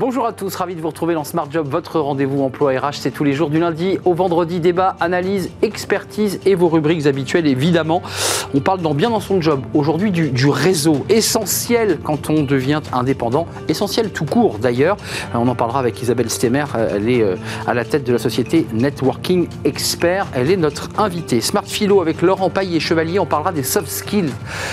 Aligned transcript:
Bonjour 0.00 0.24
à 0.24 0.32
tous, 0.32 0.56
ravi 0.56 0.74
de 0.74 0.80
vous 0.80 0.88
retrouver 0.88 1.12
dans 1.12 1.24
Smart 1.24 1.46
Job, 1.50 1.68
votre 1.68 2.00
rendez-vous 2.00 2.42
emploi 2.42 2.72
RH. 2.72 2.94
C'est 2.94 3.10
tous 3.10 3.22
les 3.22 3.34
jours 3.34 3.50
du 3.50 3.60
lundi 3.60 3.98
au 4.06 4.14
vendredi, 4.14 4.58
débat, 4.58 4.96
analyse, 4.98 5.50
expertise 5.60 6.40
et 6.46 6.54
vos 6.54 6.68
rubriques 6.68 7.04
habituelles 7.04 7.46
évidemment. 7.46 8.00
On 8.54 8.60
parle 8.60 8.80
dans 8.80 8.94
bien 8.94 9.10
dans 9.10 9.20
son 9.20 9.42
job 9.42 9.60
aujourd'hui 9.74 10.10
du, 10.10 10.48
réseau, 10.48 11.04
essentiel 11.10 11.98
quand 12.02 12.30
on 12.30 12.44
devient 12.44 12.80
indépendant, 12.94 13.46
essentiel 13.68 14.10
tout 14.10 14.24
court 14.24 14.58
d'ailleurs. 14.58 14.96
On 15.34 15.46
en 15.46 15.54
parlera 15.54 15.80
avec 15.80 16.00
Isabelle 16.00 16.30
Stemmer, 16.30 16.64
elle 16.74 17.10
est 17.10 17.22
euh, 17.22 17.36
à 17.66 17.74
la 17.74 17.84
tête 17.84 18.04
de 18.04 18.12
la 18.14 18.18
société 18.18 18.66
Networking 18.72 19.48
Expert. 19.64 20.28
Elle 20.34 20.50
est 20.50 20.56
notre 20.56 20.88
invitée. 20.96 21.42
Smart 21.42 21.66
Philo 21.66 22.00
avec 22.00 22.22
Laurent 22.22 22.48
Paillet 22.48 22.80
Chevalier, 22.80 23.18
on 23.18 23.26
parlera 23.26 23.52
des 23.52 23.62
soft 23.62 23.88
skills. 23.88 24.32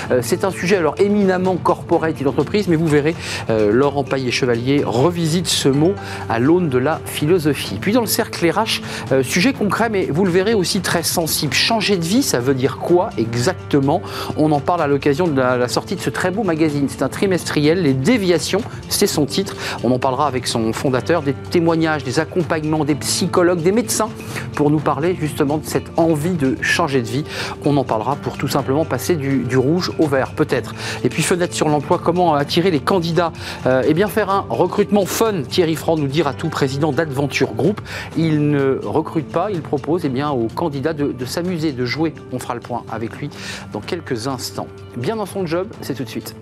Euh, 0.10 0.22
c'est 0.24 0.46
un 0.46 0.52
sujet 0.52 0.78
alors 0.78 0.96
éminemment 1.00 1.58
corporate 1.58 2.22
et 2.22 2.24
d'entreprise, 2.24 2.70
mais 2.70 2.78
vous 2.78 2.88
verrez, 2.88 3.14
euh, 3.50 3.74
Laurent 3.74 4.06
Paillet 4.06 4.32
Chevalier 4.32 4.86
revisite 5.18 5.48
ce 5.48 5.68
mot 5.68 5.94
à 6.30 6.38
l'aune 6.38 6.70
de 6.70 6.78
la 6.78 7.02
philosophie. 7.06 7.80
Puis 7.82 7.92
dans 7.92 8.02
le 8.02 8.08
cercle 8.08 8.48
RH, 8.48 8.82
euh, 9.12 9.24
sujet 9.24 9.52
concret, 9.52 9.90
mais 9.90 10.06
vous 10.12 10.26
le 10.26 10.30
verrez 10.30 10.54
aussi 10.54 10.80
très 10.82 11.02
sensible. 11.02 11.54
Changer 11.54 11.98
de 11.98 12.04
vie, 12.04 12.22
ça 12.22 12.40
veut 12.40 12.54
dire 12.54 12.78
quoi 12.78 13.10
exactement? 13.18 14.04
On 14.38 14.52
en 14.52 14.60
parle 14.60 14.84
à 14.84 14.88
l'occasion 14.88 15.26
de 15.26 15.36
la, 15.36 15.68
sortie 15.68 15.96
de 15.96 16.02
ce 16.02 16.12
très 16.12 16.30
beau 16.30 16.44
magazine. 16.44 16.86
C'est 16.88 17.02
un 17.02 17.10
trimestriel, 17.10 17.82
Les 17.82 17.94
Déviations, 17.94 18.62
c'est 18.90 19.08
son 19.08 19.26
titre. 19.26 19.56
On 19.84 19.90
en 19.90 19.98
parlera 19.98 20.28
avec 20.28 20.46
son 20.46 20.72
fondateur, 20.72 21.24
des 21.24 21.34
témoignages, 21.34 22.04
des 22.04 22.20
accompagnements, 22.20 22.86
des 22.86 22.94
psychologues, 22.94 23.64
des 23.64 23.72
médecins, 23.72 24.10
pour 24.54 24.70
nous 24.70 24.80
parler 24.80 25.18
justement 25.20 25.58
de 25.58 25.66
cette 25.66 25.98
envie 25.98 26.36
de 26.36 26.58
changer 26.62 27.02
de 27.02 27.08
vie. 27.08 27.24
On 27.66 27.76
en 27.78 27.84
parlera 27.84 28.18
pour 28.18 28.38
tout 28.38 28.48
simplement 28.48 28.86
passer 28.86 29.16
du, 29.16 29.40
du 29.40 29.58
rouge 29.58 29.92
au 29.98 30.06
vert, 30.06 30.34
peut-être. 30.34 30.76
Et 31.04 31.10
puis 31.10 31.24
fenêtre 31.24 31.56
sur 31.56 31.70
l'emploi, 31.70 32.00
comment 32.04 32.36
attirer 32.36 32.70
les 32.70 32.82
candidats? 32.82 33.34
Euh, 33.66 33.82
Eh 33.88 33.96
bien 33.96 34.08
faire 34.08 34.30
un 34.30 34.46
recrutement 34.50 34.97
fun, 35.06 35.44
Thierry 35.44 35.76
Franc 35.76 35.98
nous 35.98 36.08
dire 36.08 36.28
à 36.28 36.34
tout 36.34 36.50
président 36.50 36.92
d'Adventure 36.92 37.54
Group. 37.54 37.82
Il 38.18 38.50
ne 38.50 38.80
recrute 38.84 39.28
pas, 39.28 39.52
il 39.52 39.62
propose 39.62 40.06
eh 40.06 40.10
bien, 40.10 40.30
aux 40.32 40.48
candidats 40.48 40.94
de, 40.94 41.12
de 41.12 41.26
s'amuser, 41.26 41.72
de 41.72 41.86
jouer. 41.86 42.14
On 42.32 42.40
fera 42.40 42.56
le 42.56 42.62
point 42.62 42.84
avec 42.92 43.18
lui 43.18 43.30
dans 43.74 43.82
quelques 43.82 44.28
instants. 44.28 44.68
Bien 44.96 45.16
dans 45.16 45.26
son 45.26 45.46
job, 45.46 45.68
c'est 45.82 45.94
tout 45.94 46.04
de 46.04 46.10
suite. 46.10 46.36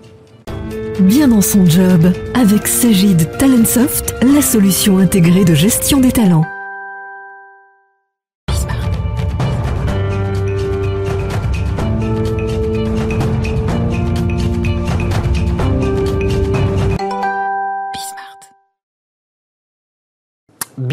Bien 1.00 1.28
dans 1.28 1.42
son 1.42 1.66
job, 1.66 2.12
avec 2.34 2.66
Sagid 2.66 3.30
Talentsoft, 3.38 4.14
la 4.22 4.40
solution 4.40 4.98
intégrée 4.98 5.44
de 5.44 5.54
gestion 5.54 6.00
des 6.00 6.12
talents. 6.12 6.44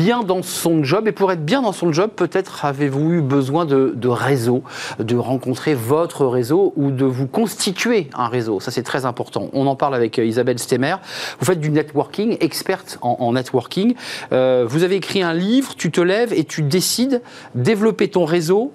Bien 0.04 0.24
dans 0.24 0.44
son 0.44 0.84
job. 0.84 1.08
Et 1.08 1.14
pour 1.14 1.32
être 1.32 1.46
bien 1.46 1.62
dans 1.62 1.72
son 1.72 1.94
job, 1.94 2.12
peut-être 2.14 2.66
avez-vous 2.66 3.14
eu 3.14 3.22
besoin 3.22 3.64
de, 3.64 4.08
réseau, 4.10 4.62
de 5.00 5.16
rencontrer 5.16 5.76
votre 5.76 6.26
réseau 6.26 6.74
ou 6.76 6.92
de 6.92 7.06
vous 7.06 7.26
constituer 7.26 8.10
un 8.14 8.28
réseau. 8.28 8.60
Ça, 8.60 8.70
c'est 8.70 8.84
très 8.84 9.06
important. 9.06 9.48
On 9.54 9.66
en 9.66 9.78
parle 9.78 9.96
avec 9.96 10.20
euh, 10.20 10.26
Isabelle 10.26 10.60
Stemmer. 10.60 10.98
Vous 11.40 11.46
faites 11.46 11.62
du 11.62 11.70
networking, 11.70 12.36
experte 12.42 12.98
en, 13.02 13.32
networking. 13.32 13.96
Euh, 14.34 14.66
vous 14.68 14.84
avez 14.84 14.96
écrit 14.96 15.24
un 15.24 15.34
livre, 15.34 15.74
tu 15.78 15.90
te 15.90 16.02
lèves 16.02 16.34
et 16.34 16.44
tu 16.44 16.64
décides 16.64 17.22
développer 17.56 18.10
ton 18.10 18.26
réseau 18.26 18.74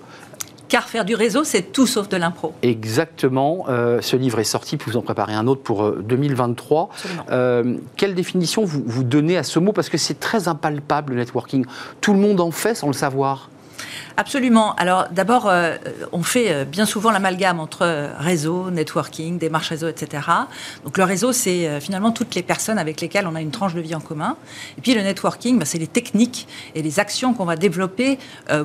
car 0.68 0.88
faire 0.88 1.04
du 1.04 1.14
réseau, 1.14 1.44
c'est 1.44 1.72
tout 1.72 1.86
sauf 1.86 2.08
de 2.08 2.16
l'impro. 2.16 2.54
Exactement. 2.62 3.66
Euh, 3.68 4.00
ce 4.00 4.16
livre 4.16 4.38
est 4.38 4.44
sorti, 4.44 4.76
puis 4.76 4.90
vous 4.90 4.96
en 4.96 5.02
préparez 5.02 5.34
un 5.34 5.46
autre 5.46 5.62
pour 5.62 5.90
2023. 5.92 6.90
Euh, 7.30 7.38
euh, 7.38 7.76
quelle 7.96 8.14
définition 8.14 8.64
vous, 8.64 8.82
vous 8.86 9.04
donnez 9.04 9.36
à 9.36 9.42
ce 9.42 9.58
mot? 9.58 9.72
Parce 9.72 9.88
que 9.88 9.98
c'est 9.98 10.20
très 10.20 10.48
impalpable, 10.48 11.14
le 11.14 11.20
networking. 11.20 11.64
Tout 12.00 12.12
le 12.12 12.18
monde 12.18 12.40
en 12.40 12.50
fait 12.50 12.74
sans 12.74 12.88
le 12.88 12.92
savoir. 12.92 13.50
Absolument. 14.20 14.74
Alors 14.74 15.06
d'abord, 15.12 15.46
euh, 15.46 15.76
on 16.10 16.24
fait 16.24 16.52
euh, 16.52 16.64
bien 16.64 16.86
souvent 16.86 17.12
l'amalgame 17.12 17.60
entre 17.60 18.10
réseau, 18.18 18.68
networking, 18.68 19.38
démarche 19.38 19.68
réseau, 19.68 19.86
etc. 19.86 20.24
Donc 20.84 20.98
le 20.98 21.04
réseau, 21.04 21.30
c'est 21.30 21.68
euh, 21.68 21.78
finalement 21.78 22.10
toutes 22.10 22.34
les 22.34 22.42
personnes 22.42 22.80
avec 22.80 23.00
lesquelles 23.00 23.28
on 23.28 23.36
a 23.36 23.40
une 23.40 23.52
tranche 23.52 23.74
de 23.74 23.80
vie 23.80 23.94
en 23.94 24.00
commun. 24.00 24.36
Et 24.76 24.80
puis 24.80 24.92
le 24.94 25.02
networking, 25.02 25.60
bah, 25.60 25.64
c'est 25.64 25.78
les 25.78 25.86
techniques 25.86 26.48
et 26.74 26.82
les 26.82 26.98
actions 26.98 27.32
qu'on 27.32 27.44
va 27.44 27.54
développer 27.54 28.18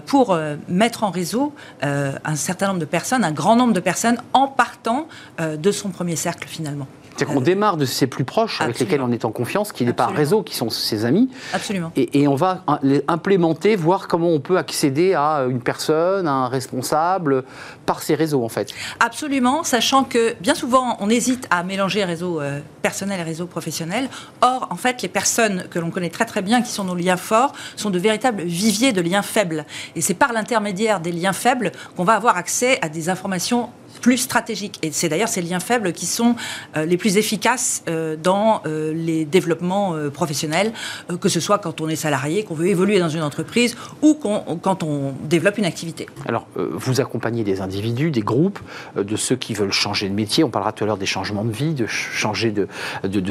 pour 0.08 0.38
mettre 0.68 1.03
en 1.03 1.12
réseau 1.12 1.53
un 1.81 2.35
certain 2.35 2.68
nombre 2.68 2.80
de 2.80 2.85
personnes, 2.85 3.24
un 3.24 3.31
grand 3.31 3.56
nombre 3.56 3.74
de 3.74 3.80
personnes, 3.80 4.18
en 4.34 4.47
partant 4.47 5.08
de 5.40 5.72
son 5.72 5.90
premier 5.90 6.16
cercle 6.16 6.47
finalement. 6.47 6.88
C'est-à-dire 7.16 7.35
qu'on 7.35 7.41
démarre 7.41 7.78
de 7.78 7.85
ses 7.85 8.07
plus 8.07 8.24
proches, 8.24 8.62
avec 8.62 8.79
lesquels 8.79 9.01
on 9.01 9.12
est 9.12 9.25
en 9.25 9.31
confiance, 9.31 9.72
qui 9.72 9.85
n'est 9.85 9.94
pas 9.94 10.06
un 10.06 10.13
réseau, 10.13 10.41
qui 10.41 10.56
sont 10.56 10.69
ses 10.69 11.06
amis. 11.06 11.29
Absolument. 11.53 11.91
Et, 11.96 12.28
on 12.28 12.35
va 12.35 12.63
les 12.81 13.03
implémenter, 13.07 13.75
voir 13.75 14.07
comment 14.07 14.29
on 14.29 14.40
peut 14.40 14.57
accéder 14.57 15.13
à 15.13 15.46
une 15.50 15.62
personne, 15.62 16.28
à 16.28 16.31
un 16.31 16.47
responsable, 16.47 17.44
par 17.85 18.02
ces 18.02 18.16
réseaux, 18.16 18.44
en 18.44 18.50
fait. 18.50 18.73
Absolument, 19.00 19.63
sachant 19.63 20.03
que 20.03 20.35
bien 20.41 20.56
souvent, 20.56 20.97
on 21.00 21.09
hésite 21.09 21.47
à 21.52 21.63
mélanger 21.63 22.03
réseau 22.03 22.41
euh, 22.41 22.59
personnel 22.81 23.19
et 23.19 23.23
réseau 23.23 23.46
professionnel. 23.46 24.09
Or, 24.41 24.68
en 24.72 24.75
fait, 24.75 25.02
les 25.02 25.09
personnes 25.09 25.66
que 25.69 25.79
l'on 25.79 25.91
connaît 25.91 26.09
très 26.09 26.25
très 26.25 26.41
bien, 26.41 26.62
qui 26.62 26.72
sont 26.72 26.85
nos 26.85 26.96
liens 26.96 27.18
forts, 27.18 27.53
sont 27.75 27.90
de 27.90 28.00
véritables 28.00 28.41
viviers 28.44 28.94
de 28.94 29.02
liens 29.02 29.22
faibles. 29.22 29.66
Et 29.96 30.02
c'est 30.02 30.13
par 30.13 30.34
l'intermédiaire 30.34 31.00
des 31.00 31.12
liens 31.12 31.34
faibles 31.34 31.72
qu'on 31.96 32.03
va 32.03 32.13
avoir 32.13 32.38
accès 32.38 32.79
à 32.81 32.90
des 32.90 33.09
informations 33.09 33.69
plus 34.03 34.18
stratégiques. 34.18 34.78
Et 34.84 34.91
c'est 34.91 35.09
d'ailleurs 35.09 35.30
ces 35.30 35.41
liens 35.41 35.62
faibles 35.62 35.94
qui 35.94 36.06
sont 36.06 36.36
euh, 36.75 36.86
les 36.86 36.97
plus 36.97 37.18
efficaces 37.18 37.84
euh, 37.88 38.18
dans 38.22 38.62
euh, 38.66 38.94
les 38.94 39.24
développements 39.24 39.96
professionnels, 40.14 40.74
que 41.22 41.30
ce 41.30 41.40
soit 41.40 41.58
quand 41.58 41.80
on 41.80 41.88
est 41.88 41.96
salarié, 41.96 42.44
qu'on 42.44 42.53
veut 42.53 42.68
évoluer 42.68 43.00
dans 43.00 43.08
une 43.08 43.22
entreprise 43.22 43.78
ou 44.02 44.16
quand 44.16 44.84
on 44.84 45.14
développe 45.24 45.58
une 45.58 45.66
activité. 45.66 46.08
Alors, 46.28 46.46
vous 46.56 47.00
accompagnez 47.00 47.46
des 47.46 47.62
individus, 47.62 48.12
des 48.12 48.22
groupes, 48.22 48.59
de 48.97 49.16
ceux 49.16 49.38
qui 49.38 49.53
veulent 49.53 49.72
changer 49.72 50.09
de 50.09 50.14
métier. 50.14 50.44
On 50.44 50.50
parlera 50.50 50.74
tout 50.74 50.84
à 50.84 50.88
l'heure 50.88 50.97
des 50.97 51.06
changements 51.06 51.46
de 51.46 51.52
vie, 51.52 51.74
de 51.74 51.88
changer 51.88 52.52
de, 52.52 52.68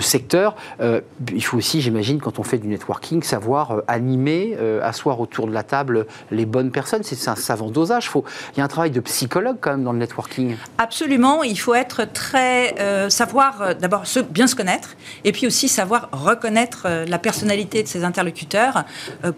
secteur. 0.01 0.57
il 0.81 1.45
faut 1.45 1.59
aussi, 1.59 1.83
j'imagine, 1.83 2.19
quand 2.21 2.39
on 2.39 2.43
fait 2.43 2.59
du 2.59 2.69
networking, 2.69 3.23
savoir 3.23 3.83
animer, 3.89 4.57
asseoir 4.83 5.21
autour 5.21 5.47
de 5.47 5.53
la 5.53 5.63
table 5.63 6.07
les 6.31 6.47
bonnes 6.47 6.71
personnes. 6.71 7.03
C'est 7.03 7.29
un 7.29 7.37
savant 7.37 7.71
dosage. 7.71 8.11
Il 8.55 8.59
y 8.59 8.61
a 8.63 8.65
un 8.65 8.69
travail 8.69 8.91
de 8.91 9.01
psychologue 9.01 9.57
quand 9.61 9.73
même 9.73 9.85
dans 9.85 9.93
le 9.93 9.99
networking. 9.99 10.57
Absolument, 10.79 11.43
il 11.43 11.59
faut 11.59 11.75
être 11.75 12.05
très 12.13 12.75
euh, 12.81 13.11
savoir 13.11 13.63
euh, 13.63 13.75
d'abord 13.75 14.05
bien 14.31 14.47
se 14.47 14.55
connaître 14.55 14.97
et 15.25 15.33
puis 15.33 15.47
aussi 15.47 15.69
savoir 15.69 16.09
reconnaître 16.13 16.85
euh, 16.87 17.05
la 17.07 17.19
personnalité 17.19 17.83
de 17.83 17.89
ses 17.89 18.05
interlocuteurs 18.05 18.85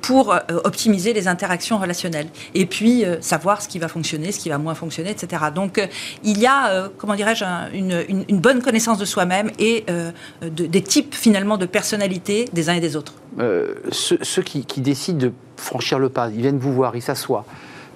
pour 0.01 0.37
optimiser 0.65 1.13
les 1.13 1.29
interactions 1.29 1.79
relationnelles 1.79 2.29
et 2.55 2.67
puis 2.67 3.05
savoir 3.21 3.63
ce 3.63 3.69
qui 3.69 3.79
va 3.79 3.89
fonctionner, 3.89 4.33
ce 4.33 4.39
qui 4.39 4.49
va 4.49 4.59
moins 4.59 4.75
fonctionner, 4.75 5.11
etc. 5.11 5.45
Donc 5.55 5.87
il 6.23 6.39
y 6.39 6.47
a 6.47 6.89
comment 6.97 7.15
dirais-je 7.15 7.45
une, 7.75 8.41
bonne 8.41 8.63
connaissance 8.63 8.99
de 8.99 9.05
soi-même 9.05 9.51
et 9.59 9.85
des 10.43 10.83
types 10.83 11.15
finalement 11.15 11.59
de 11.59 11.67
personnalité 11.67 12.47
des 12.53 12.69
uns 12.69 12.75
et 12.75 12.81
des 12.81 12.97
autres. 12.97 13.15
ceux, 13.91 14.43
qui, 14.43 14.65
qui 14.65 14.81
décident 14.81 15.19
de 15.19 15.33
franchir 15.57 15.99
le 15.99 16.09
pas, 16.09 16.29
ils 16.31 16.41
viennent 16.41 16.59
vous 16.59 16.73
voir, 16.73 16.97
ils 16.97 17.03
s'assoient. 17.03 17.45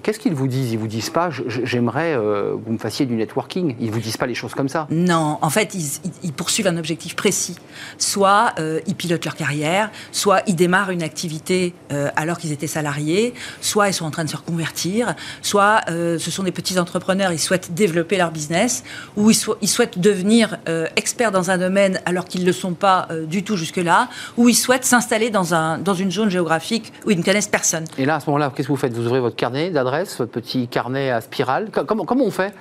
Qu'est-ce 0.02 0.18
qu'ils 0.18 0.34
vous 0.34 0.48
disent? 0.48 0.72
Ils 0.72 0.78
vous 0.78 0.86
disent 0.86 1.10
pas 1.10 1.30
j'aimerais 1.30 2.14
euh, 2.14 2.56
que 2.56 2.64
vous 2.64 2.72
me 2.72 2.78
fassiez 2.78 3.06
du 3.06 3.14
networking. 3.14 3.76
Ils 3.80 3.90
vous 3.90 4.00
disent 4.00 4.16
pas 4.16 4.26
les 4.26 4.34
choses 4.34 4.54
comme 4.54 4.68
ça. 4.68 4.86
Non, 4.90 5.38
en 5.40 5.50
fait, 5.50 5.74
ils, 6.22 6.32
poursuivent 6.32 6.66
un 6.66 6.76
objectif 6.76 7.16
précis. 7.16 7.56
Soit 7.98 8.52
euh, 8.58 8.80
ils 8.86 8.94
pilotent 8.94 9.24
leur 9.24 9.34
carrière, 9.34 9.90
soit 10.12 10.42
ils 10.46 10.56
démarrent 10.56 10.90
une 10.90 11.02
activité 11.02 11.74
euh, 11.92 12.10
alors 12.16 12.38
qu'ils 12.38 12.52
étaient 12.52 12.66
salariés, 12.66 13.34
soit 13.60 13.88
ils 13.88 13.94
sont 13.94 14.04
en 14.04 14.10
train 14.10 14.24
de 14.24 14.30
se 14.30 14.36
reconvertir, 14.36 15.14
soit 15.42 15.80
ce 15.88 16.30
sont 16.30 16.42
des 16.42 16.52
petits 16.52 16.78
entrepreneurs, 16.78 17.32
ils 17.32 17.38
souhaitent 17.38 17.74
développer 17.74 18.16
leur 18.16 18.30
business, 18.30 18.84
ou 19.16 19.30
ils, 19.30 19.38
ils 19.62 19.68
souhaitent 19.68 19.98
devenir 19.98 20.58
experts 20.96 21.32
dans 21.32 21.50
un 21.50 21.58
domaine 21.58 22.00
alors 22.04 22.24
qu'ils 22.24 22.42
ne 22.42 22.46
le 22.46 22.52
sont 22.52 22.74
pas 22.74 23.08
du 23.26 23.42
tout 23.42 23.56
jusque-là, 23.56 24.08
ou 24.36 24.48
ils 24.48 24.54
souhaitent 24.54 24.84
s'installer 24.84 25.30
dans, 25.30 25.54
un, 25.54 25.78
dans 25.78 25.94
une 25.94 26.10
zone 26.10 26.30
géographique 26.30 26.92
où 27.06 27.10
ils 27.10 27.18
ne 27.18 27.22
connaissent 27.22 27.48
personne. 27.48 27.84
Et 27.96 28.04
là, 28.04 28.16
à 28.16 28.20
ce 28.20 28.26
moment-là, 28.26 28.52
qu'est-ce 28.54 28.68
que 28.68 28.72
vous 28.72 28.78
faites? 28.78 28.92
Vous 28.92 29.06
ouvrez 29.06 29.20
votre 29.20 29.36
carnet 29.36 29.70
votre 29.88 30.26
petit 30.26 30.68
carnet 30.68 31.10
à 31.10 31.20
spirale 31.20 31.70
comment, 31.86 32.04
comment 32.04 32.24
on 32.24 32.30
fait? 32.30 32.54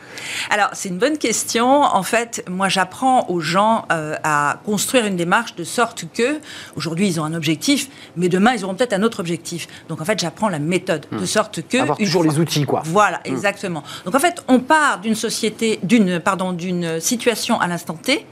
Alors, 0.50 0.70
c'est 0.74 0.90
une 0.90 0.98
bonne 0.98 1.18
question. 1.18 1.84
En 1.84 2.04
fait, 2.04 2.44
moi, 2.50 2.70
j'apprends 2.70 3.30
aux 3.30 3.40
gens 3.40 3.86
euh, 3.92 4.16
à 4.24 4.60
construire 4.66 5.06
une 5.06 5.16
démarche 5.16 5.56
de 5.56 5.64
sorte 5.64 6.06
que, 6.14 6.40
aujourd'hui, 6.76 7.08
ils 7.08 7.20
ont 7.20 7.24
un 7.24 7.34
objectif, 7.34 7.90
mais 8.16 8.30
demain, 8.30 8.54
ils 8.54 8.64
auront 8.64 8.76
peut-être 8.76 8.94
un 8.94 9.04
autre 9.04 9.20
objectif. 9.20 9.68
Donc, 9.90 10.02
en 10.02 10.06
fait, 10.06 10.20
j'apprends 10.20 10.50
la 10.50 10.60
méthode, 10.60 11.06
de 11.12 11.18
hmm. 11.18 11.26
sorte 11.26 11.68
que... 11.68 11.78
Avoir 11.78 11.98
toujours 11.98 12.24
les 12.24 12.40
outils, 12.40 12.66
quoi. 12.66 12.82
Voilà, 12.86 13.18
hmm. 13.20 13.32
exactement. 13.32 13.84
Donc, 14.06 14.16
en 14.16 14.20
fait, 14.20 14.44
on 14.48 14.60
part 14.60 15.00
d'une 15.00 15.16
société, 15.16 15.80
d'une, 15.84 16.20
pardon, 16.20 16.54
d'une 16.54 17.00
situation 17.00 17.60
à 17.60 17.68
l'instant 17.68 17.96
T, 17.96 18.26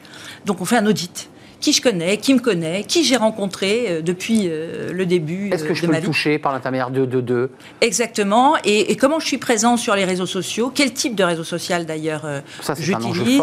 donc 0.45 0.61
on 0.61 0.65
fait 0.65 0.77
un 0.77 0.85
audit. 0.85 1.29
Qui 1.59 1.73
je 1.73 1.81
connais, 1.81 2.17
qui 2.17 2.33
me 2.33 2.39
connaît, 2.39 2.83
qui 2.83 3.03
j'ai 3.03 3.15
rencontré 3.17 3.85
euh, 3.87 4.01
depuis 4.01 4.43
euh, 4.45 4.91
le 4.93 5.05
début 5.05 5.49
Est-ce 5.51 5.63
que 5.63 5.71
euh, 5.71 5.75
je 5.75 5.81
de 5.81 5.85
peux 5.87 5.91
ma 5.91 5.97
le 5.99 6.03
vie. 6.03 6.07
toucher 6.07 6.37
par 6.37 6.53
l'intermédiaire 6.53 6.91
de, 6.91 7.05
de, 7.05 7.21
de? 7.21 7.49
Exactement. 7.81 8.55
Et, 8.63 8.91
et 8.91 8.95
comment 8.95 9.19
je 9.19 9.25
suis 9.27 9.37
présent 9.37 9.77
sur 9.77 9.95
les 9.95 10.05
réseaux 10.05 10.25
sociaux? 10.25 10.71
Quel 10.73 10.93
type 10.93 11.15
de 11.15 11.23
réseau 11.23 11.43
social 11.43 11.85
d'ailleurs 11.85 12.25
euh, 12.25 12.41
j'utilise? 12.79 13.41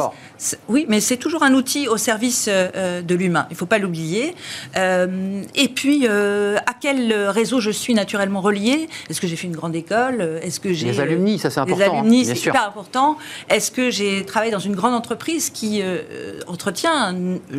Oui, 0.68 0.86
mais 0.88 1.00
c'est 1.00 1.16
toujours 1.16 1.42
un 1.42 1.54
outil 1.54 1.88
au 1.88 1.96
service 1.96 2.46
euh, 2.48 2.68
euh, 2.74 3.02
de 3.02 3.14
l'humain. 3.14 3.46
Il 3.50 3.54
ne 3.54 3.58
faut 3.58 3.66
pas 3.66 3.78
l'oublier. 3.78 4.34
Euh, 4.76 5.42
et 5.54 5.68
puis, 5.68 6.06
euh, 6.08 6.56
à 6.66 6.74
quel 6.80 7.12
réseau 7.28 7.60
je 7.60 7.70
suis 7.70 7.94
naturellement 7.94 8.40
relié 8.40 8.88
Est-ce 9.08 9.20
que 9.20 9.26
j'ai 9.26 9.36
fait 9.36 9.46
une 9.46 9.56
grande 9.56 9.76
école? 9.76 10.40
Est-ce 10.42 10.58
que 10.60 10.72
j'ai 10.72 10.86
Les 10.86 11.00
alumni, 11.00 11.38
ça, 11.38 11.50
c'est 11.50 11.60
important, 11.60 11.78
Les 11.78 11.84
hein, 11.84 11.98
alumni, 11.98 12.24
c'est 12.24 12.34
sûr. 12.34 12.52
hyper 12.52 12.66
important. 12.66 13.16
Est-ce 13.48 13.70
que 13.70 13.90
j'ai 13.90 14.24
travaillé 14.24 14.50
dans 14.50 14.58
une 14.58 14.74
grande 14.74 14.94
entreprise 14.94 15.50
qui 15.50 15.80
euh, 15.82 16.40
entretient 16.46 17.14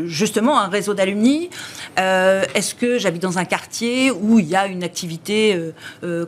justement 0.06 0.60
un 0.60 0.68
réseau 0.68 0.94
d'alumni? 0.94 1.50
Est-ce 1.98 2.76
que 2.76 2.98
j'habite 2.98 3.22
dans 3.22 3.38
un 3.38 3.46
quartier 3.46 4.12
où 4.12 4.40
il 4.40 4.48
y 4.48 4.56
a 4.56 4.68
une 4.68 4.84
activité, 4.84 5.58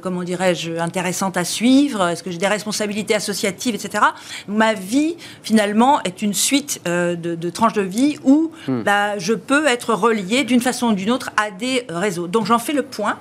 comment 0.02 0.24
dirais-je, 0.24 0.78
intéressante 0.78 1.38
à 1.38 1.44
suivre? 1.44 2.08
Est-ce 2.08 2.24
que 2.24 2.32
j'ai 2.32 2.38
des 2.38 2.48
responsabilités 2.48 3.16
associatives, 3.16 3.76
etc. 3.76 4.04
Ma 4.48 4.74
vie, 4.74 5.16
finalement, 5.44 6.02
est 6.04 6.22
une 6.22 6.34
suite 6.46 6.72
euh, 6.88 7.16
de, 7.16 7.36
de 7.36 7.50
tranches 7.50 7.74
de 7.74 7.82
vie 7.98 8.18
où 8.24 8.36
Hmm. 8.68 8.82
bah, 8.84 9.18
je 9.18 9.34
peux 9.34 9.66
être 9.68 9.94
relié 9.94 10.44
d'une 10.44 10.62
façon 10.62 10.88
ou 10.88 10.94
d'une 10.94 11.12
autre 11.12 11.30
à 11.38 11.52
des 11.52 11.86
réseaux. 11.90 12.28
Donc 12.28 12.46
j'en 12.46 12.60
fais 12.60 12.74
le 12.74 12.84
point 12.84 13.16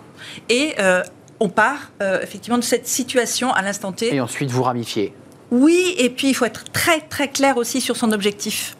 et 0.49 0.75
euh, 0.79 1.03
on 1.41 1.49
part 1.49 1.91
euh, 2.03 2.21
effectivement 2.23 2.59
de 2.59 2.63
cette 2.73 2.87
situation 2.87 3.53
à 3.53 3.63
l'instant 3.63 3.93
T. 3.93 4.15
Et 4.15 4.21
ensuite, 4.21 4.51
vous 4.51 4.63
ramifiez. 4.63 5.13
Oui, 5.51 5.95
et 5.99 6.09
puis 6.11 6.29
il 6.29 6.35
faut 6.35 6.45
être 6.47 6.65
très 6.73 7.01
très 7.01 7.29
clair 7.29 7.57
aussi 7.57 7.81
sur 7.81 7.97
son 7.97 8.13
objectif. 8.13 8.77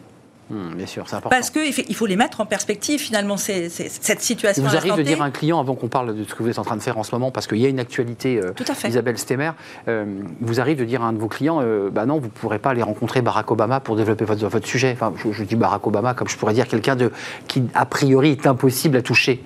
Hmm, 0.49 0.75
bien 0.75 0.85
sûr, 0.85 1.05
c'est 1.07 1.15
important. 1.15 1.35
Parce 1.35 1.49
qu'il 1.49 1.73
il 1.87 1.95
faut 1.95 2.05
les 2.05 2.15
mettre 2.15 2.39
en 2.39 2.45
perspective 2.45 2.99
finalement, 2.99 3.35
c'est, 3.35 3.67
c'est- 3.69 3.89
cette 3.89 4.21
situation. 4.21 4.61
Il 4.63 4.69
vous 4.69 4.75
arrive 4.75 4.95
de 4.95 5.01
dire 5.01 5.21
à 5.21 5.25
un 5.25 5.31
client, 5.31 5.59
avant 5.59 5.73
qu'on 5.73 5.87
parle 5.87 6.15
de 6.15 6.23
ce 6.23 6.35
que 6.35 6.43
vous 6.43 6.49
êtes 6.49 6.59
en 6.59 6.63
train 6.63 6.75
de 6.77 6.81
faire 6.83 6.97
en 6.99 7.03
ce 7.03 7.13
moment, 7.15 7.31
parce 7.31 7.47
qu'il 7.47 7.57
y 7.57 7.65
a 7.65 7.69
une 7.69 7.79
actualité, 7.79 8.39
euh, 8.43 8.51
Tout 8.55 8.65
à 8.67 8.75
fait. 8.75 8.87
Isabelle 8.89 9.17
Stemmer, 9.17 9.51
euh, 9.87 10.05
vous 10.41 10.59
arrive 10.59 10.77
de 10.77 10.85
dire 10.85 11.01
à 11.01 11.07
un 11.07 11.13
de 11.13 11.17
vos 11.17 11.27
clients, 11.29 11.61
euh, 11.63 11.89
bah 11.89 12.05
non, 12.05 12.19
vous 12.19 12.25
ne 12.27 12.31
pourrez 12.31 12.59
pas 12.59 12.69
aller 12.69 12.83
rencontrer 12.83 13.21
Barack 13.23 13.49
Obama 13.49 13.79
pour 13.79 13.95
développer 13.95 14.25
votre, 14.25 14.45
votre 14.47 14.67
sujet. 14.67 14.91
Enfin, 14.93 15.13
je, 15.17 15.31
je 15.31 15.43
dis 15.43 15.55
Barack 15.55 15.87
Obama 15.87 16.13
comme 16.13 16.27
je 16.27 16.37
pourrais 16.37 16.53
dire 16.53 16.67
quelqu'un 16.67 16.95
de 16.95 17.11
qui, 17.47 17.63
a 17.73 17.85
priori, 17.87 18.29
est 18.31 18.45
impossible 18.45 18.97
à 18.97 19.01
toucher. 19.01 19.43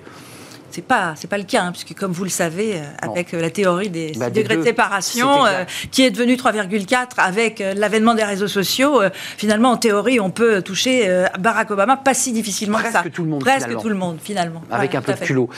C'est 0.70 0.84
pas, 0.84 1.14
c'est 1.16 1.28
pas 1.28 1.38
le 1.38 1.44
cas, 1.44 1.62
hein, 1.64 1.72
puisque 1.72 1.94
comme 1.98 2.12
vous 2.12 2.24
le 2.24 2.30
savez, 2.30 2.76
euh, 2.76 2.82
avec 3.02 3.34
euh, 3.34 3.40
la 3.40 3.50
théorie 3.50 3.90
des 3.90 4.12
Bah, 4.16 4.30
degrés 4.30 4.56
de 4.56 4.62
séparation, 4.64 5.44
euh, 5.46 5.64
qui 5.90 6.02
est 6.02 6.10
devenue 6.10 6.34
3,4 6.34 7.08
avec 7.18 7.60
euh, 7.60 7.74
l'avènement 7.74 8.14
des 8.14 8.24
réseaux 8.24 8.48
sociaux, 8.48 9.02
euh, 9.02 9.10
finalement, 9.36 9.70
en 9.72 9.76
théorie, 9.76 10.20
on 10.20 10.30
peut 10.30 10.62
toucher 10.62 11.08
Barack 11.38 11.70
Obama 11.70 11.96
pas 11.96 12.14
si 12.14 12.32
difficilement 12.32 12.78
que 12.78 12.84
ça. 12.84 13.00
Presque 13.00 13.12
tout 13.12 13.24
le 13.24 13.30
monde, 13.30 13.40
Presque 13.40 13.58
finalement. 13.62 13.82
tout 13.82 13.88
le 13.88 13.94
monde, 13.94 14.18
finalement. 14.22 14.62
Avec 14.70 14.94
un 14.94 15.02
peu 15.02 15.12
de 15.12 15.18
culot. 15.18 15.48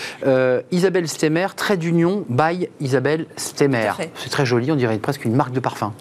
Isabelle 0.71 1.09
Stemmer, 1.09 1.49
trait 1.57 1.77
d'union 1.77 2.25
by 2.29 2.69
Isabelle 2.81 3.27
Stemmer. 3.37 3.93
C'est 4.17 4.31
très 4.31 4.47
joli, 4.47 4.71
on 4.73 4.77
dirait 4.77 4.99
presque 4.99 5.25
une 5.25 5.35
marque 5.35 5.53
de 5.53 5.61
parfum. 5.61 5.93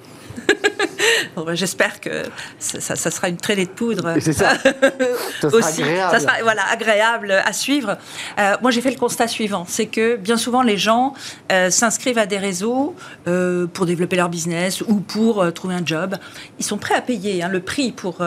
Bon, 1.36 1.44
ben, 1.44 1.56
J'espère 1.56 2.02
que 2.02 2.24
ça, 2.60 2.96
sera 2.96 3.30
une 3.30 3.38
traînée 3.38 3.66
de 3.66 3.72
poudre. 3.72 4.16
C'est 4.20 4.34
ça. 4.34 4.54
Ça 5.42 5.50
sera 5.50 5.58
aussi. 5.58 5.82
agréable. 5.82 6.12
Ça 6.12 6.20
sera 6.20 6.34
voilà, 6.44 6.64
agréable 6.72 7.32
à 7.32 7.54
suivre. 7.54 7.98
Euh, 8.40 8.56
moi, 8.62 8.72
j'ai 8.72 8.82
fait 8.82 8.92
le 8.92 8.98
constat 8.98 9.28
suivant 9.28 9.66
c'est 9.68 9.86
que 9.86 10.16
bien 10.16 10.38
souvent, 10.38 10.62
les 10.62 10.78
gens 10.78 11.14
euh, 11.52 11.70
s'inscrivent 11.70 12.18
à 12.18 12.26
des 12.26 12.38
réseaux 12.38 12.96
euh, 13.28 13.68
pour 13.68 13.86
développer 13.86 14.16
leur 14.16 14.30
business 14.30 14.82
ou 14.82 14.96
pour 14.96 15.52
trouver 15.54 15.76
un 15.76 15.86
job. 15.86 16.16
Ils 16.60 16.66
sont 16.66 16.78
prêts 16.78 16.96
à 16.96 17.02
payer 17.02 17.44
hein, 17.44 17.50
le 17.50 17.62
prix 17.62 17.92
pour, 17.92 18.22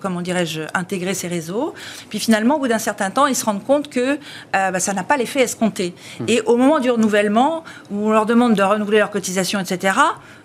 comment 0.00 0.20
dirais-je, 0.20 0.62
intégrer 0.74 1.14
ces 1.14 1.28
réseaux. 1.28 1.74
Puis 2.08 2.18
finalement, 2.18 2.56
au 2.56 2.58
bout 2.60 2.68
d'un 2.68 2.78
certain 2.78 3.10
temps, 3.10 3.26
ils 3.26 3.36
se 3.36 3.44
rendent 3.44 3.64
compte 3.64 3.88
que 3.88 4.18
bah, 4.52 4.80
ça 4.80 4.92
n'a 4.92 5.04
pas 5.04 5.16
l'effet 5.16 5.40
escompté. 5.40 5.94
Hmm. 6.20 6.24
Et 6.28 6.40
au 6.42 6.56
moment 6.56 6.80
du 6.80 6.90
renouvellement, 6.90 7.64
où 7.90 8.08
on 8.08 8.10
leur 8.10 8.26
demande 8.26 8.54
de 8.54 8.62
renouveler 8.62 8.98
leur 8.98 9.10
cotisation, 9.10 9.60
etc., 9.60 9.96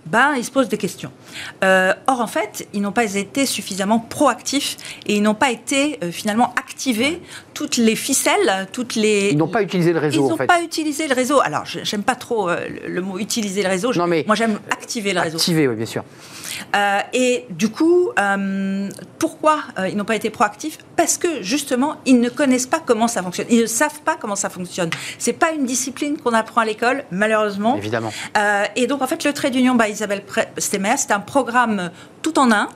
ben, 0.05 0.33
ils 0.37 0.43
se 0.43 0.51
posent 0.51 0.69
des 0.69 0.77
questions. 0.77 1.11
Euh, 1.63 1.93
or, 2.07 2.21
en 2.21 2.27
fait, 2.27 2.67
ils 2.73 2.81
n'ont 2.81 2.91
pas 2.91 3.03
été 3.03 3.45
suffisamment 3.45 3.99
proactifs 3.99 4.77
et 5.05 5.15
ils 5.15 5.21
n'ont 5.21 5.35
pas 5.35 5.51
été 5.51 5.99
euh, 6.03 6.11
finalement 6.11 6.53
activés 6.57 7.21
toutes 7.53 7.77
les 7.77 7.95
ficelles, 7.95 8.67
toutes 8.71 8.95
les. 8.95 9.29
Ils 9.31 9.37
n'ont 9.37 9.47
pas 9.47 9.61
utilisé 9.61 9.93
le 9.93 9.99
réseau, 9.99 10.21
Ils 10.21 10.25
en 10.25 10.29
n'ont 10.29 10.37
fait. 10.37 10.47
pas 10.47 10.61
utilisé 10.61 11.07
le 11.07 11.13
réseau. 11.13 11.39
Alors, 11.41 11.65
j'aime 11.65 12.03
pas 12.03 12.15
trop 12.15 12.49
euh, 12.49 12.67
le, 12.87 13.01
mot 13.01 13.19
utiliser 13.19 13.61
le 13.63 13.69
réseau. 13.69 13.93
Non, 13.93 14.07
mais- 14.07 14.23
Moi, 14.25 14.35
j'aime 14.35 14.59
activer 14.71 15.13
le 15.13 15.19
réseau. 15.19 15.37
Activé, 15.37 15.67
oui, 15.67 15.75
bien 15.75 15.85
sûr. 15.85 16.03
Et 17.13 17.45
du 17.49 17.69
coup, 17.69 18.09
pourquoi 19.17 19.59
ils 19.89 19.95
n'ont 19.95 20.05
pas 20.05 20.15
été 20.15 20.29
proactifs? 20.29 20.79
Parce 20.99 21.17
que 21.17 21.41
justement, 21.41 21.95
ils 22.05 22.19
ne 22.19 22.27
connaissent 22.27 22.67
pas 22.67 22.81
comment 22.85 23.07
ça 23.07 23.23
fonctionne. 23.23 23.47
Ils 23.49 23.61
ne 23.61 23.65
savent 23.67 24.01
pas 24.01 24.17
comment 24.19 24.35
ça 24.35 24.49
fonctionne. 24.49 24.89
C'est 25.17 25.31
pas 25.31 25.51
une 25.53 25.63
discipline 25.65 26.17
qu'on 26.17 26.33
apprend 26.33 26.59
à 26.59 26.65
l'école, 26.65 27.05
malheureusement. 27.09 27.77
Évidemment. 27.77 28.11
Euh, 28.37 28.65
et 28.75 28.85
donc, 28.85 29.01
en 29.01 29.07
fait, 29.07 29.23
le 29.23 29.31
trait 29.31 29.49
d'union 29.49 29.75
by 29.75 29.91
Isabelle 29.91 30.23
Stemmer, 30.57 30.95
c'est 30.97 31.11
un 31.11 31.21
programme 31.21 31.89
tout 32.21 32.37
en 32.37 32.51
un 32.51 32.67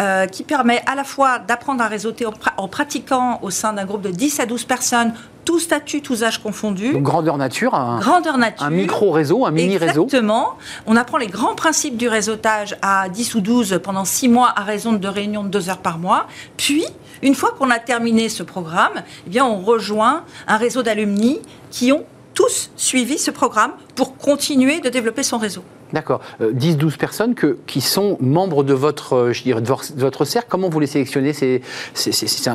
euh, 0.00 0.26
qui 0.26 0.44
permet 0.44 0.82
à 0.86 0.94
la 0.94 1.02
fois 1.02 1.40
d'apprendre 1.40 1.82
à 1.82 1.88
réseauter 1.88 2.26
en, 2.26 2.30
pra- 2.30 2.52
en 2.58 2.68
pratiquant 2.68 3.40
au 3.42 3.50
sein 3.50 3.72
d'un 3.72 3.84
groupe 3.84 4.02
de 4.02 4.10
10 4.10 4.38
à 4.38 4.46
12 4.46 4.62
personnes, 4.66 5.12
tous 5.44 5.58
statuts, 5.58 6.00
tous 6.00 6.22
âges 6.22 6.38
confondus. 6.40 6.92
Donc, 6.92 7.02
grandeur 7.02 7.36
nature, 7.38 7.74
un, 7.74 7.98
Grandeur 7.98 8.38
nature. 8.38 8.64
un 8.66 8.70
micro-réseau, 8.70 9.44
un 9.46 9.50
mini-réseau. 9.50 10.04
Exactement. 10.04 10.50
On 10.86 10.94
apprend 10.96 11.16
les 11.18 11.26
grands 11.26 11.56
principes 11.56 11.96
du 11.96 12.06
réseautage 12.06 12.76
à 12.82 13.08
10 13.08 13.34
ou 13.34 13.40
12 13.40 13.80
pendant 13.82 14.04
6 14.04 14.28
mois 14.28 14.52
à 14.54 14.62
raison 14.62 14.92
de 14.92 15.08
réunions 15.08 15.42
de 15.42 15.48
2 15.48 15.70
heures 15.70 15.78
par 15.78 15.98
mois. 15.98 16.28
Puis, 16.56 16.84
une 17.22 17.34
fois 17.34 17.54
qu'on 17.58 17.70
a 17.70 17.78
terminé 17.78 18.28
ce 18.28 18.42
programme, 18.42 19.02
eh 19.26 19.30
bien, 19.30 19.44
on 19.44 19.60
rejoint 19.60 20.24
un 20.46 20.56
réseau 20.56 20.82
d'alumni 20.82 21.40
qui 21.70 21.92
ont 21.92 22.04
tous 22.34 22.70
suivi 22.76 23.18
ce 23.18 23.30
programme 23.30 23.72
pour 23.94 24.16
continuer 24.16 24.80
de 24.80 24.88
développer 24.88 25.22
son 25.22 25.38
réseau. 25.38 25.62
D'accord. 25.92 26.20
Euh, 26.40 26.52
10-12 26.52 26.96
personnes 26.96 27.34
que, 27.36 27.56
qui 27.68 27.80
sont 27.80 28.16
membres 28.20 28.64
de 28.64 28.74
votre, 28.74 29.12
euh, 29.12 29.32
je 29.32 29.44
dirais, 29.44 29.60
de 29.60 29.68
votre, 29.68 29.94
de 29.94 30.00
votre 30.00 30.24
cercle. 30.24 30.48
Comment 30.50 30.68
vous 30.68 30.80
les 30.80 30.88
sélectionnez? 30.88 31.32
C'est, 31.32 31.62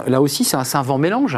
Là 0.07 0.21
aussi, 0.21 0.43
c'est 0.43 0.57
un 0.57 0.65
savant 0.65 0.97
mélange? 0.97 1.37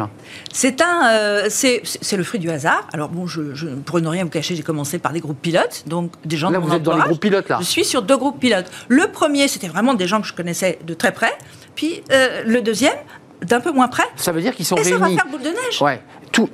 C'est 0.52 0.80
un, 0.80 1.08
euh, 1.12 1.46
c'est 1.48 1.80
c'est 1.84 2.16
le 2.16 2.24
fruit 2.24 2.40
du 2.40 2.50
hasard. 2.50 2.88
Alors 2.92 3.08
bon, 3.08 3.28
je, 3.28 3.54
je, 3.54 3.68
pour 3.68 4.00
ne 4.00 4.08
rien 4.08 4.24
vous 4.24 4.30
cacher, 4.30 4.56
j'ai 4.56 4.64
commencé 4.64 4.98
par 4.98 5.12
des 5.12 5.20
groupes 5.20 5.40
pilotes, 5.40 5.84
donc 5.86 6.10
des 6.24 6.36
gens 6.36 6.50
Là, 6.50 6.58
de 6.58 6.62
mon 6.62 6.68
vous 6.68 6.74
êtes 6.74 6.82
dans 6.82 6.96
les 6.96 7.02
groupes 7.02 7.20
pilotes, 7.20 7.48
là. 7.48 7.58
Je 7.60 7.66
suis 7.66 7.84
sur 7.84 8.02
deux 8.02 8.16
groupes 8.16 8.40
pilotes. 8.40 8.66
Le 8.88 9.06
premier, 9.12 9.46
c'était 9.46 9.68
vraiment 9.68 9.94
des 9.94 10.08
gens 10.08 10.20
que 10.20 10.26
je 10.26 10.34
connaissais 10.34 10.80
de 10.84 10.94
très 10.94 11.12
près. 11.12 11.32
Puis 11.74 12.02
euh, 12.12 12.42
le 12.46 12.60
deuxième, 12.62 12.96
d'un 13.42 13.60
peu 13.60 13.72
moins 13.72 13.88
près. 13.88 14.04
Ça 14.16 14.32
veut 14.32 14.40
dire 14.40 14.54
qu'ils 14.54 14.66
sont 14.66 14.76
Et 14.76 14.84
ça 14.84 14.96
va 14.98 15.08
faire 15.08 15.26
boule 15.26 15.42
de 15.42 15.48
neige. 15.48 15.80
ouais, 15.82 16.00
tout- 16.30 16.48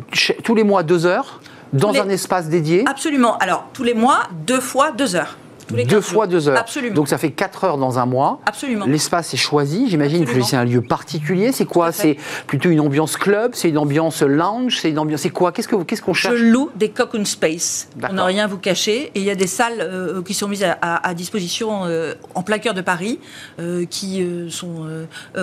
tous 0.45 0.55
les 0.55 0.65
mois, 0.65 0.83
deux 0.83 1.05
heures, 1.07 1.41
dans 1.73 1.91
les- 1.91 2.01
un 2.01 2.09
espace 2.09 2.49
dédié. 2.49 2.85
Absolument. 2.89 3.37
Alors, 3.39 3.67
tous 3.75 3.83
les 3.85 3.95
mois, 3.95 4.21
deux 4.33 4.61
fois 4.61 4.91
deux 4.93 5.15
heures. 5.17 5.37
Tous 5.69 5.77
les 5.77 5.85
Deux 5.85 5.97
15 5.97 6.05
fois 6.05 6.25
jours. 6.25 6.29
deux 6.33 6.49
heures. 6.49 6.59
Absolument. 6.59 6.95
Donc 6.95 7.09
ça 7.09 7.19
fait 7.19 7.31
quatre 7.31 7.65
heures 7.65 7.77
dans 7.79 7.99
un 7.99 8.07
mois. 8.07 8.41
Absolument. 8.47 8.87
L'espace 8.87 9.35
est 9.35 9.39
choisi, 9.39 9.89
j'imagine 9.89 10.25
que 10.25 10.41
c'est 10.43 10.57
un 10.57 10.65
lieu 10.65 10.81
particulier. 10.81 11.53
C'est 11.53 11.67
quoi? 11.67 11.87
À. 11.89 11.93
C'est 11.93 12.17
plutôt 12.47 12.71
une 12.71 12.81
ambiance 12.81 13.17
club, 13.17 13.53
c'est 13.55 13.69
une 13.69 13.79
ambiance 13.79 14.23
lounge, 14.23 14.79
c'est 14.81 14.91
une 14.91 14.99
ambiance. 14.99 15.21
C'est 15.21 15.31
quoi? 15.31 15.53
Qu'est-ce 15.53 15.69
que 15.69 15.77
qu'est-ce 15.83 16.03
qu'on 16.03 16.15
Je 16.15 16.21
cherche? 16.23 16.41
loue 16.41 16.71
des 16.77 16.89
cocoon 16.89 17.25
space, 17.25 17.89
D'accord. 17.97 18.17
ne 18.17 18.23
rien 18.23 18.47
vous 18.47 18.59
cacher. 18.59 19.11
Et 19.15 19.21
il 19.21 19.25
y 19.25 19.31
a 19.31 19.35
des 19.35 19.47
salles 19.47 19.81
euh, 19.81 20.23
qui 20.23 20.35
sont 20.35 20.49
mises 20.49 20.65
à, 20.65 20.73
à- 20.81 21.07
à 21.09 21.15
disposition 21.15 21.85
euh, 21.85 22.15
en 22.35 22.43
plein 22.43 22.59
cœur 22.59 22.75
de 22.75 22.81
Paris, 22.81 23.21
euh, 23.61 23.85
qui 23.85 24.27
sont, 24.51 24.87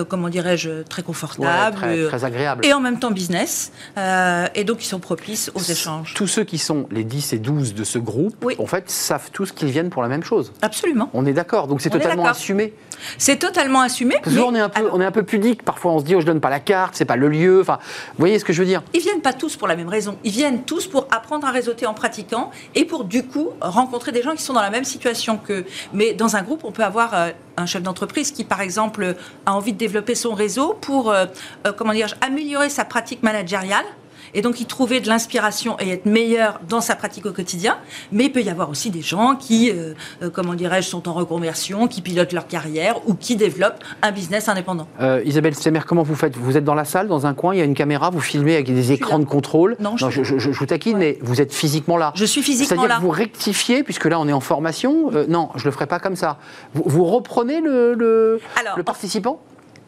comment 0.08 0.28
dirais-je, 0.28 0.82
très 0.82 1.02
Ouais, 1.02 1.06
confortables. 1.06 1.76
très, 1.76 1.98
euh, 1.98 2.08
très 2.08 2.24
agréable. 2.24 2.64
et 2.66 2.72
en 2.72 2.80
même 2.80 2.98
temps 2.98 3.10
business, 3.10 3.70
et 3.96 4.64
donc 4.64 4.82
ils 4.82 4.88
sont 4.88 4.98
propices 4.98 5.50
aux 5.54 5.60
échanges. 5.60 6.14
Tous 6.14 6.26
ceux 6.26 6.44
qui 6.44 6.58
sont 6.58 6.86
les 6.90 7.04
10 7.04 7.32
et 7.32 7.38
12 7.38 7.74
de 7.74 7.84
ce 7.84 7.98
groupe, 7.98 8.34
Oui. 8.44 8.56
en 8.58 8.66
fait, 8.66 8.90
savent 8.90 9.30
tous 9.32 9.52
qu'ils 9.52 9.68
viennent 9.68 9.90
pour 9.90 10.02
la 10.02 10.08
même 10.08 10.15
chose. 10.24 10.52
Absolument. 10.62 11.10
On 11.12 11.26
est 11.26 11.32
d'accord, 11.32 11.66
donc 11.66 11.80
c'est 11.80 11.90
totalement 11.90 12.26
assumé. 12.26 12.72
C'est 13.18 13.36
totalement 13.36 13.80
assumé. 13.80 14.14
Parce 14.14 14.24
que 14.24 14.30
souvent, 14.30 14.48
on 14.48 14.52
mais 14.52 14.58
est 14.58 14.62
un 14.62 14.68
peu, 14.68 14.80
alors, 14.80 14.94
on 14.94 15.00
est 15.00 15.04
un 15.04 15.10
peu 15.10 15.22
pudique. 15.22 15.62
Parfois, 15.62 15.92
on 15.92 15.98
se 15.98 16.04
dit, 16.04 16.14
oh, 16.14 16.20
je 16.20 16.26
donne 16.26 16.40
pas 16.40 16.50
la 16.50 16.60
carte, 16.60 16.94
c'est 16.96 17.04
pas 17.04 17.16
le 17.16 17.28
lieu. 17.28 17.60
Enfin, 17.60 17.78
vous 17.80 18.18
voyez 18.18 18.38
ce 18.38 18.44
que 18.44 18.52
je 18.52 18.60
veux 18.60 18.66
dire? 18.66 18.82
Ils 18.94 19.00
viennent 19.00 19.20
pas 19.20 19.32
tous 19.32 19.56
pour 19.56 19.68
la 19.68 19.76
même 19.76 19.88
raison. 19.88 20.16
Ils 20.24 20.32
viennent 20.32 20.62
tous 20.62 20.86
pour 20.86 21.06
apprendre 21.10 21.46
à 21.46 21.50
réseauter 21.50 21.86
en 21.86 21.94
pratiquant 21.94 22.50
et 22.74 22.84
pour 22.84 23.04
du 23.04 23.24
coup 23.26 23.50
rencontrer 23.60 24.12
des 24.12 24.22
gens 24.22 24.34
qui 24.34 24.42
sont 24.42 24.52
dans 24.52 24.62
la 24.62 24.70
même 24.70 24.84
situation 24.84 25.38
qu'eux. 25.38 25.64
Mais 25.92 26.14
dans 26.14 26.36
un 26.36 26.42
groupe, 26.42 26.64
on 26.64 26.72
peut 26.72 26.84
avoir 26.84 27.14
euh, 27.14 27.30
un 27.56 27.66
chef 27.66 27.82
d'entreprise 27.82 28.30
qui, 28.30 28.44
par 28.44 28.60
exemple, 28.60 29.16
a 29.44 29.54
envie 29.54 29.72
de 29.72 29.78
développer 29.78 30.14
son 30.14 30.34
réseau 30.34 30.76
pour, 30.80 31.10
euh, 31.10 31.26
euh, 31.66 31.72
comment 31.72 31.92
dire, 31.92 32.14
améliorer 32.20 32.70
sa 32.70 32.84
pratique 32.84 33.22
managériale. 33.22 33.84
Et 34.34 34.42
donc, 34.42 34.60
y 34.60 34.66
trouver 34.66 35.00
de 35.00 35.08
l'inspiration 35.08 35.76
et 35.80 35.90
être 35.90 36.06
meilleur 36.06 36.60
dans 36.68 36.80
sa 36.80 36.94
pratique 36.96 37.26
au 37.26 37.32
quotidien. 37.32 37.76
Mais 38.12 38.24
il 38.26 38.32
peut 38.32 38.42
y 38.42 38.50
avoir 38.50 38.70
aussi 38.70 38.90
des 38.90 39.02
gens 39.02 39.36
qui, 39.36 39.70
euh, 39.70 39.94
euh, 40.22 40.30
comment 40.30 40.54
dirais-je, 40.54 40.88
sont 40.88 41.08
en 41.08 41.12
reconversion, 41.14 41.88
qui 41.88 42.00
pilotent 42.02 42.32
leur 42.32 42.46
carrière 42.46 42.96
ou 43.08 43.14
qui 43.14 43.36
développent 43.36 43.82
un 44.02 44.12
business 44.12 44.48
indépendant. 44.48 44.86
Euh, 45.00 45.22
Isabelle 45.24 45.54
Stemmer, 45.54 45.80
comment 45.86 46.02
vous 46.02 46.14
faites? 46.14 46.36
Vous 46.36 46.56
êtes 46.56 46.64
dans 46.64 46.74
la 46.74 46.84
salle, 46.84 47.08
dans 47.08 47.26
un 47.26 47.34
coin, 47.34 47.54
il 47.54 47.58
y 47.58 47.60
a 47.60 47.64
une 47.64 47.74
caméra, 47.74 48.10
vous 48.10 48.20
filmez 48.20 48.54
avec 48.54 48.66
des 48.66 48.92
écrans 48.92 49.18
de 49.18 49.24
contrôle? 49.24 49.76
Non, 49.80 49.96
je 49.96 50.06
suis 50.10 50.24
je- 50.24 50.38
je- 50.38 50.50
je 50.50 50.58
vous 50.58 50.66
taquine, 50.66 50.98
mais 50.98 51.18
vous 51.22 51.40
êtes 51.40 51.52
physiquement 51.52 51.96
là. 51.96 52.12
Je 52.14 52.24
suis 52.24 52.42
physiquement 52.42 52.68
C'est-à-dire 52.76 52.88
là. 52.88 52.96
que 52.96 53.02
vous 53.02 53.10
rectifiez, 53.10 53.82
puisque 53.82 54.04
là 54.06 54.18
on 54.20 54.28
est 54.28 54.32
en 54.32 54.40
formation. 54.40 55.10
Euh, 55.14 55.26
non, 55.28 55.50
je 55.56 55.64
le 55.64 55.70
ferai 55.70 55.86
pas 55.86 55.98
comme 55.98 56.16
ça. 56.16 56.38
Vous, 56.74 56.82
vous 56.86 57.04
reprenez 57.04 57.60
le, 57.60 57.94
le, 57.94 58.40
Alors, 58.60 58.76
le 58.76 58.82
participant? 58.82 59.40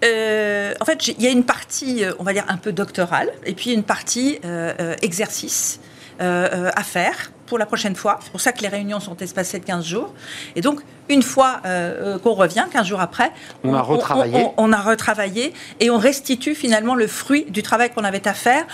Euh, 0.05 0.75
en 0.81 0.85
fait, 0.85 1.09
il 1.09 1.23
y 1.23 1.27
a 1.27 1.31
une 1.31 1.45
partie, 1.45 2.05
euh, 2.05 2.13
on 2.19 2.25
va 2.25 2.33
dire, 2.33 2.45
un 2.49 2.57
peu 2.57 2.73
doctorale, 2.73 3.31
et 3.45 3.55
puis 3.55 3.73
une 3.73 3.83
partie 3.83 4.39
euh, 4.45 4.95
exercice 5.03 5.81
à 6.21 6.83
faire 6.83 7.31
pour 7.49 7.59
la 7.59 7.67
prochaine 7.67 7.97
fois. 7.97 8.19
C'est 8.23 8.31
pour 8.31 8.41
ça 8.41 8.53
que 8.53 8.61
les 8.63 8.69
réunions 8.69 9.01
sont 9.01 9.17
espacées 9.17 9.59
de 9.59 9.65
15 9.65 9.85
jours. 9.85 10.13
Et 10.57 10.61
donc, 10.61 10.81
une 11.09 11.23
fois 11.23 11.61
qu'on 12.23 12.35
revient, 12.35 12.65
15 12.71 12.87
jours 12.87 13.01
après, 13.01 13.33
on, 13.65 13.75
a 13.75 13.81
retravaillé. 13.81 14.47
On, 14.57 14.73
a 14.73 14.81
retravaillé 14.81 15.55
et 15.81 15.91
on 15.91 15.99
restitue 15.99 16.55
finalement 16.55 16.95
le 16.95 17.07
fruit 17.07 17.47
du 17.49 17.63
travail 17.63 17.91
qu'on 17.91 18.05
avait 18.05 18.29
à 18.29 18.35
faire. 18.35 18.67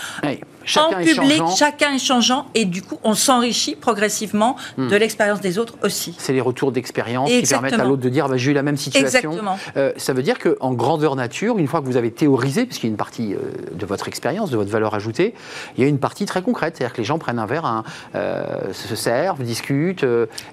Chacun 0.65 0.97
en 0.97 1.03
public, 1.03 1.41
chacun 1.57 1.93
échangeant, 1.93 2.47
et 2.55 2.65
du 2.65 2.81
coup, 2.81 2.97
on 3.03 3.13
s'enrichit 3.13 3.75
progressivement 3.75 4.55
hmm. 4.77 4.87
de 4.87 4.95
l'expérience 4.95 5.39
des 5.39 5.59
autres 5.59 5.75
aussi. 5.83 6.15
C'est 6.17 6.33
les 6.33 6.41
retours 6.41 6.71
d'expérience 6.71 7.29
qui 7.29 7.43
permettent 7.43 7.73
à 7.73 7.83
l'autre 7.83 8.01
de 8.01 8.09
dire 8.09 8.27
bah, 8.27 8.37
j'ai 8.37 8.51
eu 8.51 8.53
la 8.53 8.63
même 8.63 8.77
situation. 8.77 9.05
Exactement. 9.05 9.59
Euh, 9.77 9.93
ça 9.97 10.13
veut 10.13 10.23
dire 10.23 10.39
qu'en 10.39 10.73
grandeur 10.73 11.15
nature, 11.15 11.59
une 11.59 11.67
fois 11.67 11.81
que 11.81 11.85
vous 11.85 11.97
avez 11.97 12.11
théorisé, 12.11 12.65
puisqu'il 12.65 12.87
y 12.87 12.89
a 12.89 12.91
une 12.91 12.97
partie 12.97 13.35
euh, 13.35 13.37
de 13.73 13.85
votre 13.85 14.07
expérience, 14.07 14.49
de 14.49 14.57
votre 14.57 14.71
valeur 14.71 14.95
ajoutée, 14.95 15.35
il 15.77 15.83
y 15.83 15.85
a 15.85 15.87
une 15.87 15.99
partie 15.99 16.25
très 16.25 16.41
concrète, 16.41 16.75
c'est-à-dire 16.77 16.93
que 16.93 17.01
les 17.01 17.05
gens 17.05 17.19
prennent 17.19 17.39
un 17.39 17.45
verre, 17.45 17.83
euh, 18.15 18.64
se 18.73 18.95
servent, 18.95 19.43
discutent, 19.43 20.05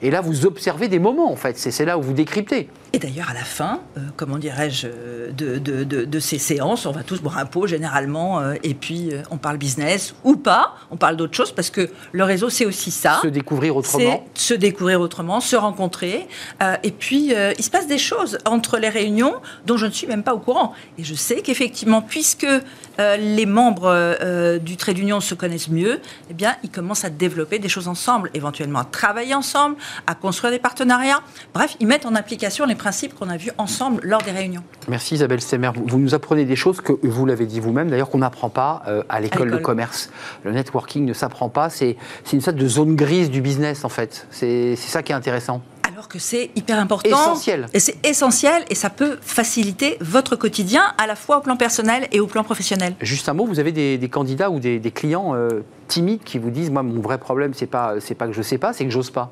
et 0.02 0.11
là 0.11 0.21
vous 0.21 0.47
observez 0.47 0.88
des 0.88 0.99
moments 0.99 1.31
en 1.31 1.37
fait. 1.37 1.59
C'est 1.59 1.85
là 1.85 1.99
où 1.99 2.02
vous 2.02 2.12
décryptez. 2.12 2.69
Et 2.95 2.99
d'ailleurs, 2.99 3.31
à 3.31 3.35
la 3.35 3.45
fin, 3.45 3.81
comment 4.16 4.37
dirais-je, 4.37 4.87
de, 5.33 5.59
de, 5.59 5.85
de, 5.85 6.21
ces 6.21 6.38
séances, 6.38 6.85
on 6.85 6.92
va 6.92 7.02
tous 7.02 7.23
boire 7.23 7.38
un 7.38 7.47
pot 7.47 7.66
généralement, 7.66 8.42
et 8.62 8.75
puis 8.75 9.11
on 9.31 9.38
parle 9.38 9.57
business 9.57 10.14
ou 10.25 10.37
pas. 10.37 10.75
On 10.90 10.97
parle 10.97 11.16
d'autre 11.16 11.35
chose 11.35 11.52
parce 11.52 11.71
que 11.71 11.88
le 12.12 12.25
réseau, 12.25 12.50
c'est 12.50 12.66
aussi 12.66 12.90
ça. 12.90 13.21
Se 13.23 13.28
découvrir 13.28 13.76
autrement. 13.76 14.26
Se 14.35 14.54
découvrir 14.54 15.00
autrement, 15.00 15.40
se 15.40 15.57
rencontrer. 15.57 16.26
Euh, 16.62 16.76
et 16.83 16.90
puis, 16.90 17.35
euh, 17.35 17.52
il 17.59 17.64
se 17.64 17.71
passe 17.71 17.87
des 17.87 17.99
choses 17.99 18.38
entre 18.45 18.78
les 18.78 18.88
réunions 18.88 19.35
dont 19.66 19.76
je 19.76 19.87
ne 19.87 19.90
suis 19.90 20.07
même 20.07 20.23
pas 20.23 20.35
au 20.35 20.38
courant. 20.38 20.73
Et 20.99 21.04
je 21.04 21.14
sais 21.14 21.42
qu'effectivement, 21.42 22.02
puisque 22.02 22.45
euh, 22.45 23.16
les 23.16 23.47
membres 23.47 24.59
du 24.59 24.76
trait 24.76 24.95
d'union 24.95 25.21
se 25.21 25.35
connaissent 25.35 25.69
mieux, 25.69 26.00
eh 26.31 26.35
bien, 26.35 26.57
ils 26.62 26.71
commencent 26.71 27.04
à 27.04 27.11
développer 27.11 27.59
des 27.59 27.69
choses 27.69 27.88
ensemble, 27.88 28.02
éventuellement 28.35 28.81
à 28.81 28.85
travailler 28.85 29.35
ensemble, 29.35 29.77
à 30.07 30.15
construire 30.15 30.53
des 30.53 30.59
partenariats. 30.59 31.21
Bref, 31.55 31.77
ils 31.81 31.87
mettent 31.87 32.07
en 32.07 32.15
application 32.15 32.67
les 32.67 32.75
principes 32.75 33.15
qu'on 33.15 33.29
a 33.29 33.37
vus 33.37 33.53
ensemble 33.59 34.01
lors 34.05 34.23
des 34.23 34.33
réunions. 34.33 34.63
Merci 34.89 35.15
Isabelle 35.15 35.41
Stemmer. 35.41 35.71
Vous, 35.75 35.99
nous 35.99 36.15
apprenez 36.15 36.45
des 36.45 36.57
choses 36.57 36.81
que 36.81 36.93
vous 37.03 37.27
l'avez 37.27 37.47
dit 37.47 37.61
vous-même, 37.61 37.91
d'ailleurs, 37.91 38.11
qu'on 38.11 38.19
n'apprend 38.19 38.49
pas 38.49 38.83
à 39.09 39.21
l'école 39.21 39.51
de 39.51 39.57
commerce 39.59 40.11
le 40.45 40.53
networking 40.53 41.05
ne 41.05 41.13
s'apprend 41.13 41.49
pas, 41.49 41.71
c'est 41.71 41.97
une 42.33 42.41
sorte 42.41 42.57
de 42.57 42.69
zone 42.69 42.97
grise 42.97 43.31
du 43.31 43.41
business 43.41 43.85
en 43.85 43.89
fait. 43.89 44.27
C'est 44.31 44.77
ça 44.77 45.03
qui 45.03 45.13
est 45.13 45.15
intéressant 45.15 45.63
alors 46.03 46.09
que 46.09 46.19
c'est 46.19 46.51
hyper 46.57 46.81
important. 46.81 47.09
Essentiel. 47.09 47.67
Et 47.75 47.79
c'est 47.79 47.95
essentiel 48.05 48.65
et 48.71 48.75
ça 48.75 48.91
peut 48.91 49.19
faciliter 49.21 49.97
votre 50.01 50.35
quotidien 50.35 50.83
à 50.99 51.07
la 51.07 51.15
fois 51.15 51.39
au 51.39 51.41
plan 51.43 51.57
personnel 51.57 52.09
et 52.11 52.19
au 52.19 52.27
plan 52.27 52.43
professionnel. 52.43 52.95
Juste 53.01 53.29
un 53.29 53.35
mot, 53.35 53.47
vous 53.47 53.61
avez 53.61 53.71
des, 53.71 54.09
candidats 54.09 54.51
ou 54.51 54.59
des, 54.59 54.81
clients 54.93 55.37
euh, 55.37 55.61
timides 55.87 56.25
qui 56.25 56.39
vous 56.39 56.51
disent 56.51 56.71
moi 56.71 56.83
mon 56.83 57.01
vrai 57.01 57.19
problème 57.19 57.55
c'est 57.55 57.67
pas 57.67 57.95
c'est 58.01 58.15
pas 58.15 58.27
que 58.27 58.33
je 58.33 58.43
sais 58.43 58.59
pas, 58.59 58.73
c'est 58.73 58.85
que 58.85 58.91
j'ose 58.91 59.11
pas. 59.11 59.31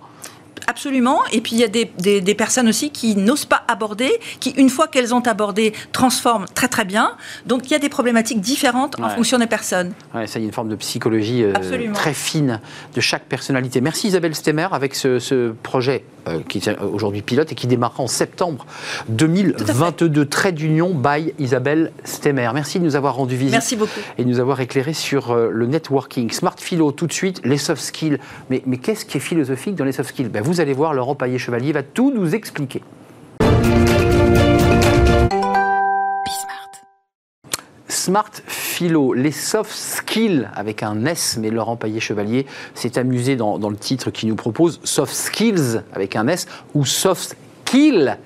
Absolument. 0.67 1.19
Et 1.33 1.41
puis 1.41 1.57
il 1.57 1.59
y 1.59 1.65
a 1.65 1.69
des, 1.69 2.35
personnes 2.35 2.69
aussi 2.69 2.91
qui 2.91 3.17
n'osent 3.17 3.45
pas 3.45 3.63
aborder, 3.69 4.11
qui 4.39 4.51
une 4.51 4.71
fois 4.71 4.87
qu'elles 4.87 5.15
ont 5.15 5.21
abordé 5.21 5.73
transforment 5.93 6.47
très 6.55 6.69
très 6.69 6.85
bien. 6.85 7.13
Donc 7.47 7.67
il 7.67 7.73
y 7.73 7.75
a 7.75 7.79
des 7.79 7.89
problématiques 7.89 8.41
différentes 8.41 8.99
en 9.01 9.09
fonction 9.11 9.39
des 9.39 9.47
personnes. 9.47 9.93
Ouais, 10.15 10.27
ça 10.27 10.39
y 10.39 10.43
a 10.43 10.47
une 10.47 10.53
forme 10.53 10.69
de 10.69 10.77
psychologie 10.77 11.43
euh, 11.43 11.53
très 11.93 12.15
fine 12.15 12.61
de 12.95 13.01
chaque 13.01 13.25
personnalité. 13.25 13.81
Merci 13.81 14.09
Isabelle 14.09 14.35
Stemmer 14.35 14.69
avec 14.71 14.95
ce, 14.95 15.51
projet 15.63 16.05
euh, 16.29 16.41
qui 16.49 16.59
est 16.59 16.79
aujourd'hui 16.81 17.23
pilote 17.23 17.51
et 17.53 17.55
qui 17.55 17.67
démarrera 17.67 18.03
en 18.03 18.09
septembre 18.09 18.67
2022. 19.09 20.27
Trait 20.27 20.53
d'union 20.53 20.95
by 20.95 21.33
Isabelle 21.39 21.93
Stemmer. 22.05 22.51
Merci 22.55 22.79
de 22.79 22.85
nous 22.85 22.97
avoir 22.97 23.17
rendu 23.17 23.37
visite. 23.37 23.53
Merci 23.53 23.77
beaucoup. 23.77 24.01
Et 24.19 24.25
de 24.25 24.29
nous 24.29 24.41
avoir 24.41 24.61
éclairé 24.61 24.93
sur 24.95 25.33
euh, 25.33 25.51
le 25.53 25.67
networking. 25.67 26.31
Smart 26.31 26.57
Philo 26.59 26.93
tout 26.93 27.07
de 27.07 27.13
suite, 27.13 27.41
les 27.45 27.59
soft 27.59 27.83
skills. 27.83 28.19
Mais, 28.51 28.63
mais 28.67 28.79
qu'est-ce 28.79 29.05
qui 29.05 29.17
est 29.17 29.21
philosophique 29.21 29.75
dans 29.75 29.85
les 29.85 29.93
soft 29.93 30.11
skills? 30.11 30.29
Ben, 30.29 30.40
vous 30.41 30.61
allez 30.61 30.73
voir, 30.73 30.95
Laurent 30.95 31.15
Paillet-Chevalier 31.15 31.73
va 31.73 31.83
tout 31.83 32.13
nous 32.15 32.35
expliquer. 32.35 32.83
Smart 37.89 38.31
Philo, 38.47 39.13
les 39.13 39.33
soft 39.33 39.73
skills 39.73 40.49
avec 40.55 40.83
un 40.83 41.05
S, 41.05 41.37
mais 41.41 41.51
Laurent 41.51 41.77
Paillet-Chevalier 41.77 42.47
s'est 42.75 42.99
amusé 42.99 43.37
dans, 43.37 43.59
le 43.59 43.77
titre 43.77 44.11
qu'il 44.11 44.29
nous 44.29 44.37
propose, 44.37 44.81
soft 44.85 45.13
skills 45.13 45.83
avec 45.93 46.17
un 46.17 46.27
S 46.29 46.47
ou 46.75 46.85
soft 46.85 47.37
skills 47.67 48.17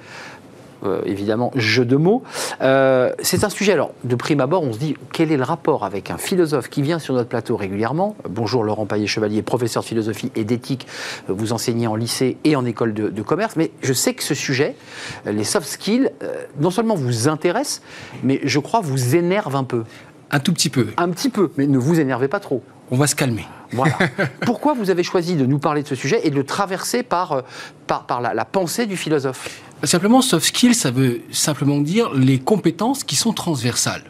euh, 0.85 1.03
évidemment, 1.05 1.51
jeu 1.55 1.85
de 1.85 1.97
mots. 1.97 2.23
Euh, 2.61 3.13
c'est 3.21 3.45
un 3.45 3.49
sujet, 3.49 3.73
alors, 3.73 3.93
de 4.05 4.15
prime 4.15 4.41
abord, 4.41 4.63
on 4.63 4.73
se 4.73 4.79
dit, 4.79 4.97
quel 5.13 5.33
est 5.33 5.37
le 5.37 5.43
rapport 5.43 5.85
avec 5.85 6.11
un 6.11 6.19
philosophe 6.19 6.69
qui 6.69 6.83
vient 6.83 6.99
sur 6.99 7.15
notre 7.15 7.29
plateau 7.29 7.57
régulièrement? 7.57 8.17
Bonjour 8.29 8.65
Laurent 8.65 8.87
Paillet-Chevalier, 8.87 9.43
professeur 9.43 9.83
de 9.83 9.89
philosophie 9.89 10.31
et 10.35 10.45
d'éthique, 10.45 10.87
vous 11.29 11.53
enseignez 11.53 11.87
en 11.87 11.97
lycée 11.97 12.37
et 12.45 12.57
en 12.57 12.65
école 12.65 12.95
de, 12.95 13.23
commerce, 13.23 13.57
mais 13.57 13.71
je 13.83 13.93
sais 13.93 14.15
que 14.15 14.23
ce 14.23 14.35
sujet, 14.35 14.77
les 15.25 15.45
soft 15.45 15.67
skills, 15.67 16.11
euh, 16.23 16.45
non 16.61 16.71
seulement 16.71 16.95
vous 16.95 17.29
intéresse, 17.29 17.83
mais 18.23 18.41
je 18.45 18.59
crois 18.59 18.81
vous 18.81 19.17
énerve 19.17 19.57
un 19.57 19.65
peu. 19.65 19.85
Un 20.31 20.41
tout 20.41 20.53
petit 20.53 20.69
peu. 20.69 20.89
Un 20.97 21.11
petit 21.11 21.31
peu, 21.31 21.51
mais 21.57 21.67
ne 21.67 21.79
vous 21.79 22.01
énervez 22.01 22.29
pas 22.29 22.41
trop. 22.41 22.63
On 22.91 22.97
va 22.97 23.07
se 23.07 23.15
calmer. 23.15 23.47
Voilà. 23.75 23.99
Pourquoi 24.47 24.75
vous 24.75 24.91
avez 24.91 25.03
choisi 25.03 25.37
de 25.37 25.47
nous 25.47 25.59
parler 25.59 25.83
de 25.83 25.89
ce 25.89 25.95
sujet 25.95 26.21
et 26.25 26.31
de 26.31 26.37
le 26.37 26.45
traverser 26.45 27.03
par, 27.03 27.43
par, 27.87 28.07
par 28.07 28.21
la, 28.21 28.35
la 28.35 28.45
pensée 28.45 28.87
du 28.87 28.97
philosophe 28.97 29.49
Simplement, 29.83 30.23
soft 30.23 30.47
skills, 30.47 30.75
ça 30.75 30.91
veut 30.91 31.21
simplement 31.31 31.79
dire 31.79 32.13
les 32.15 32.39
compétences 32.39 33.05
qui 33.05 33.17
sont 33.17 33.33
transversales. 33.33 34.05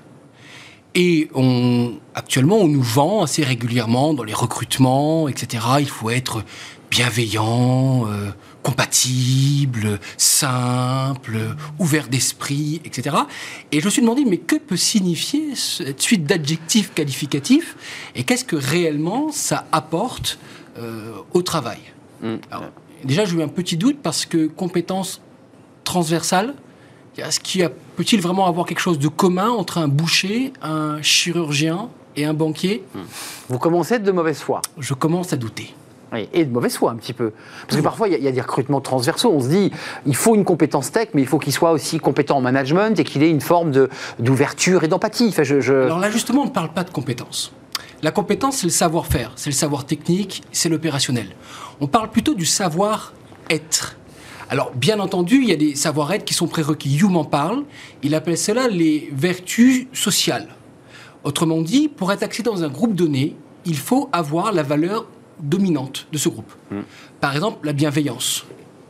Et 0.94 1.28
on, 1.34 1.94
actuellement, 2.14 2.58
on 2.58 2.68
nous 2.68 2.82
vend 2.82 3.22
assez 3.22 3.42
régulièrement 3.42 4.14
dans 4.14 4.22
les 4.22 4.32
recrutements, 4.32 5.26
etc. 5.28 5.64
Il 5.80 5.88
faut 5.88 6.10
être 6.10 6.44
bienveillant, 6.94 8.06
euh, 8.06 8.30
compatible, 8.62 9.98
simple, 10.16 11.56
ouvert 11.80 12.06
d'esprit, 12.06 12.80
etc. 12.84 13.16
Et 13.72 13.80
je 13.80 13.84
me 13.86 13.90
suis 13.90 14.00
demandé, 14.00 14.24
mais 14.24 14.36
que 14.36 14.54
peut 14.54 14.76
signifier 14.76 15.56
cette 15.56 16.00
suite 16.00 16.24
d'adjectifs 16.24 16.94
qualificatifs 16.94 17.76
et 18.14 18.22
qu'est-ce 18.22 18.44
que 18.44 18.54
réellement 18.54 19.32
ça 19.32 19.66
apporte 19.72 20.38
euh, 20.78 21.14
au 21.32 21.42
travail? 21.42 21.80
Mmh. 22.22 22.36
Déjà, 23.02 23.24
j'ai 23.24 23.38
eu 23.38 23.42
un 23.42 23.48
petit 23.48 23.76
doute 23.76 23.98
parce 24.00 24.24
que 24.24 24.46
compétences 24.46 25.20
transversale 25.82 26.54
Est-ce 27.18 27.40
qu'il 27.40 27.68
peut-il 27.96 28.20
vraiment 28.20 28.46
avoir 28.46 28.66
quelque 28.66 28.78
chose 28.78 29.00
de 29.00 29.08
commun 29.08 29.50
entre 29.50 29.78
un 29.78 29.88
boucher, 29.88 30.52
un 30.62 31.02
chirurgien 31.02 31.90
et 32.14 32.24
un 32.24 32.34
banquier? 32.34 32.84
Hmm. 32.94 33.00
Vous 33.48 33.58
commencez 33.58 33.98
de 33.98 34.12
mauvaise 34.12 34.38
foi. 34.38 34.62
Je 34.78 34.94
commence 34.94 35.32
à 35.32 35.36
douter. 35.36 35.74
Oui, 36.14 36.28
et 36.32 36.44
de 36.44 36.52
mauvaise 36.52 36.76
foi 36.76 36.92
un 36.92 36.94
petit 36.94 37.12
peu. 37.12 37.32
Parce 37.66 37.76
que 37.76 37.82
parfois, 37.82 38.08
il 38.08 38.22
y, 38.22 38.28
a 38.28 38.30
des 38.30 38.40
recrutements 38.40 38.80
transversaux. 38.80 39.32
On 39.32 39.40
se 39.40 39.48
dit, 39.48 39.72
il 40.06 40.14
faut 40.14 40.36
une 40.36 40.44
compétence 40.44 40.92
tech, 40.92 41.08
mais 41.12 41.22
il 41.22 41.26
faut 41.26 41.40
qu'il 41.40 41.52
soit 41.52 41.72
aussi 41.72 41.98
compétent 41.98 42.36
en 42.36 42.40
management 42.40 42.96
et 43.00 43.02
qu'il 43.02 43.24
ait 43.24 43.30
une 43.30 43.40
forme 43.40 43.72
d'ouverture 44.20 44.84
et 44.84 44.88
d'empathie. 44.88 45.26
Enfin, 45.30 45.42
je, 45.42 45.72
Alors 45.72 45.98
là, 45.98 46.10
justement, 46.10 46.42
on 46.42 46.46
ne 46.46 46.50
parle 46.50 46.72
pas 46.72 46.84
de 46.84 46.90
compétence. 46.90 47.52
La 48.00 48.12
compétence, 48.12 48.58
c'est 48.58 48.66
le 48.66 48.72
savoir-faire, 48.72 49.32
c'est 49.34 49.50
le 49.50 49.54
savoir 49.54 49.86
technique, 49.86 50.44
c'est 50.52 50.68
l'opérationnel. 50.68 51.26
On 51.80 51.88
parle 51.88 52.10
plutôt 52.10 52.34
du 52.34 52.44
savoir-être. 52.44 53.96
Alors, 54.50 54.70
bien 54.76 55.00
entendu, 55.00 55.40
il 55.42 55.48
y 55.48 55.52
a 55.52 55.56
des 55.56 55.74
savoir-être 55.74 56.24
qui 56.24 56.34
sont 56.34 56.46
prérequis. 56.46 56.96
Hume 56.96 57.16
en 57.16 57.24
parle. 57.24 57.64
Il 58.04 58.14
appelle 58.14 58.38
cela 58.38 58.68
les 58.68 59.10
vertus 59.12 59.88
sociales. 59.92 60.54
Autrement 61.24 61.60
dit, 61.60 61.88
pour 61.88 62.12
être 62.12 62.22
axé 62.22 62.44
dans 62.44 62.62
un 62.62 62.68
groupe 62.68 62.94
donné, 62.94 63.34
il 63.64 63.78
faut 63.78 64.10
avoir 64.12 64.52
la 64.52 64.62
valeur 64.62 65.06
dominante 65.40 66.06
de 66.12 66.18
ce 66.18 66.28
groupe. 66.28 66.52
Hmm. 66.70 66.82
Par 67.20 67.34
exemple, 67.34 67.66
la 67.66 67.72
bienveillance. 67.72 68.44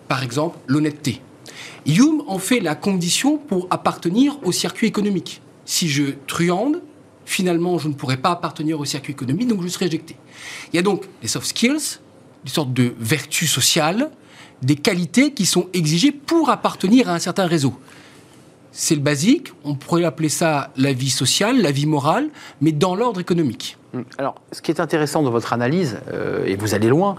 Par 0.09 0.23
exemple, 0.23 0.59
l'honnêteté. 0.67 1.21
Hume 1.87 2.23
en 2.27 2.39
fait 2.39 2.61
la 2.61 2.75
condition 2.75 3.37
pour 3.37 3.67
appartenir 3.71 4.39
au 4.45 4.53
circuit 4.53 4.87
économique. 4.87 5.43
Si 5.65 5.89
je 5.89 6.15
truande, 6.27 6.83
finalement, 7.27 7.79
je 7.79 7.89
ne 7.89 7.95
pourrais 7.95 8.17
pas 8.17 8.31
appartenir 8.31 8.81
au 8.81 8.85
circuit 8.85 9.13
économique, 9.13 9.49
donc 9.49 9.63
je 9.63 9.69
serai 9.69 9.87
éjecté. 9.87 10.17
Il 10.73 10.77
y 10.77 10.79
a 10.79 10.83
donc 10.83 11.05
les 11.23 11.29
soft 11.29 11.47
skills, 11.47 11.99
des 12.45 12.51
sortes 12.51 12.73
de 12.73 12.95
vertus 12.99 13.51
sociales, 13.51 14.11
des 14.63 14.77
qualités 14.77 15.33
qui 15.33 15.47
sont 15.47 15.69
exigées 15.73 16.13
pour 16.13 16.51
appartenir 16.51 17.09
à 17.09 17.15
un 17.15 17.19
certain 17.19 17.47
réseau. 17.47 17.75
C'est 18.77 18.97
le 18.97 19.01
basique, 19.01 19.53
on 19.65 19.77
pourrait 19.77 20.03
appeler 20.03 20.29
ça 20.29 20.71
la 20.77 20.93
vie 20.93 21.11
sociale, 21.11 21.63
la 21.63 21.71
vie 21.71 21.87
morale, 21.87 22.29
mais 22.61 22.73
dans 22.73 22.97
l'ordre 22.97 23.21
économique. 23.21 23.79
Hum, 23.95 24.05
alors, 24.19 24.35
ce 24.51 24.61
qui 24.63 24.73
est 24.73 24.81
intéressant 24.81 25.23
dans 25.23 25.31
votre 25.31 25.53
analyse, 25.53 26.01
euh, 26.13 26.45
et 26.45 26.57
vous 26.57 26.75
allez 26.75 26.89
loin, 26.89 27.15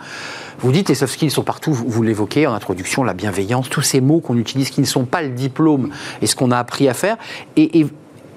vous 0.59 0.73
dites 0.73 0.89
les 0.89 0.95
soft 0.95 1.13
skills 1.13 1.31
sont 1.31 1.43
partout, 1.43 1.71
vous, 1.71 2.03
l'évoquez 2.03 2.45
en 2.45 2.53
introduction, 2.53 3.03
la 3.03 3.13
bienveillance, 3.13 3.69
tous 3.69 3.81
ces 3.81 4.01
mots 4.01 4.19
qu'on 4.19 4.37
utilise 4.37 4.69
qui 4.69 4.81
ne 4.81 4.85
sont 4.85 5.05
pas 5.05 5.21
le 5.21 5.29
diplôme 5.29 5.91
et 6.21 6.27
ce 6.27 6.35
qu'on 6.35 6.51
a 6.51 6.57
appris 6.57 6.89
à 6.89 6.93
faire. 6.93 7.15
et 7.55 7.87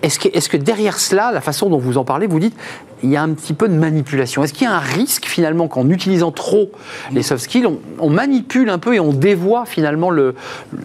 est-ce 0.02 0.48
que, 0.48 0.56
derrière 0.56 0.98
cela, 0.98 1.32
la 1.32 1.40
façon 1.40 1.68
dont 1.68 1.78
vous 1.78 1.98
en 1.98 2.04
parlez, 2.04 2.28
vous 2.28 2.38
dites, 2.38 2.56
il 3.02 3.10
y 3.10 3.16
a 3.16 3.22
un 3.22 3.30
petit 3.30 3.52
peu 3.52 3.68
de 3.68 3.74
manipulation 3.74 4.44
Est-ce 4.44 4.52
qu'il 4.52 4.64
y 4.64 4.70
a 4.70 4.74
un 4.74 4.80
risque 4.80 5.26
finalement 5.26 5.66
qu'en 5.66 5.88
utilisant 5.88 6.30
trop 6.30 6.70
les 7.12 7.22
soft 7.22 7.42
skills, 7.42 7.66
on, 7.98 8.10
manipule 8.10 8.70
un 8.70 8.78
peu 8.78 8.94
et 8.94 9.00
on 9.00 9.12
dévoie 9.12 9.66
finalement 9.66 10.10
le, 10.10 10.36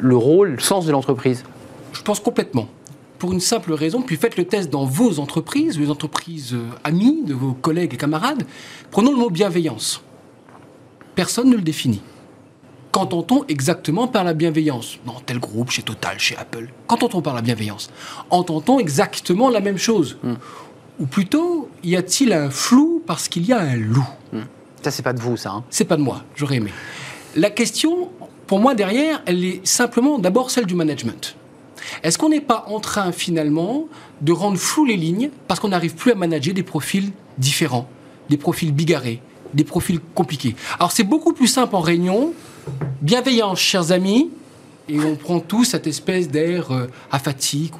le 0.01 0.15
rôle, 0.15 0.53
le 0.53 0.59
sens 0.59 0.85
de 0.85 0.91
l'entreprise? 0.91 1.43
Je 1.93 2.01
pense 2.01 2.19
complètement. 2.19 2.67
pour 3.23 3.31
une 3.31 3.39
simple 3.39 3.71
raison, 3.71 4.01
puis 4.01 4.17
faites 4.17 4.35
le 4.35 4.43
test 4.43 4.69
dans 4.69 4.83
vos 4.83 5.19
entreprises, 5.19 5.79
les 5.79 5.89
entreprises 5.89 6.53
euh, 6.53 6.67
amies, 6.83 7.23
de 7.23 7.33
vos 7.33 7.53
collègues 7.53 7.93
et 7.93 7.97
camarades. 7.97 8.43
Prenons 8.91 9.11
le 9.11 9.17
mot 9.17 9.29
bienveillance. 9.29 10.01
Personne 11.15 11.49
ne 11.49 11.55
le 11.55 11.61
définit. 11.61 12.01
Qu'entend-on 12.91 13.45
exactement 13.47 14.09
par 14.09 14.25
la 14.25 14.33
bienveillance? 14.33 14.97
Dans 15.05 15.21
tel 15.25 15.39
groupe, 15.39 15.71
chez 15.71 15.83
Total, 15.83 16.19
chez 16.19 16.35
Apple. 16.35 16.67
Qu'entend-on 16.85 17.21
par 17.21 17.33
la 17.33 17.41
bienveillance? 17.41 17.91
Entend-on 18.29 18.77
exactement 18.77 19.49
la 19.49 19.61
même 19.61 19.77
chose? 19.77 20.17
Ou 20.99 21.05
plutôt, 21.05 21.69
y 21.81 21.95
a-t-il 21.95 22.33
un 22.33 22.49
flou 22.49 23.01
parce 23.07 23.29
qu'il 23.29 23.45
y 23.45 23.53
a 23.53 23.59
un 23.61 23.77
loup? 23.77 24.09
Ça, 24.81 24.91
c'est 24.91 25.01
pas 25.01 25.13
de 25.13 25.21
vous, 25.21 25.37
ça. 25.37 25.51
Hein. 25.51 25.63
C'est 25.69 25.85
pas 25.85 25.95
de 25.95 26.01
moi, 26.01 26.25
j'aurais 26.35 26.57
aimé. 26.57 26.73
La 27.37 27.51
question, 27.51 28.09
pour 28.47 28.59
moi, 28.59 28.75
derrière, 28.75 29.21
elle 29.25 29.45
est 29.45 29.65
simplement 29.65 30.19
d'abord 30.19 30.51
celle 30.51 30.65
du 30.65 30.75
management. 30.75 31.37
Est-ce 32.03 32.17
qu'on 32.17 32.29
n'est 32.29 32.41
pas 32.41 32.65
en 32.67 32.79
train 32.79 33.11
finalement 33.11 33.87
de 34.21 34.31
rendre 34.31 34.57
flou 34.57 34.85
les 34.85 34.97
lignes 34.97 35.29
parce 35.47 35.59
qu'on 35.59 35.69
n'arrive 35.69 35.95
plus 35.95 36.11
à 36.11 36.15
manager 36.15 36.53
des 36.53 36.63
profils 36.63 37.11
différents, 37.37 37.87
des 38.29 38.37
profils 38.37 38.73
bigarrés, 38.73 39.21
des 39.53 39.63
profils 39.63 39.99
compliqués? 40.15 40.55
Alors 40.79 40.91
c'est 40.91 41.03
beaucoup 41.03 41.33
plus 41.33 41.47
simple 41.47 41.75
en 41.75 41.81
réunion. 41.81 42.33
Bienveillance, 43.01 43.59
chers 43.59 43.91
amis, 43.91 44.29
et 44.89 44.99
on 44.99 45.15
prend 45.15 45.39
tous 45.39 45.63
cette 45.63 45.87
espèce 45.87 46.27
d'air 46.27 46.71
euh, 46.71 46.87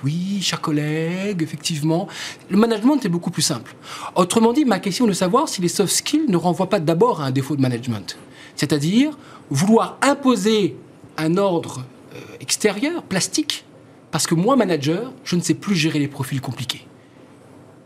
oui, 0.04 0.40
chers 0.42 0.62
collègues, 0.62 1.42
effectivement. 1.42 2.08
Le 2.50 2.58
management 2.58 3.04
est 3.04 3.10
beaucoup 3.10 3.32
plus 3.32 3.42
simple. 3.42 3.76
Autrement 4.16 4.54
dit, 4.54 4.64
ma 4.64 4.80
question 4.80 5.06
est 5.06 5.10
de 5.10 5.14
savoir 5.14 5.50
si 5.50 5.62
les 5.62 5.68
soft 5.68 5.94
skills 5.94 6.28
ne 6.30 6.38
renvoient 6.38 6.70
pas 6.70 6.80
d'abord 6.80 7.22
à 7.22 7.26
un 7.26 7.32
défaut 7.32 7.56
de 7.56 7.62
management. 7.62 8.18
C'est-à-dire 8.56 9.18
vouloir 9.50 9.98
imposer 10.02 10.78
un 11.18 11.38
ordre 11.38 11.84
euh, 12.16 12.20
extérieur, 12.40 13.04
plastique, 13.04 13.66
parce 14.14 14.28
que 14.28 14.36
moi, 14.36 14.56
manager, 14.56 15.12
je 15.24 15.36
ne 15.36 15.42
sais 15.42 15.56
plus 15.56 15.74
gérer 15.74 15.98
les 15.98 16.08
profils 16.08 16.40
compliqués. 16.40 16.86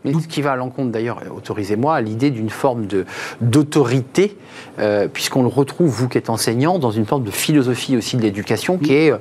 Mais 0.04 0.12
ce 0.12 0.28
qui 0.28 0.42
va 0.42 0.52
à 0.52 0.56
l'encontre 0.56 0.92
d'ailleurs, 0.92 1.22
autorisez-moi, 1.34 1.94
à 1.94 2.02
l'idée 2.02 2.30
d'une 2.30 2.50
forme 2.50 2.86
d'autorité, 3.40 4.36
euh, 4.78 5.08
puisqu'on 5.08 5.40
le 5.40 5.48
retrouve, 5.48 5.88
vous 5.88 6.06
qui 6.06 6.18
êtes 6.18 6.28
enseignant, 6.28 6.78
dans 6.78 6.90
une 6.90 7.06
forme 7.06 7.24
de 7.24 7.30
philosophie 7.30 7.96
aussi 7.96 8.18
de 8.18 8.22
l'éducation, 8.22 8.76
qui 8.76 8.92
est, 8.92 9.10
euh, 9.10 9.16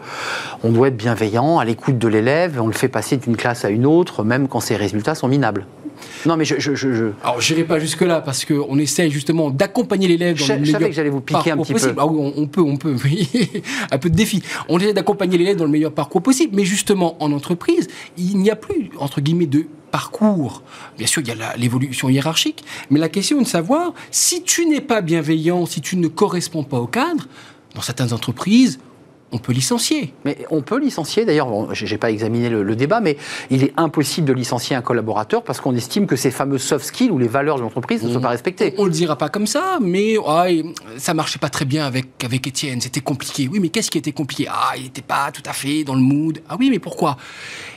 on 0.63 0.71
doit 0.73 0.89
être 0.89 0.97
bienveillant, 0.97 1.59
à 1.59 1.63
l'écoute 1.63 1.97
de 1.97 2.09
l'élève, 2.09 2.59
on 2.61 2.67
le 2.67 2.73
fait 2.73 2.89
passer 2.89 3.15
d'une 3.15 3.37
classe 3.37 3.63
à 3.63 3.69
une 3.69 3.85
autre, 3.85 4.25
même 4.25 4.49
quand 4.49 4.59
ses 4.59 4.75
résultats 4.75 5.15
sont 5.15 5.29
minables. 5.29 5.65
Non, 6.25 6.37
mais 6.37 6.45
je. 6.45 6.55
je, 6.59 6.75
je, 6.75 6.93
je... 6.93 7.05
Alors, 7.23 7.39
j'irai 7.41 7.63
pas 7.63 7.79
jusque-là, 7.79 8.21
parce 8.21 8.45
qu'on 8.45 8.77
essaie 8.79 9.09
justement 9.09 9.49
d'accompagner 9.49 10.07
l'élève 10.07 10.37
dans 10.37 10.45
Je- 10.45 10.53
le 10.53 10.57
je 10.59 10.61
meilleur 10.63 10.79
savais 10.79 10.89
que 10.89 10.95
j'allais 10.95 11.09
vous 11.09 11.21
piquer 11.21 11.51
un 11.51 11.57
parcours 11.57 11.65
petit 11.65 11.73
possible. 11.73 11.95
peu. 11.95 12.01
Ah 12.01 12.07
oui, 12.07 12.31
on, 12.35 12.41
on 12.41 12.47
peut, 12.47 12.61
on 12.61 12.77
peut. 12.77 12.95
oui. 13.03 13.29
un 13.91 13.97
peu 13.97 14.09
de 14.09 14.15
défi. 14.15 14.41
On 14.69 14.79
essaie 14.79 14.93
d'accompagner 14.93 15.37
l'élève 15.37 15.57
dans 15.57 15.65
le 15.65 15.71
meilleur 15.71 15.91
parcours 15.91 16.21
possible. 16.21 16.55
Mais 16.55 16.65
justement, 16.65 17.15
en 17.23 17.31
entreprise, 17.31 17.87
il 18.17 18.37
n'y 18.37 18.49
a 18.49 18.55
plus, 18.55 18.89
entre 18.99 19.21
guillemets, 19.21 19.45
de 19.45 19.65
parcours. 19.91 20.63
Bien 20.97 21.07
sûr, 21.07 21.21
il 21.21 21.27
y 21.29 21.31
a 21.31 21.55
l'évolution 21.57 22.09
hiérarchique. 22.09 22.63
Mais 22.89 22.99
la 22.99 23.09
question 23.09 23.39
est 23.39 23.43
de 23.43 23.47
savoir, 23.47 23.93
si 24.11 24.43
tu 24.43 24.65
n'es 24.65 24.81
pas 24.81 25.01
bienveillant, 25.01 25.65
si 25.65 25.81
tu 25.81 25.97
ne 25.97 26.07
corresponds 26.07 26.63
pas 26.63 26.77
au 26.79 26.87
cadre, 26.87 27.27
dans 27.75 27.81
certaines 27.81 28.11
entreprises, 28.13 28.79
on 29.31 29.39
peut 29.39 29.51
licencier. 29.51 30.13
Mais 30.23 30.37
on 30.51 30.61
peut 30.61 30.79
licencier, 30.79 31.25
d'ailleurs, 31.25 31.47
bon, 31.47 31.73
j'ai 31.73 31.85
j'ai 31.85 31.97
pas 31.97 32.11
examiné 32.11 32.49
le, 32.49 32.63
le 32.63 32.75
débat, 32.75 32.99
mais 32.99 33.17
il 33.49 33.63
est 33.63 33.73
impossible 33.77 34.27
de 34.27 34.33
licencier 34.33 34.75
un 34.75 34.81
collaborateur 34.81 35.43
parce 35.43 35.59
qu'on 35.59 35.75
estime 35.75 36.07
que 36.07 36.15
ces 36.15 36.31
fameux 36.31 36.57
soft 36.57 36.85
skills 36.85 37.11
ou 37.11 37.17
les 37.17 37.27
valeurs 37.27 37.57
de 37.57 37.61
l'entreprise 37.61 38.03
ne 38.03 38.11
sont 38.11 38.21
pas 38.21 38.29
respectées. 38.29 38.73
On 38.77 38.85
le 38.85 38.91
dira 38.91 39.17
pas 39.17 39.29
comme 39.29 39.47
ça, 39.47 39.79
mais 39.81 40.15
ah, 40.25 40.45
ça 40.97 41.13
marchait 41.13 41.39
pas 41.39 41.49
très 41.49 41.65
bien 41.65 41.85
avec, 41.85 42.23
avec 42.23 42.47
Étienne, 42.47 42.79
c'était 42.81 43.01
compliqué. 43.01 43.49
Oui, 43.51 43.59
mais 43.59 43.69
qu'est-ce 43.69 43.91
qui 43.91 43.97
était 43.97 44.11
compliqué? 44.11 44.47
Ah, 44.49 44.73
il 44.77 44.83
n'était 44.83 45.01
pas 45.01 45.31
tout 45.31 45.43
à 45.45 45.53
fait 45.53 45.83
dans 45.83 45.95
le 45.95 46.01
mood. 46.01 46.39
Ah 46.49 46.55
oui, 46.59 46.69
mais 46.69 46.79
pourquoi? 46.79 47.17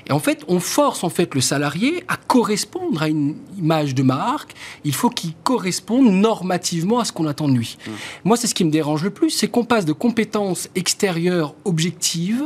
Et 0.09 0.13
en 0.13 0.19
fait, 0.19 0.45
on 0.49 0.61
force 0.61 1.05
en 1.05 1.11
fait 1.11 1.35
le 1.35 1.41
salarié 1.41 2.05
à 2.09 2.17
correspondre 2.17 3.03
à 3.03 3.09
une 3.09 3.37
image 3.59 3.95
de 3.95 4.03
marque. 4.03 4.55
Il 4.85 4.95
faut 4.95 5.11
qu'il 5.11 5.35
corresponde 5.45 6.11
normativement 6.11 6.99
à 6.99 7.05
ce 7.05 7.13
qu'on 7.13 7.27
attend 7.27 7.49
de 7.49 7.55
lui. 7.55 7.77
Moi, 8.25 8.37
c'est 8.37 8.47
ce 8.47 8.55
qui 8.55 8.65
me 8.65 8.71
dérange 8.71 9.05
le 9.05 9.11
plus, 9.11 9.31
c'est 9.31 9.49
qu'on 9.49 9.65
passe 9.65 9.85
de 9.85 9.93
compétences 9.93 10.69
extérieures 10.75 11.40
objectives 11.65 12.45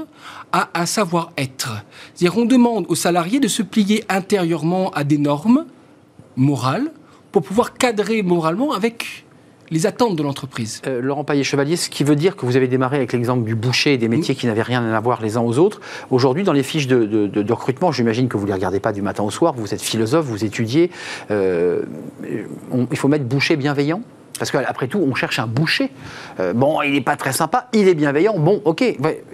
à 0.53 0.69
un 0.75 0.87
savoir-être. 0.87 1.85
C'est-à-dire, 2.15 2.39
on 2.39 2.45
demande 2.45 2.87
au 2.89 2.95
salarié 2.95 3.41
de 3.41 3.49
se 3.49 3.63
plier 3.63 4.05
intérieurement 4.09 4.91
à 4.93 5.05
des 5.05 5.19
normes 5.19 5.65
morale 6.37 6.91
pour 7.33 7.43
pouvoir 7.43 7.75
cadrer 7.75 8.23
moralement 8.23 8.73
avec 8.73 9.25
les 9.71 9.87
attentes 9.87 10.15
de 10.15 10.23
l'entreprise. 10.23 10.83
Euh, 10.87 11.01
Laurent 11.01 11.25
Paillet-Chevalier, 11.25 11.77
ce 11.77 11.89
qui 11.89 12.05
veut 12.05 12.17
dire 12.17 12.37
que 12.37 12.45
vous 12.45 12.57
avez 12.57 12.69
démarré 12.69 12.97
avec 12.99 13.13
l'exemple 13.13 13.45
du 13.45 13.55
boucher 13.55 13.95
et 13.95 13.99
des 13.99 14.09
métiers 14.09 14.35
qui 14.35 14.47
n'avaient 14.47 14.63
rien 14.63 14.85
à 14.93 15.01
voir 15.01 15.23
les 15.23 15.37
uns 15.37 15.41
aux 15.41 15.59
autres. 15.59 15.81
Aujourd'hui, 16.11 16.45
dans 16.45 16.53
les 16.53 16.63
fiches 16.63 16.87
de, 16.87 17.07
de- 17.07 17.27
de- 17.27 17.43
de 17.43 17.53
recrutement, 17.53 17.91
j'imagine 17.91 18.29
que 18.29 18.37
vous 18.37 18.45
ne 18.45 18.49
les 18.49 18.55
regardez 18.55 18.79
pas 18.79 18.93
du 18.93 19.01
matin 19.03 19.23
au 19.25 19.31
soir, 19.31 19.55
vous 19.57 19.73
êtes 19.73 19.81
philosophe, 19.83 20.27
vous 20.27 20.45
étudiez. 20.45 20.91
euh, 21.31 21.83
on- 22.71 22.87
il 22.91 22.97
faut 22.97 23.09
mettre 23.09 23.25
boucher 23.25 23.57
bienveillant? 23.57 24.03
Parce 24.39 24.51
qu'après 24.51 24.89
tout, 24.89 24.99
on 24.99 25.15
cherche 25.15 25.39
un 25.39 25.47
boucher. 25.47 25.91
Euh, 26.41 26.53
bon, 26.53 26.83
il 26.83 26.93
n'est 26.93 27.01
pas 27.01 27.17
très 27.17 27.33
sympa, 27.33 27.69
il 27.73 27.89
est 27.89 27.95
bienveillant. 27.95 28.39
Bon, 28.39 28.61
ok. 28.65 28.81
ouais. 29.01 29.25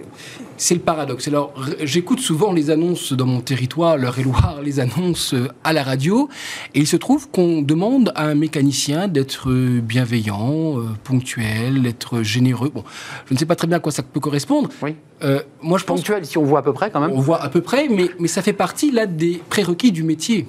C'est 0.57 0.75
le 0.75 0.81
paradoxe. 0.81 1.27
Alors, 1.27 1.55
j'écoute 1.81 2.19
souvent 2.19 2.53
les 2.53 2.69
annonces 2.69 3.13
dans 3.13 3.25
mon 3.25 3.41
territoire, 3.41 3.97
l'Eure-et-Loire, 3.97 4.59
les 4.63 4.79
annonces 4.79 5.33
euh, 5.33 5.47
à 5.63 5.73
la 5.73 5.81
radio, 5.81 6.29
et 6.75 6.79
il 6.81 6.85
se 6.85 6.97
trouve 6.97 7.31
qu'on 7.31 7.63
demande 7.63 8.11
à 8.15 8.25
un 8.25 8.35
mécanicien 8.35 9.07
d'être 9.07 9.49
euh, 9.49 9.81
bienveillant, 9.81 10.77
euh, 10.77 10.83
ponctuel, 11.03 11.81
d'être 11.81 12.21
généreux. 12.21 12.69
Bon, 12.69 12.83
je 13.25 13.33
ne 13.33 13.39
sais 13.39 13.47
pas 13.47 13.55
très 13.55 13.65
bien 13.65 13.77
à 13.77 13.79
quoi 13.79 13.91
ça 13.91 14.03
peut 14.03 14.19
correspondre. 14.19 14.69
Oui. 14.83 14.95
Euh, 15.23 15.39
moi, 15.63 15.79
je 15.79 15.83
pense 15.83 16.01
Ponctuel, 16.01 16.25
si 16.27 16.37
on 16.37 16.43
voit 16.43 16.59
à 16.59 16.61
peu 16.63 16.73
près 16.73 16.91
quand 16.91 16.99
même. 16.99 17.09
qu'on 17.09 17.21
voit 17.21 17.41
à 17.41 17.49
peu 17.49 17.61
près, 17.61 17.87
mais, 17.89 18.11
mais 18.19 18.27
ça 18.27 18.43
fait 18.43 18.53
partie 18.53 18.91
là 18.91 19.07
des 19.07 19.41
prérequis 19.49 19.91
du 19.91 20.03
métier, 20.03 20.47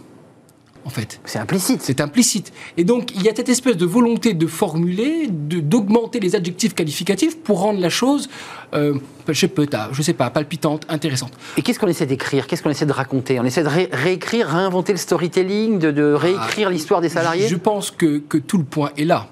en 0.85 0.91
fait. 0.91 1.21
C'est 1.25 1.39
implicite. 1.39 1.81
C'est 1.83 2.01
implicite. 2.01 2.53
Et 2.77 2.85
donc, 2.85 3.13
il 3.15 3.23
y 3.23 3.29
a 3.29 3.35
cette 3.35 3.49
espèce 3.49 3.77
de 3.77 3.87
volonté 3.87 4.35
de 4.35 4.47
formuler, 4.47 5.29
de- 5.31 5.61
d'augmenter 5.61 6.19
les 6.21 6.35
adjectifs 6.35 6.75
qualificatifs 6.75 7.39
pour 7.39 7.61
rendre 7.61 7.81
la 7.81 7.89
chose, 7.89 8.29
euh, 8.75 8.95
je 9.29 9.33
sais 9.33 9.49
pas, 9.49 9.89
je 9.93 10.03
sais 10.03 10.13
pas, 10.13 10.31
palpitante, 10.31 10.85
intéressante. 10.89 11.33
Et 11.57 11.63
qu'est-ce 11.63 11.79
qu'on 11.79 11.87
essaie 11.89 12.07
d'écrire? 12.07 12.47
Qu'est-ce 12.47 12.63
qu'on 12.63 12.71
essaie 12.71 12.87
de 12.87 12.93
raconter? 12.93 13.39
On 13.39 13.45
essaie 13.45 13.63
de 13.63 13.69
ré- 13.69 13.89
réécrire, 13.93 14.49
réinventer 14.49 14.93
le 14.93 14.99
storytelling, 14.99 15.79
de, 15.79 15.91
de 15.91 16.13
réécrire 16.13 16.69
l'histoire 16.71 17.01
des 17.01 17.09
salariés? 17.09 17.45
Ah, 17.47 17.49
Je 17.49 17.57
pense 17.57 17.91
que, 17.91 18.19
que 18.19 18.39
tout 18.39 18.59
le 18.59 18.65
point 18.65 18.91
est 18.97 19.05
là. 19.05 19.29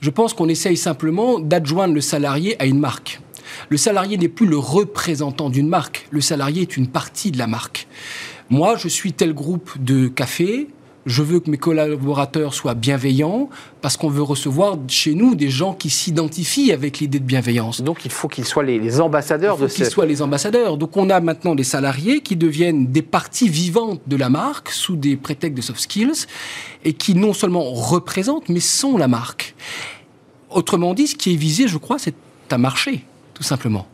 Je 0.00 0.10
pense 0.10 0.32
qu'on 0.32 0.48
essaye 0.48 0.76
simplement 0.76 1.38
d'adjoindre 1.38 1.92
le 1.94 2.00
salarié 2.00 2.56
à 2.62 2.66
une 2.66 2.78
marque. 2.78 3.20
Le 3.68 3.76
salarié 3.76 4.16
n'est 4.16 4.28
plus 4.28 4.46
le 4.46 4.58
représentant 4.58 5.50
d'une 5.50 5.68
marque. 5.68 6.06
Le 6.10 6.20
salarié 6.20 6.62
est 6.62 6.76
une 6.76 6.86
partie 6.86 7.30
de 7.30 7.38
la 7.38 7.46
marque. 7.46 7.86
Moi, 8.48 8.76
je 8.76 8.86
suis 8.88 9.12
tel 9.12 9.34
groupe 9.34 9.70
de 9.82 10.06
café. 10.08 10.68
Je 11.06 11.22
veux 11.22 11.38
que 11.38 11.48
mes 11.48 11.56
collaborateurs 11.56 12.52
soient 12.52 12.74
bienveillants 12.74 13.48
parce 13.80 13.96
qu'on 13.96 14.08
veut 14.08 14.22
recevoir 14.22 14.76
chez 14.88 15.14
nous 15.14 15.36
des 15.36 15.50
gens 15.50 15.72
qui 15.72 15.88
s'identifient 15.88 16.72
avec 16.72 16.98
l'idée 16.98 17.20
de 17.20 17.24
bienveillance. 17.24 17.80
Donc 17.80 18.04
il 18.04 18.10
faut 18.10 18.26
qu'ils 18.26 18.44
soient 18.44 18.64
les, 18.64 18.80
les 18.80 19.00
ambassadeurs 19.00 19.54
Il 19.54 19.60
faut 19.60 19.66
de 19.66 19.72
qu'ils 19.72 19.86
soient 19.86 20.04
les 20.04 20.20
ambassadeurs. 20.20 20.76
Donc 20.76 20.96
on 20.96 21.08
a 21.08 21.20
maintenant 21.20 21.54
des 21.54 21.64
salariés 21.64 22.20
qui 22.20 22.34
deviennent 22.34 22.88
des 22.88 23.02
parties 23.02 23.48
vivantes 23.48 24.00
de 24.08 24.16
la 24.16 24.28
marque 24.28 24.70
sous 24.70 24.96
des 24.96 25.16
prétextes 25.16 25.56
de 25.56 25.62
soft 25.62 25.80
skills 25.80 26.26
et 26.84 26.92
qui 26.92 27.14
non 27.14 27.32
seulement 27.32 27.70
représentent 27.72 28.48
mais 28.48 28.60
sont 28.60 28.98
la 28.98 29.06
marque. 29.06 29.54
Autrement 30.50 30.92
dit, 30.92 31.06
ce 31.06 31.14
qui 31.14 31.34
est 31.34 31.36
visé, 31.36 31.68
je 31.68 31.78
crois, 31.78 31.98
c'est 31.98 32.14
un 32.50 32.58
marché, 32.58 33.04
tout 33.34 33.42
simplement. 33.42 33.86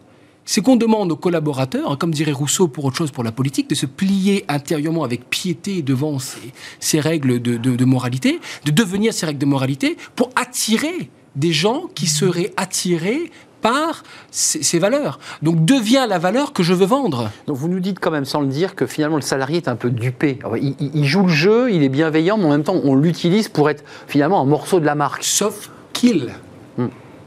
C'est 0.45 0.61
qu'on 0.61 0.77
demande 0.77 1.13
aux 1.13 1.17
collaborateurs, 1.17 1.97
comme 1.99 2.11
dirait 2.11 2.33
Rousseau 2.33 2.67
pour 2.69 2.85
autre 2.85 2.97
chose 2.97 3.11
pour 3.13 3.23
la 3.25 3.33
politique, 3.33 3.71
de 3.71 3.75
se 3.77 3.87
plier 3.87 4.45
intérieurement 4.49 5.05
avec 5.05 5.31
piété 5.31 5.83
devant 5.83 6.19
ces, 6.19 6.53
ces 6.81 6.99
règles 7.01 7.41
de, 7.41 7.57
de- 7.57 7.77
de 7.77 7.85
moralité, 7.85 8.41
de 8.65 8.71
devenir 8.73 9.13
ces 9.15 9.27
règles 9.27 9.39
de 9.39 9.47
moralité 9.47 9.97
pour 10.17 10.31
attirer 10.35 11.11
des 11.37 11.53
gens 11.53 11.85
qui 11.95 12.07
seraient 12.07 12.53
attirés 12.57 13.31
par 13.63 14.03
ces, 14.33 14.65
ces 14.65 14.81
valeurs. 14.81 15.21
Donc 15.43 15.65
devient 15.65 16.07
la 16.09 16.19
valeur 16.19 16.53
que 16.53 16.65
je 16.65 16.75
veux 16.75 16.87
vendre. 16.87 17.31
Donc 17.47 17.57
vous 17.57 17.69
nous 17.69 17.79
dites 17.79 18.01
quand 18.01 18.11
même, 18.11 18.25
sans 18.25 18.41
le 18.41 18.49
dire, 18.49 18.75
que 18.75 18.87
finalement 18.87 19.17
le 19.17 19.23
salarié 19.23 19.59
est 19.59 19.69
un 19.69 19.77
peu 19.77 19.91
dupé. 19.91 20.41
Alors, 20.43 20.57
Il, 20.57 20.75
il- 20.81 20.91
il 20.95 21.05
joue 21.07 21.23
le 21.23 21.29
jeu, 21.29 21.73
il 21.73 21.85
est 21.85 21.89
bienveillant, 21.89 22.37
mais 22.37 22.47
en 22.47 22.51
même 22.51 22.65
temps 22.65 22.81
on 22.83 22.97
l'utilise 22.97 23.47
pour 23.49 23.71
être 23.71 23.85
finalement 24.09 24.41
un 24.41 24.45
morceau 24.47 24.81
de 24.81 24.85
la 24.87 24.97
marque. 24.97 25.23
Sauf 25.23 25.71
qu'il. 25.93 26.33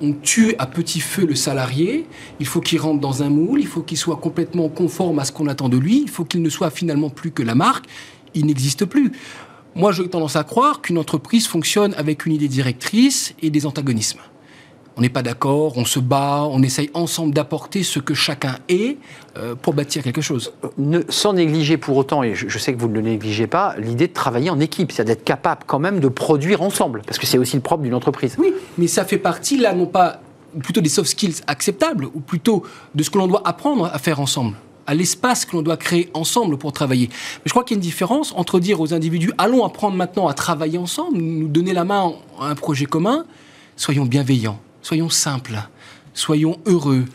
On 0.01 0.13
tue 0.13 0.55
à 0.59 0.65
petit 0.65 0.99
feu 0.99 1.25
le 1.25 1.35
salarié, 1.35 2.05
il 2.39 2.45
faut 2.45 2.61
qu'il 2.61 2.79
rentre 2.79 2.99
dans 2.99 3.23
un 3.23 3.29
moule, 3.29 3.61
il 3.61 3.67
faut 3.67 3.81
qu'il 3.81 3.97
soit 3.97 4.17
complètement 4.17 4.69
conforme 4.69 5.19
à 5.19 5.25
ce 5.25 5.31
qu'on 5.31 5.47
attend 5.47 5.69
de 5.69 5.77
lui, 5.77 6.01
il 6.01 6.09
faut 6.09 6.25
qu'il 6.25 6.41
ne 6.41 6.49
soit 6.49 6.69
finalement 6.69 7.09
plus 7.09 7.31
que 7.31 7.43
la 7.43 7.55
marque, 7.55 7.85
il 8.33 8.45
n'existe 8.45 8.85
plus. 8.85 9.11
Moi, 9.75 9.91
j'ai 9.91 10.07
tendance 10.07 10.35
à 10.35 10.43
croire 10.43 10.81
qu'une 10.81 10.97
entreprise 10.97 11.47
fonctionne 11.47 11.93
avec 11.95 12.25
une 12.25 12.33
idée 12.33 12.47
directrice 12.47 13.33
et 13.41 13.49
des 13.49 13.65
antagonismes. 13.65 14.19
On 14.97 15.01
n'est 15.01 15.09
pas 15.09 15.23
d'accord, 15.23 15.77
on 15.77 15.83
se 15.83 15.99
bat, 15.99 16.47
on 16.49 16.61
essaye 16.63 16.89
ensemble 16.93 17.33
d'apporter 17.33 17.83
ce 17.83 17.99
que 17.99 18.13
chacun 18.13 18.55
est 18.69 18.97
euh, 19.37 19.53
pour 19.53 19.73
bâtir 19.73 20.01
quelque 20.03 20.21
chose. 20.21 20.53
Ne- 20.77 21.03
sans 21.09 21.33
négliger 21.33 21.75
pour 21.75 21.97
autant, 21.97 22.23
et 22.23 22.33
je, 22.33 22.47
je 22.47 22.57
sais 22.57 22.73
que 22.73 22.79
vous 22.79 22.87
ne 22.87 22.93
le 22.93 23.01
négligez 23.01 23.47
pas, 23.47 23.75
l'idée 23.77 24.07
de 24.07 24.13
travailler 24.13 24.49
en 24.49 24.59
équipe, 24.61 24.93
c'est-à-dire 24.93 25.15
d'être 25.15 25.25
capable 25.25 25.63
quand 25.67 25.79
même 25.79 25.99
de 25.99 26.07
produire 26.07 26.61
ensemble, 26.61 27.01
parce 27.05 27.17
que 27.19 27.25
c'est 27.25 27.37
aussi 27.37 27.57
le 27.57 27.61
propre 27.61 27.83
d'une 27.83 27.93
entreprise. 27.93 28.35
Oui, 28.39 28.53
mais 28.77 28.87
ça 28.87 29.03
fait 29.03 29.17
partie 29.17 29.57
là 29.57 29.73
non 29.73 29.85
pas 29.85 30.21
plutôt 30.63 30.79
des 30.79 30.87
soft 30.87 31.09
skills 31.09 31.41
acceptables, 31.47 32.05
ou 32.13 32.21
plutôt 32.21 32.63
de 32.93 33.03
ce 33.03 33.09
que 33.09 33.17
l'on 33.17 33.27
doit 33.27 33.41
apprendre 33.45 33.85
à 33.93 33.99
faire 33.99 34.21
ensemble. 34.21 34.55
à 34.87 34.93
l'espace 34.93 35.45
que 35.45 35.55
l'on 35.55 35.63
doit 35.63 35.77
créer 35.77 36.09
ensemble 36.13 36.57
pour 36.57 36.71
travailler. 36.71 37.07
Mais 37.09 37.45
je 37.45 37.49
crois 37.49 37.63
qu'il 37.63 37.75
y 37.75 37.77
a 37.77 37.79
une 37.79 37.89
différence 37.89 38.33
entre 38.37 38.59
dire 38.59 38.79
aux 38.79 38.93
individus 38.93 39.31
allons 39.39 39.65
apprendre 39.65 39.97
maintenant 39.97 40.27
à 40.27 40.33
travailler 40.35 40.77
ensemble, 40.77 41.17
nous 41.17 41.47
donner 41.47 41.73
la 41.73 41.83
main 41.83 42.13
à 42.39 42.49
un 42.49 42.55
projet 42.55 42.85
commun, 42.85 43.25
soyons 43.75 44.05
bienveillants, 44.05 44.59
soyons 44.85 45.09
simples, 45.09 45.57
soyons 46.13 46.59
heureux, 46.67 47.05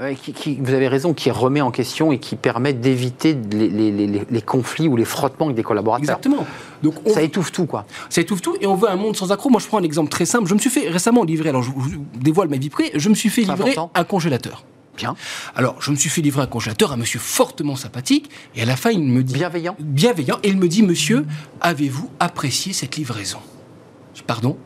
euh, 0.00 0.14
qui, 0.14 0.56
vous 0.60 0.72
avez 0.72 0.88
raison, 0.88 1.12
qui 1.12 1.30
remet 1.30 1.60
en 1.60 1.70
question 1.70 2.10
et 2.10 2.18
qui 2.18 2.36
permet 2.36 2.72
d'éviter 2.72 3.36
les, 3.50 3.68
les, 3.68 4.24
les, 4.30 4.42
conflits 4.42 4.88
ou 4.88 4.96
les 4.96 5.04
frottements 5.04 5.46
avec 5.46 5.56
des 5.56 5.62
collaborateurs. 5.62 6.16
Exactement. 6.16 6.46
Donc 6.82 6.94
ça 7.06 7.20
étouffe 7.20 7.52
tout, 7.52 7.66
quoi. 7.66 7.84
Ça 8.08 8.20
étouffe 8.20 8.40
tout, 8.40 8.56
et 8.60 8.66
on 8.66 8.76
veut 8.76 8.88
un 8.88 8.96
monde 8.96 9.16
sans 9.16 9.30
accroc. 9.32 9.50
Moi, 9.50 9.60
je 9.60 9.66
prends 9.66 9.78
un 9.78 9.82
exemple 9.82 10.08
très 10.08 10.24
simple. 10.24 10.48
Je 10.48 10.54
me 10.54 10.58
suis 10.58 10.70
fait 10.70 10.88
récemment 10.88 11.24
livrer, 11.24 11.50
alors 11.50 11.62
je 11.62 11.70
vous 11.70 12.06
dévoile 12.14 12.48
ma 12.48 12.56
vie 12.56 12.70
privée, 12.70 12.92
je 12.94 13.08
me 13.08 13.14
suis 13.14 13.28
fait 13.28 13.42
livrer 13.42 13.76
un 13.94 14.04
congélateur. 14.04 14.64
Bien. 14.96 15.14
Alors, 15.54 15.76
je 15.82 15.90
me 15.90 15.96
suis 15.96 16.08
fait 16.08 16.22
livrer 16.22 16.42
un 16.42 16.46
congélateur, 16.46 16.92
un 16.92 16.96
monsieur 16.96 17.18
fortement 17.18 17.76
sympathique, 17.76 18.30
et 18.54 18.62
à 18.62 18.64
la 18.64 18.76
fin, 18.76 18.90
il 18.90 19.02
me 19.02 19.22
dit... 19.22 19.34
Bienveillant 19.34 19.76
Bienveillant, 19.78 20.38
et 20.42 20.48
il 20.48 20.56
me 20.56 20.68
dit, 20.68 20.82
monsieur, 20.82 21.26
avez-vous 21.60 22.08
apprécié 22.20 22.72
cette 22.72 22.96
livraison? 22.96 23.40
Pardon? 24.26 24.56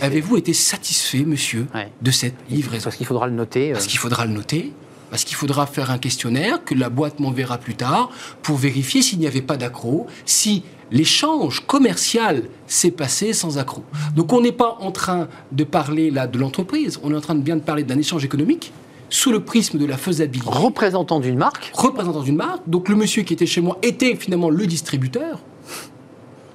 Avez-vous 0.00 0.36
été 0.36 0.52
satisfait, 0.52 1.24
monsieur, 1.24 1.66
de 2.00 2.10
cette 2.10 2.34
livraison 2.50 2.84
Parce 2.84 2.96
qu'il 2.96 3.06
faudra 3.06 3.26
le 3.26 3.34
noter. 3.34 3.70
Euh. 3.70 3.74
Parce 3.74 3.86
qu'il 3.86 3.98
faudra 3.98 4.26
le 4.26 4.32
noter. 4.32 4.72
Parce 5.10 5.24
qu'il 5.24 5.36
faudra 5.36 5.66
faire 5.66 5.90
un 5.90 5.98
questionnaire 5.98 6.64
que 6.64 6.74
la 6.74 6.88
boîte 6.88 7.18
m'enverra 7.18 7.58
plus 7.58 7.74
tard 7.74 8.10
pour 8.42 8.56
vérifier 8.56 9.02
s'il 9.02 9.18
n'y 9.18 9.26
avait 9.26 9.42
pas 9.42 9.56
d'accro, 9.56 10.06
si 10.24 10.62
l'échange 10.92 11.66
commercial 11.66 12.44
s'est 12.68 12.92
passé 12.92 13.32
sans 13.32 13.58
accro. 13.58 13.82
Donc 14.14 14.32
on 14.32 14.40
n'est 14.40 14.52
pas 14.52 14.78
en 14.80 14.92
train 14.92 15.28
de 15.50 15.64
parler 15.64 16.10
là 16.12 16.28
de 16.28 16.38
l'entreprise, 16.38 17.00
on 17.02 17.12
est 17.12 17.16
en 17.16 17.20
train 17.20 17.34
de 17.34 17.42
bien 17.42 17.56
de 17.56 17.62
parler 17.62 17.82
d'un 17.82 17.98
échange 17.98 18.24
économique 18.24 18.72
sous 19.08 19.32
le 19.32 19.40
prisme 19.40 19.78
de 19.78 19.86
la 19.86 19.96
faisabilité. 19.96 20.48
Représentant 20.48 21.18
d'une 21.18 21.36
marque 21.36 21.72
Représentant 21.74 22.22
d'une 22.22 22.36
marque. 22.36 22.62
Donc 22.68 22.88
le 22.88 22.94
monsieur 22.94 23.22
qui 23.24 23.32
était 23.32 23.46
chez 23.46 23.60
moi 23.60 23.78
était 23.82 24.14
finalement 24.14 24.50
le 24.50 24.66
distributeur. 24.66 25.40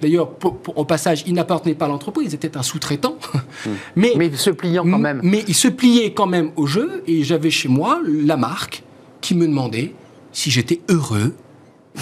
D'ailleurs, 0.05 0.29
au 0.75 0.85
passage, 0.85 1.23
il 1.25 1.33
n'appartenait 1.33 1.73
pas 1.73 1.85
à 1.85 1.87
l'entreprise, 1.87 2.27
il 2.31 2.35
était 2.35 2.55
un 2.57 2.61
sous-traitant. 2.61 3.17
Hmm. 3.65 3.69
mais, 3.95 4.13
mais 4.15 4.31
se 4.35 4.51
pliant 4.51 4.83
quand 4.83 4.99
même. 4.99 5.19
Mais 5.23 5.43
il 5.47 5.55
se 5.55 5.67
pliait 5.67 6.13
quand 6.13 6.27
même 6.27 6.51
au 6.57 6.67
jeu, 6.67 7.01
et 7.07 7.23
j'avais 7.23 7.49
chez 7.49 7.69
moi 7.69 7.99
la 8.05 8.37
marque 8.37 8.83
qui 9.21 9.33
me 9.33 9.47
demandait 9.47 9.95
si 10.31 10.51
j'étais 10.51 10.79
heureux 10.89 11.33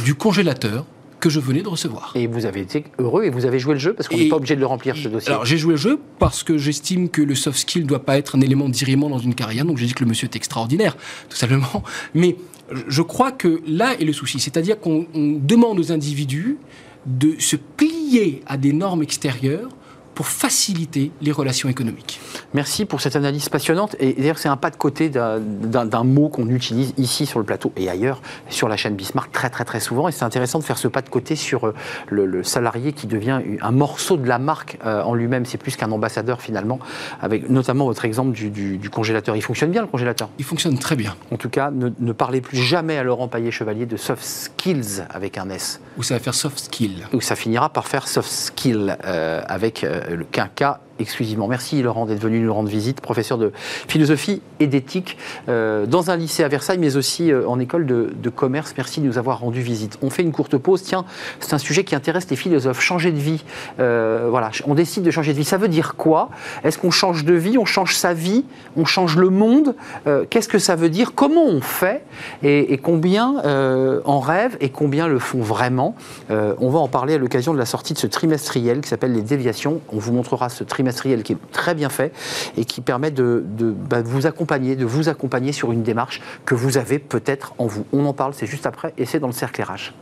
du 0.03 0.15
congélateur 0.15 0.85
que 1.21 1.29
je 1.29 1.39
venais 1.39 1.61
de 1.61 1.69
recevoir. 1.69 2.11
Et 2.15 2.27
vous 2.27 2.45
avez 2.45 2.59
été 2.59 2.83
heureux 2.99 3.23
et 3.23 3.29
vous 3.29 3.45
avez 3.45 3.57
joué 3.57 3.75
le 3.75 3.79
jeu 3.79 3.93
parce 3.93 4.09
qu'on 4.09 4.17
n'est 4.17 4.27
pas 4.27 4.35
obligé 4.35 4.55
de 4.55 4.59
le 4.59 4.65
remplir 4.65 4.97
ce 4.97 5.07
dossier. 5.07 5.31
Alors 5.31 5.45
j'ai 5.45 5.57
joué 5.57 5.75
le 5.75 5.77
jeu 5.77 5.97
parce 6.19 6.43
que 6.43 6.57
j'estime 6.57 7.07
que 7.07 7.21
le 7.21 7.35
soft 7.35 7.57
skill 7.57 7.83
ne 7.83 7.87
doit 7.87 8.03
pas 8.03 8.17
être 8.17 8.35
un 8.35 8.41
élément 8.41 8.67
d'irriment 8.67 9.09
dans 9.09 9.19
une 9.19 9.33
carrière. 9.33 9.63
Donc 9.63 9.77
j'ai 9.77 9.85
dit 9.85 9.93
que 9.93 10.03
le 10.03 10.09
monsieur 10.09 10.27
est 10.27 10.35
extraordinaire, 10.35 10.97
tout 11.29 11.37
simplement. 11.37 11.83
Mais 12.13 12.35
je 12.85 13.01
crois 13.01 13.31
que 13.31 13.61
là 13.65 13.93
est 13.97 14.03
le 14.03 14.11
souci, 14.11 14.41
c'est-à-dire 14.41 14.77
qu'on 14.77 15.07
demande 15.13 15.79
aux 15.79 15.93
individus 15.93 16.57
de 17.05 17.35
se 17.39 17.55
plier 17.55 18.43
à 18.45 18.57
des 18.57 18.73
normes 18.73 19.03
extérieures 19.03 19.69
pour 20.15 20.27
faciliter 20.27 21.11
les 21.21 21.31
relations 21.31 21.69
économiques. 21.69 22.19
Merci 22.53 22.85
pour 22.85 23.01
cette 23.01 23.15
analyse 23.15 23.49
passionnante. 23.49 23.95
Et 23.99 24.13
d'ailleurs, 24.13 24.37
c'est 24.37 24.49
un 24.49 24.57
pas 24.57 24.69
de 24.69 24.75
côté 24.75 25.09
d'un 25.09 26.03
mot 26.03 26.29
qu'on 26.29 26.49
utilise 26.49 26.93
ici 26.97 27.25
sur 27.25 27.39
le 27.39 27.45
plateau 27.45 27.71
et 27.77 27.89
ailleurs, 27.89 28.21
sur 28.49 28.67
la 28.67 28.77
chaîne 28.77 28.95
Bismarck, 28.95 29.31
très 29.31 29.49
très 29.49 29.65
très 29.65 29.79
souvent. 29.79 30.07
Et 30.07 30.11
c'est 30.11 30.23
intéressant 30.23 30.59
de 30.59 30.63
faire 30.63 30.77
ce 30.77 30.87
pas 30.87 31.01
de 31.01 31.09
côté 31.09 31.35
sur 31.35 31.67
euh, 31.67 31.73
le, 32.09 32.43
salarié 32.43 32.93
qui 32.93 33.07
devient 33.07 33.41
un 33.61 33.71
morceau 33.71 34.17
de 34.17 34.27
la 34.27 34.39
marque 34.39 34.77
euh, 34.85 35.01
en 35.01 35.13
lui-même. 35.13 35.45
C'est 35.45 35.57
plus 35.57 35.75
qu'un 35.75 35.91
ambassadeur 35.91 36.41
finalement, 36.41 36.79
avec 37.21 37.49
notamment 37.49 37.85
votre 37.85 38.05
exemple 38.05 38.31
du, 38.31 38.89
congélateur. 38.89 39.35
Il 39.35 39.41
fonctionne 39.41 39.71
bien 39.71 39.81
le 39.81 39.87
congélateur? 39.87 40.29
Il 40.37 40.45
fonctionne 40.45 40.77
très 40.77 40.95
bien. 40.95 41.15
En 41.31 41.37
tout 41.37 41.49
cas, 41.49 41.71
ne, 41.71 42.11
parlez 42.11 42.41
plus 42.41 42.57
jamais 42.57 42.97
à 42.97 43.03
Laurent 43.03 43.27
Paillet-Chevalier 43.27 43.85
de 43.85 43.97
soft 43.97 44.23
skills 44.23 45.05
avec 45.09 45.37
un 45.37 45.49
S. 45.49 45.81
Ou 45.97 46.03
ça 46.03 46.15
va 46.15 46.19
faire 46.19 46.35
soft 46.35 46.59
skill. 46.59 47.07
Ou 47.13 47.21
ça 47.21 47.35
finira 47.35 47.69
par 47.69 47.87
faire 47.87 48.07
soft 48.07 48.29
skill 48.29 48.97
euh, 49.05 49.41
avec 49.47 49.85
le 50.09 50.25
quinca 50.25 50.79
exclusivement. 50.99 51.47
Merci 51.47 51.81
Laurent 51.81 52.05
d'être 52.05 52.21
venu 52.21 52.39
nous 52.39 52.53
rendre 52.53 52.69
visite, 52.69 53.01
professeur 53.01 53.37
de 53.37 53.51
philosophie 53.87 54.41
et 54.59 54.67
d'éthique 54.67 55.17
euh, 55.49 55.85
dans 55.85 56.11
un 56.11 56.15
lycée 56.15 56.43
à 56.43 56.47
Versailles, 56.47 56.77
mais 56.77 56.95
aussi 56.95 57.31
euh, 57.31 57.47
en 57.47 57.59
école 57.59 57.85
de, 57.85 58.29
commerce. 58.29 58.73
Merci 58.77 59.01
de 59.01 59.05
nous 59.05 59.17
avoir 59.17 59.39
rendu 59.39 59.61
visite. 59.61 59.97
On 60.01 60.09
fait 60.09 60.23
une 60.23 60.31
courte 60.31 60.57
pause. 60.57 60.81
Tiens, 60.81 61.05
c'est 61.39 61.53
un 61.53 61.59
sujet 61.59 61.83
qui 61.83 61.95
intéresse 61.95 62.29
les 62.29 62.35
philosophes. 62.35 62.81
Changer 62.81 63.11
de 63.11 63.19
vie. 63.19 63.43
Euh, 63.79 64.27
voilà, 64.29 64.49
on 64.65 64.73
décide 64.73 65.03
de 65.03 65.11
changer 65.11 65.33
de 65.33 65.37
vie. 65.37 65.43
Ça 65.43 65.57
veut 65.57 65.67
dire 65.67 65.95
quoi? 65.95 66.29
Est-ce 66.63 66.77
qu'on 66.77 66.91
change 66.91 67.25
de 67.25 67.33
vie? 67.33 67.57
On 67.57 67.65
change 67.65 67.95
sa 67.95 68.13
vie? 68.13 68.45
On 68.75 68.85
change 68.85 69.17
le 69.17 69.29
monde? 69.29 69.75
Qu'est-ce 70.29 70.47
que 70.47 70.57
ça 70.57 70.75
veut 70.75 70.89
dire? 70.89 71.13
Comment 71.13 71.45
on 71.45 71.61
fait? 71.61 72.03
Et, 72.41 72.73
et 72.73 72.77
combien 72.77 73.35
en 74.05 74.19
rêvent 74.19 74.57
et 74.61 74.69
combien 74.69 75.07
le 75.07 75.19
font 75.19 75.41
vraiment? 75.41 75.95
On 76.29 76.69
va 76.69 76.79
en 76.79 76.87
parler 76.87 77.13
à 77.13 77.17
l'occasion 77.17 77.53
de 77.53 77.59
la 77.59 77.65
sortie 77.65 77.93
de 77.93 77.99
ce 77.99 78.07
trimestriel 78.07 78.81
qui 78.81 78.89
s'appelle 78.89 79.13
Les 79.13 79.21
Déviations. 79.21 79.81
On 79.91 79.99
vous 79.99 80.13
montrera 80.13 80.49
ce 80.49 80.63
trimestriel 80.63 80.82
qui 81.23 81.33
est 81.33 81.51
très 81.51 81.75
bien 81.75 81.89
fait 81.89 82.13
et 82.57 82.65
qui 82.65 82.81
permet 82.81 83.11
de, 83.11 83.43
bah, 83.89 84.01
vous 84.01 84.25
accompagner, 84.25 84.75
de 84.75 84.85
vous 84.85 85.09
accompagner 85.09 85.51
sur 85.51 85.71
une 85.71 85.83
démarche 85.83 86.21
que 86.45 86.55
vous 86.55 86.77
avez 86.77 86.99
peut-être 86.99 87.53
en 87.57 87.67
vous. 87.67 87.85
On 87.93 88.05
en 88.05 88.13
parle, 88.13 88.33
c'est 88.33 88.47
juste 88.47 88.65
après 88.65 88.93
et 88.97 89.05
c'est 89.05 89.19
dans 89.19 89.27
le 89.27 89.33
cercle 89.33 89.61
RH. 89.61 89.93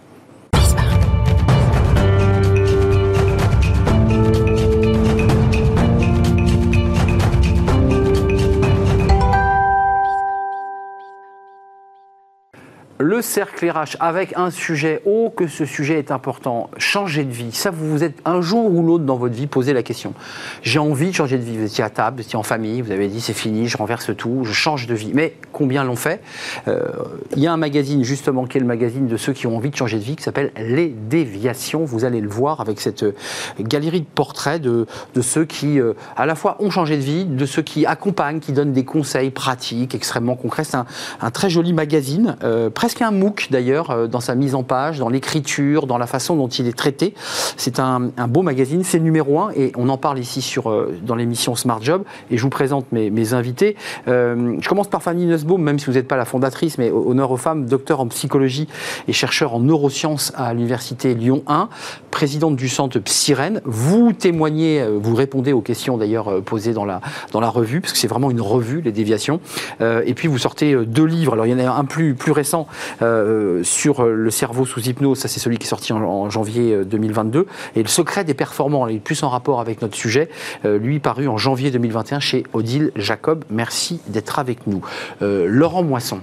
Le 13.01 13.21
cercle 13.21 13.69
RH 13.69 13.97
avec 13.99 14.33
un 14.37 14.51
sujet, 14.51 15.01
oh 15.05 15.33
que 15.35 15.47
ce 15.47 15.65
sujet 15.65 15.97
est 15.97 16.11
important, 16.11 16.69
changer 16.77 17.23
de 17.23 17.31
vie. 17.31 17.51
Ça, 17.51 17.71
vous 17.71 17.89
vous 17.89 18.03
êtes 18.03 18.17
un 18.25 18.41
jour 18.41 18.71
ou 18.71 18.85
l'autre 18.85 19.03
dans 19.03 19.17
votre 19.17 19.33
vie 19.33 19.47
posé 19.47 19.73
la 19.73 19.83
question. 19.83 20.13
J'ai 20.61 20.79
envie 20.79 21.09
de 21.09 21.15
changer 21.15 21.37
de 21.37 21.43
vie. 21.43 21.57
Vous 21.57 21.65
étiez 21.65 21.83
à 21.83 21.89
table, 21.89 22.17
vous 22.17 22.23
étiez 22.23 22.37
en 22.37 22.43
famille, 22.43 22.81
vous 22.81 22.91
avez 22.91 23.07
dit 23.07 23.19
c'est 23.19 23.33
fini, 23.33 23.67
je 23.67 23.77
renverse 23.77 24.15
tout, 24.15 24.43
je 24.43 24.53
change 24.53 24.87
de 24.87 24.93
vie. 24.93 25.11
Mais 25.13 25.35
combien 25.51 25.83
l'ont 25.83 25.95
fait? 25.95 26.21
Euh, 26.67 26.89
Il 27.35 27.41
y 27.41 27.47
a 27.47 27.53
un 27.53 27.57
magazine 27.57 28.03
justement 28.03 28.45
qui 28.45 28.57
est 28.57 28.61
le 28.61 28.67
magazine 28.67 29.07
de 29.07 29.17
ceux 29.17 29.33
qui 29.33 29.47
ont 29.47 29.57
envie 29.57 29.71
de 29.71 29.75
changer 29.75 29.97
de 29.97 30.03
vie 30.03 30.15
qui 30.15 30.23
s'appelle 30.23 30.51
Les 30.57 30.89
Déviations. 30.89 31.83
Vous 31.83 32.05
allez 32.05 32.21
le 32.21 32.29
voir 32.29 32.61
avec 32.61 32.79
cette 32.79 33.03
euh, 33.03 33.15
galerie 33.59 34.01
de 34.01 34.05
portraits 34.05 34.61
de, 34.61 34.85
de 35.15 35.21
ceux 35.21 35.45
qui 35.45 35.79
euh, 35.79 35.93
à 36.15 36.25
la 36.25 36.35
fois 36.35 36.57
ont 36.59 36.69
changé 36.69 36.97
de 36.97 37.03
vie, 37.03 37.25
de 37.25 37.45
ceux 37.45 37.63
qui 37.63 37.85
accompagnent, 37.85 38.39
qui 38.39 38.53
donnent 38.53 38.73
des 38.73 38.85
conseils 38.85 39.31
pratiques 39.31 39.95
extrêmement 39.95 40.35
concrets. 40.35 40.63
C'est 40.63 40.77
un, 40.77 40.85
un, 41.19 41.31
très 41.31 41.49
joli 41.49 41.73
magazine, 41.73 42.35
presque 42.73 42.90
presque 42.91 43.03
un 43.03 43.11
MOOC 43.11 43.47
d'ailleurs 43.51 43.91
euh, 43.91 44.07
dans 44.07 44.19
sa 44.19 44.35
mise 44.35 44.53
en 44.53 44.63
page, 44.63 44.99
dans 44.99 45.07
l'écriture, 45.07 45.87
dans 45.87 45.97
la 45.97 46.07
façon 46.07 46.35
dont 46.35 46.49
il 46.49 46.67
est 46.67 46.75
traité. 46.75 47.13
C'est 47.55 47.79
un, 47.79 48.11
beau 48.27 48.41
magazine, 48.41 48.83
c'est 48.83 48.99
numéro 48.99 49.39
un 49.39 49.51
et 49.55 49.71
on 49.77 49.87
en 49.87 49.97
parle 49.97 50.19
ici 50.19 50.41
sur, 50.41 50.69
euh, 50.69 50.93
dans 51.01 51.15
l'émission 51.15 51.55
Smart 51.55 51.81
Job 51.81 52.03
et 52.31 52.37
je 52.37 52.43
vous 52.43 52.49
présente 52.49 52.91
mes, 52.91 53.33
invités. 53.33 53.77
Euh, 54.09 54.57
je 54.59 54.67
commence 54.67 54.89
par 54.89 55.01
Fanny 55.01 55.25
Nussbaum, 55.25 55.61
même 55.61 55.79
si 55.79 55.85
vous 55.85 55.93
n'êtes 55.93 56.07
pas 56.07 56.17
la 56.17 56.25
fondatrice, 56.25 56.77
mais 56.77 56.91
honneur 56.91 57.31
aux 57.31 57.37
femmes, 57.37 57.65
docteur 57.65 58.01
en 58.01 58.07
psychologie 58.07 58.67
et 59.07 59.13
chercheur 59.13 59.53
en 59.53 59.61
neurosciences 59.61 60.33
à 60.35 60.53
l'université 60.53 61.13
Lyon 61.13 61.43
1, 61.47 61.69
présidente 62.09 62.57
du 62.57 62.67
centre 62.67 62.99
Psyrène. 62.99 63.61
Vous 63.63 64.11
témoignez, 64.11 64.85
vous 64.99 65.15
répondez 65.15 65.53
aux 65.53 65.61
questions 65.61 65.97
d'ailleurs 65.97 66.41
posées 66.41 66.73
dans 66.73 66.83
la, 66.83 66.99
dans 67.31 67.39
la 67.39 67.49
revue, 67.49 67.79
parce 67.79 67.93
que 67.93 67.99
c'est 67.99 68.07
vraiment 68.07 68.31
une 68.31 68.41
revue, 68.41 68.81
les 68.81 68.91
déviations. 68.91 69.39
et 69.79 70.13
puis 70.13 70.27
vous 70.27 70.39
sortez 70.39 70.75
deux 70.85 71.05
livres, 71.05 71.33
alors 71.33 71.45
il 71.45 71.51
y 71.51 71.55
en 71.55 71.59
a 71.59 71.71
un 71.71 71.85
plus, 71.85 72.15
plus 72.15 72.33
récent 72.33 72.67
euh, 73.01 73.63
sur 73.63 74.03
le 74.05 74.31
cerveau 74.31 74.65
sous 74.65 74.81
hypnose, 74.81 75.19
ça 75.19 75.27
c'est 75.27 75.39
celui 75.39 75.57
qui 75.57 75.65
est 75.65 75.69
sorti 75.69 75.93
en, 75.93 76.29
janvier 76.29 76.83
2022, 76.85 77.39
euh, 77.39 77.43
et 77.75 77.81
le 77.81 77.87
secret 77.87 78.23
des 78.23 78.33
performants, 78.33 78.87
il 78.87 78.97
est 78.97 78.99
plus 78.99 79.23
en 79.23 79.29
rapport 79.29 79.59
avec 79.59 79.81
notre 79.81 79.95
sujet, 79.95 80.29
euh, 80.65 80.77
lui 80.77 80.99
paru 80.99 81.27
en 81.27 81.37
janvier 81.37 81.71
2021 81.71 82.19
chez 82.19 82.43
Odile 82.53 82.91
Jacob. 82.95 83.43
Merci 83.49 84.01
d'être 84.07 84.39
avec 84.39 84.67
nous. 84.67 84.81
Laurent 85.21 85.83
Moisson 85.83 86.21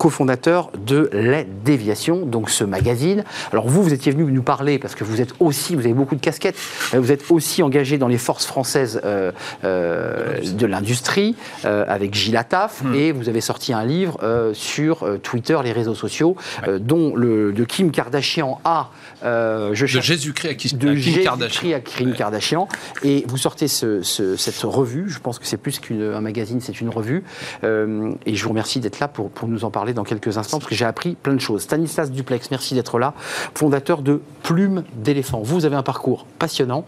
cofondateur 0.00 0.70
de 0.86 1.10
Les 1.12 1.44
Déviations, 1.44 2.24
donc 2.24 2.48
ce 2.48 2.64
magazine. 2.64 3.22
Alors 3.52 3.68
vous, 3.68 3.82
vous 3.82 3.92
étiez 3.92 4.10
venu 4.10 4.24
nous 4.32 4.42
parler 4.42 4.78
parce 4.78 4.94
que 4.94 5.04
vous 5.04 5.20
êtes 5.20 5.34
aussi, 5.40 5.74
vous 5.74 5.82
avez 5.82 5.92
beaucoup 5.92 6.14
de 6.14 6.22
casquettes, 6.22 6.56
vous 6.94 7.12
êtes 7.12 7.30
aussi 7.30 7.62
engagé 7.62 7.98
dans 7.98 8.08
les 8.08 8.16
forces 8.16 8.46
françaises 8.46 9.02
euh, 9.04 9.30
euh, 9.62 10.40
de 10.40 10.64
l'industrie 10.64 11.36
euh, 11.66 11.84
avec 11.86 12.14
Gilles 12.14 12.38
Attaf 12.38 12.82
hmm. 12.82 12.94
et 12.94 13.12
vous 13.12 13.28
avez 13.28 13.42
sorti 13.42 13.74
un 13.74 13.84
livre 13.84 14.18
sur 14.54 15.06
Twitter, 15.22 15.58
les 15.62 15.72
réseaux 15.72 15.94
sociaux, 15.94 16.34
dont 16.78 17.14
le 17.14 17.52
de 17.52 17.64
Kim 17.64 17.90
Kardashian 17.90 18.58
à 18.64 18.88
je 19.22 19.82
de 19.82 20.00
Jésus-Christ 20.00 20.48
à, 20.48 20.54
Kim, 20.54 20.78
de 20.78 20.94
Jésus 20.94 21.20
Kardashian. 21.20 21.76
à 21.76 21.80
Kim 21.80 22.14
Kardashian. 22.14 22.68
Et 23.02 23.26
vous 23.28 23.36
sortez 23.36 23.68
ce, 23.68 24.00
cette 24.02 24.62
revue. 24.62 25.10
Je 25.10 25.18
pense 25.18 25.38
que 25.38 25.46
c'est 25.46 25.58
plus 25.58 25.78
qu'un 25.78 26.22
magazine, 26.22 26.62
c'est 26.62 26.80
une 26.80 26.88
revue. 26.88 27.22
et 27.62 28.34
je 28.34 28.42
vous 28.42 28.48
remercie 28.48 28.80
d'être 28.80 28.98
là 28.98 29.08
pour, 29.08 29.28
pour 29.28 29.46
nous 29.46 29.64
en 29.64 29.70
parler 29.70 29.89
dans 29.92 30.04
quelques 30.04 30.38
instants 30.38 30.58
parce 30.58 30.68
que 30.68 30.74
j'ai 30.74 30.84
appris 30.84 31.14
plein 31.14 31.34
de 31.34 31.40
choses. 31.40 31.62
Stanislas 31.62 32.10
Duplex, 32.10 32.50
merci 32.50 32.74
d'être 32.74 32.98
là, 32.98 33.14
fondateur 33.54 34.02
de 34.02 34.20
Plume 34.42 34.84
d'éléphant. 34.94 35.40
Vous 35.42 35.64
avez 35.64 35.76
un 35.76 35.82
parcours 35.82 36.26
passionnant 36.38 36.84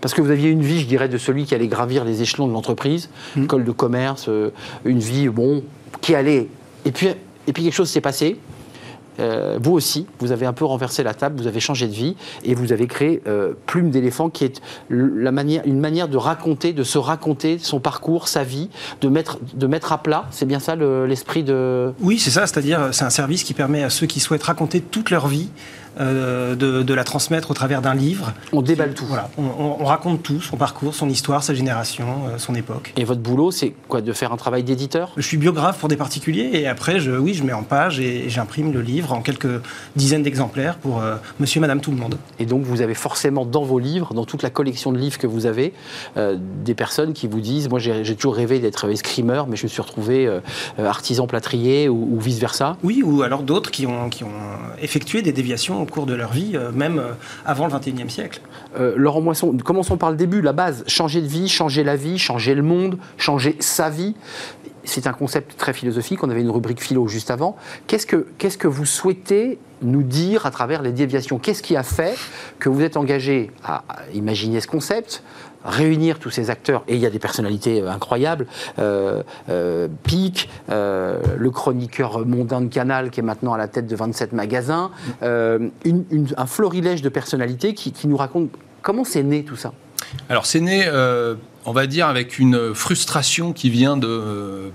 parce 0.00 0.14
que 0.14 0.22
vous 0.22 0.30
aviez 0.30 0.50
une 0.50 0.62
vie, 0.62 0.80
je 0.80 0.86
dirais, 0.86 1.08
de 1.08 1.18
celui 1.18 1.44
qui 1.44 1.54
allait 1.54 1.68
gravir 1.68 2.04
les 2.04 2.22
échelons 2.22 2.48
de 2.48 2.52
l'entreprise, 2.52 3.10
mmh. 3.36 3.44
école 3.44 3.64
de 3.64 3.72
commerce, 3.72 4.28
euh, 4.28 4.50
une 4.84 5.00
vie, 5.00 5.28
bon, 5.28 5.62
qui 6.00 6.14
allait. 6.14 6.48
Et 6.84 6.92
puis, 6.92 7.08
et 7.46 7.52
puis 7.52 7.64
quelque 7.64 7.74
chose 7.74 7.90
s'est 7.90 8.00
passé. 8.00 8.38
Euh, 9.20 9.58
vous 9.60 9.72
aussi, 9.72 10.06
vous 10.18 10.32
avez 10.32 10.46
un 10.46 10.52
peu 10.52 10.64
renversé 10.64 11.02
la 11.02 11.14
table, 11.14 11.40
vous 11.40 11.46
avez 11.46 11.60
changé 11.60 11.86
de 11.86 11.92
vie 11.92 12.16
et 12.44 12.54
vous 12.54 12.72
avez 12.72 12.86
créé 12.86 13.22
euh, 13.26 13.52
Plume 13.66 13.90
d'éléphant, 13.90 14.30
qui 14.30 14.44
est 14.44 14.60
une 14.90 15.80
manière 15.80 16.08
de 16.08 16.16
raconter, 16.16 16.72
de 16.72 16.82
se 16.82 16.98
raconter 16.98 17.58
son 17.58 17.80
parcours, 17.80 18.28
sa 18.28 18.44
vie, 18.44 18.70
de 19.00 19.08
mettre, 19.08 19.38
de 19.54 19.66
mettre 19.66 19.92
à 19.92 20.02
plat. 20.02 20.26
C'est 20.30 20.46
bien 20.46 20.60
ça 20.60 20.76
l'esprit 20.76 21.42
de. 21.42 21.92
Oui, 22.00 22.18
c'est 22.18 22.30
ça. 22.30 22.46
C'est-à-dire, 22.46 22.88
c'est 22.92 23.04
un 23.04 23.10
service 23.10 23.44
qui 23.44 23.54
permet 23.54 23.82
à 23.82 23.90
ceux 23.90 24.06
qui 24.06 24.20
souhaitent 24.20 24.42
raconter 24.42 24.80
toute 24.80 25.10
leur 25.10 25.28
vie 25.28 25.50
euh, 25.98 26.54
de, 26.54 26.94
la 26.94 27.04
transmettre 27.04 27.50
au 27.50 27.54
travers 27.54 27.82
d'un 27.82 27.94
livre. 27.94 28.32
On 28.52 28.62
déballe 28.62 28.94
tout. 28.94 29.06
Voilà, 29.06 29.30
on, 29.38 29.84
raconte 29.84 30.22
tout, 30.22 30.40
son 30.40 30.56
parcours, 30.56 30.94
son 30.94 31.08
histoire, 31.08 31.42
sa 31.42 31.54
génération, 31.54 32.06
euh, 32.28 32.38
son 32.38 32.54
époque. 32.54 32.92
Et 32.96 33.04
votre 33.04 33.20
boulot, 33.20 33.50
c'est 33.50 33.74
quoi 33.88 34.00
De 34.00 34.12
faire 34.12 34.32
un 34.32 34.36
travail 34.36 34.62
d'éditeur? 34.62 35.12
Je 35.16 35.22
suis 35.22 35.36
biographe 35.36 35.78
pour 35.78 35.88
des 35.88 35.96
particuliers 35.96 36.50
et 36.52 36.68
après, 36.68 37.00
je, 37.00 37.12
oui, 37.12 37.34
je 37.34 37.42
mets 37.42 37.52
en 37.52 37.62
page 37.62 38.00
et, 38.00 38.28
j'imprime 38.28 38.72
le 38.72 38.82
livre 38.82 39.12
en 39.12 39.22
quelques 39.22 39.60
dizaines 39.96 40.22
d'exemplaires 40.22 40.76
pour 40.76 41.00
euh, 41.00 41.16
monsieur, 41.38 41.60
madame, 41.60 41.80
tout 41.80 41.90
le 41.90 41.96
monde. 41.96 42.16
Et 42.38 42.46
donc, 42.46 42.62
vous 42.62 42.82
avez 42.82 42.94
forcément 42.94 43.44
dans 43.44 43.62
vos 43.62 43.78
livres, 43.78 44.14
dans 44.14 44.24
toute 44.24 44.42
la 44.42 44.50
collection 44.50 44.92
de 44.92 44.98
livres 44.98 45.18
que 45.18 45.26
vous 45.26 45.46
avez, 45.46 45.72
des 46.16 46.74
personnes 46.74 47.12
qui 47.12 47.26
vous 47.26 47.40
disent 47.40 47.68
Moi, 47.68 47.78
j'ai 47.78 48.14
toujours 48.14 48.34
rêvé 48.34 48.58
d'être 48.58 48.88
escrimeur, 48.90 49.46
mais 49.46 49.56
je 49.56 49.64
me 49.64 49.68
suis 49.68 49.82
retrouvé 49.82 50.30
artisan 50.78 51.26
plâtrier 51.26 51.88
ou, 51.88 52.08
ou 52.12 52.20
vice-versa. 52.20 52.76
Oui, 52.82 53.02
ou 53.04 53.22
alors 53.22 53.42
d'autres 53.42 53.70
qui 53.70 53.86
ont, 53.86 54.08
qui 54.08 54.24
ont 54.24 54.28
effectué 54.80 55.22
des 55.22 55.32
déviations 55.32 55.79
au 55.80 55.86
cours 55.86 56.06
de 56.06 56.14
leur 56.14 56.32
vie, 56.32 56.52
euh, 56.54 56.72
même 56.72 56.98
euh, 56.98 57.12
avant 57.44 57.66
le 57.66 57.72
XXIe 57.72 58.08
siècle. 58.08 58.40
Euh, 58.78 58.94
Laurent 58.96 59.20
Moisson, 59.20 59.56
commençons 59.64 59.96
par 59.96 60.10
le 60.10 60.16
début, 60.16 60.40
la 60.40 60.52
base. 60.52 60.84
Changer 60.86 61.20
de 61.20 61.26
vie, 61.26 61.48
changer 61.48 61.84
la 61.84 61.96
vie, 61.96 62.18
changer 62.18 62.54
le 62.54 62.62
monde, 62.62 62.98
changer 63.16 63.56
sa 63.60 63.90
vie. 63.90 64.14
C'est 64.84 65.06
un 65.06 65.12
concept 65.12 65.56
très 65.56 65.72
philosophique. 65.72 66.22
On 66.22 66.30
avait 66.30 66.40
une 66.40 66.50
rubrique 66.50 66.80
philo 66.80 67.06
juste 67.06 67.30
avant. 67.30 67.56
Qu'est-ce 67.86 68.06
que, 68.06 68.26
qu'est-ce 68.38 68.58
que 68.58 68.68
vous 68.68 68.86
souhaitez 68.86 69.58
nous 69.82 70.02
dire 70.02 70.46
à 70.46 70.50
travers 70.50 70.82
les 70.82 70.92
déviations? 70.92 71.38
Qu'est-ce 71.38 71.62
qui 71.62 71.76
a 71.76 71.82
fait 71.82 72.16
que 72.58 72.68
vous 72.68 72.82
êtes 72.82 72.96
engagé 72.96 73.50
à 73.62 73.84
imaginer 74.14 74.60
ce 74.60 74.66
concept, 74.66 75.22
réunir 75.64 76.18
tous 76.18 76.30
ces 76.30 76.50
acteurs, 76.50 76.82
et 76.88 76.94
il 76.94 77.00
y 77.00 77.06
a 77.06 77.10
des 77.10 77.18
personnalités 77.18 77.80
euh, 77.80 77.90
incroyables, 77.90 78.46
euh, 78.78 79.22
euh, 79.48 79.88
Pic, 80.04 80.48
le 80.68 81.50
chroniqueur 81.50 82.26
mondain 82.26 82.60
de 82.60 82.68
Canal 82.68 83.10
qui 83.10 83.20
est 83.20 83.22
maintenant 83.22 83.52
à 83.52 83.58
la 83.58 83.68
tête 83.68 83.86
de 83.86 83.96
27 83.96 84.32
magasins, 84.32 84.90
un 85.22 86.46
florilège 86.46 87.02
de 87.02 87.08
personnalités 87.08 87.74
qui, 87.74 87.92
nous 88.06 88.16
racontent 88.16 88.56
comment 88.82 89.04
c'est 89.04 89.22
né 89.22 89.44
tout 89.44 89.56
ça. 89.56 89.72
Alors 90.28 90.46
c'est 90.46 90.60
né, 90.60 90.88
on 91.66 91.72
va 91.72 91.86
dire, 91.86 92.06
avec 92.06 92.38
une 92.38 92.74
frustration 92.74 93.52
qui 93.52 93.70
vient 93.70 93.96
de, 93.96 94.70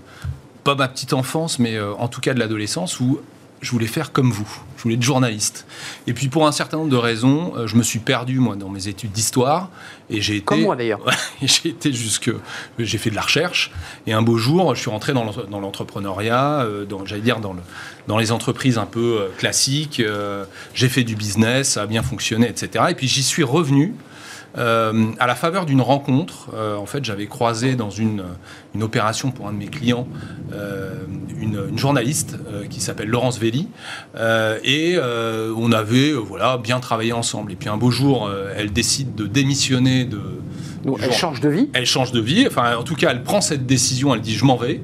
pas 0.63 0.75
ma 0.75 0.87
petite 0.87 1.13
enfance, 1.13 1.59
mais 1.59 1.79
en 1.79 2.07
tout 2.07 2.21
cas 2.21 2.33
de 2.33 2.39
l'adolescence, 2.39 2.99
où 2.99 3.19
je 3.65 3.71
voulais 3.71 3.87
faire 3.87 4.11
comme 4.11 4.31
vous. 4.31 4.47
Je 4.77 4.83
voulais 4.83 4.95
être 4.95 5.01
journaliste. 5.01 5.65
Et 6.05 6.13
puis 6.13 6.27
pour 6.27 6.45
un 6.45 6.51
certain 6.51 6.77
nombre 6.77 6.91
de 6.91 6.97
raisons, 6.97 7.53
euh, 7.57 7.65
je 7.67 7.75
me 7.75 7.83
suis 7.83 7.97
perdu 7.99 8.39
moi 8.39 8.55
dans 8.55 8.69
mes 8.69 8.87
études 8.87 9.11
d'histoire 9.11 9.69
et 10.09 10.21
j'ai 10.21 10.35
été 10.35 10.45
comme 10.45 10.61
moi 10.61 10.75
d'ailleurs. 10.75 11.01
j'ai 11.41 11.69
été 11.69 11.91
jusque 11.91 12.31
j'ai 12.77 12.97
fait 12.99 13.09
de 13.09 13.15
la 13.15 13.23
recherche 13.23 13.71
et 14.05 14.13
un 14.13 14.21
beau 14.21 14.37
jour, 14.37 14.75
je 14.75 14.81
suis 14.81 14.91
rentré 14.91 15.13
dans 15.13 15.59
l'entrepreneuriat, 15.59 16.61
euh, 16.61 16.85
j'allais 17.05 17.21
dire 17.21 17.39
dans 17.39 17.53
le 17.53 17.61
dans 18.07 18.19
les 18.19 18.31
entreprises 18.31 18.77
un 18.77 18.85
peu 18.85 19.17
euh, 19.19 19.29
classiques. 19.39 20.01
j'ai 20.75 20.89
fait 20.89 21.03
du 21.03 21.15
business, 21.15 21.69
ça 21.69 21.81
a 21.81 21.85
bien 21.87 22.03
fonctionné, 22.03 22.47
etc. 22.47 22.85
Et 22.89 22.93
puis 22.93 23.07
j'y 23.07 23.23
suis 23.23 23.43
revenu 23.43 23.95
euh, 24.57 25.11
à 25.19 25.27
la 25.27 25.35
faveur 25.35 25.65
d'une 25.65 25.81
rencontre, 25.81 26.47
euh, 26.53 26.77
en 26.77 26.85
fait, 26.85 27.03
j'avais 27.03 27.27
croisé 27.27 27.75
dans 27.75 27.89
une, 27.89 28.23
une, 28.75 28.83
opération 28.83 29.31
pour 29.31 29.47
un 29.47 29.53
de 29.53 29.57
mes 29.57 29.67
clients 29.67 30.07
euh, 30.53 30.93
une, 31.41 31.77
journaliste 31.77 32.37
qui 32.69 32.81
s'appelle 32.81 33.09
Laurence 33.09 33.39
Velli, 33.39 33.67
et 34.63 34.97
on 35.57 35.71
avait 35.71 36.11
voilà 36.13 36.57
bien 36.57 36.79
travaillé 36.79 37.13
ensemble. 37.13 37.51
Et 37.51 37.55
puis 37.55 37.69
un 37.69 37.77
beau 37.77 37.91
jour, 37.91 38.29
elle 38.55 38.71
décide 38.71 39.15
de 39.15 39.27
démissionner 39.27 40.05
de 40.05 40.19
elle 41.01 41.13
change 41.13 41.41
de 41.41 41.49
vie 41.49 41.69
Elle 41.73 41.85
change 41.85 42.11
de 42.11 42.19
vie. 42.19 42.45
Enfin, 42.47 42.75
en 42.77 42.83
tout 42.83 42.95
cas, 42.95 43.09
elle 43.11 43.23
prend 43.23 43.41
cette 43.41 43.65
décision. 43.65 44.13
Elle 44.13 44.21
dit 44.21 44.35
je 44.35 44.45
m'en 44.45 44.55
vais 44.55 44.81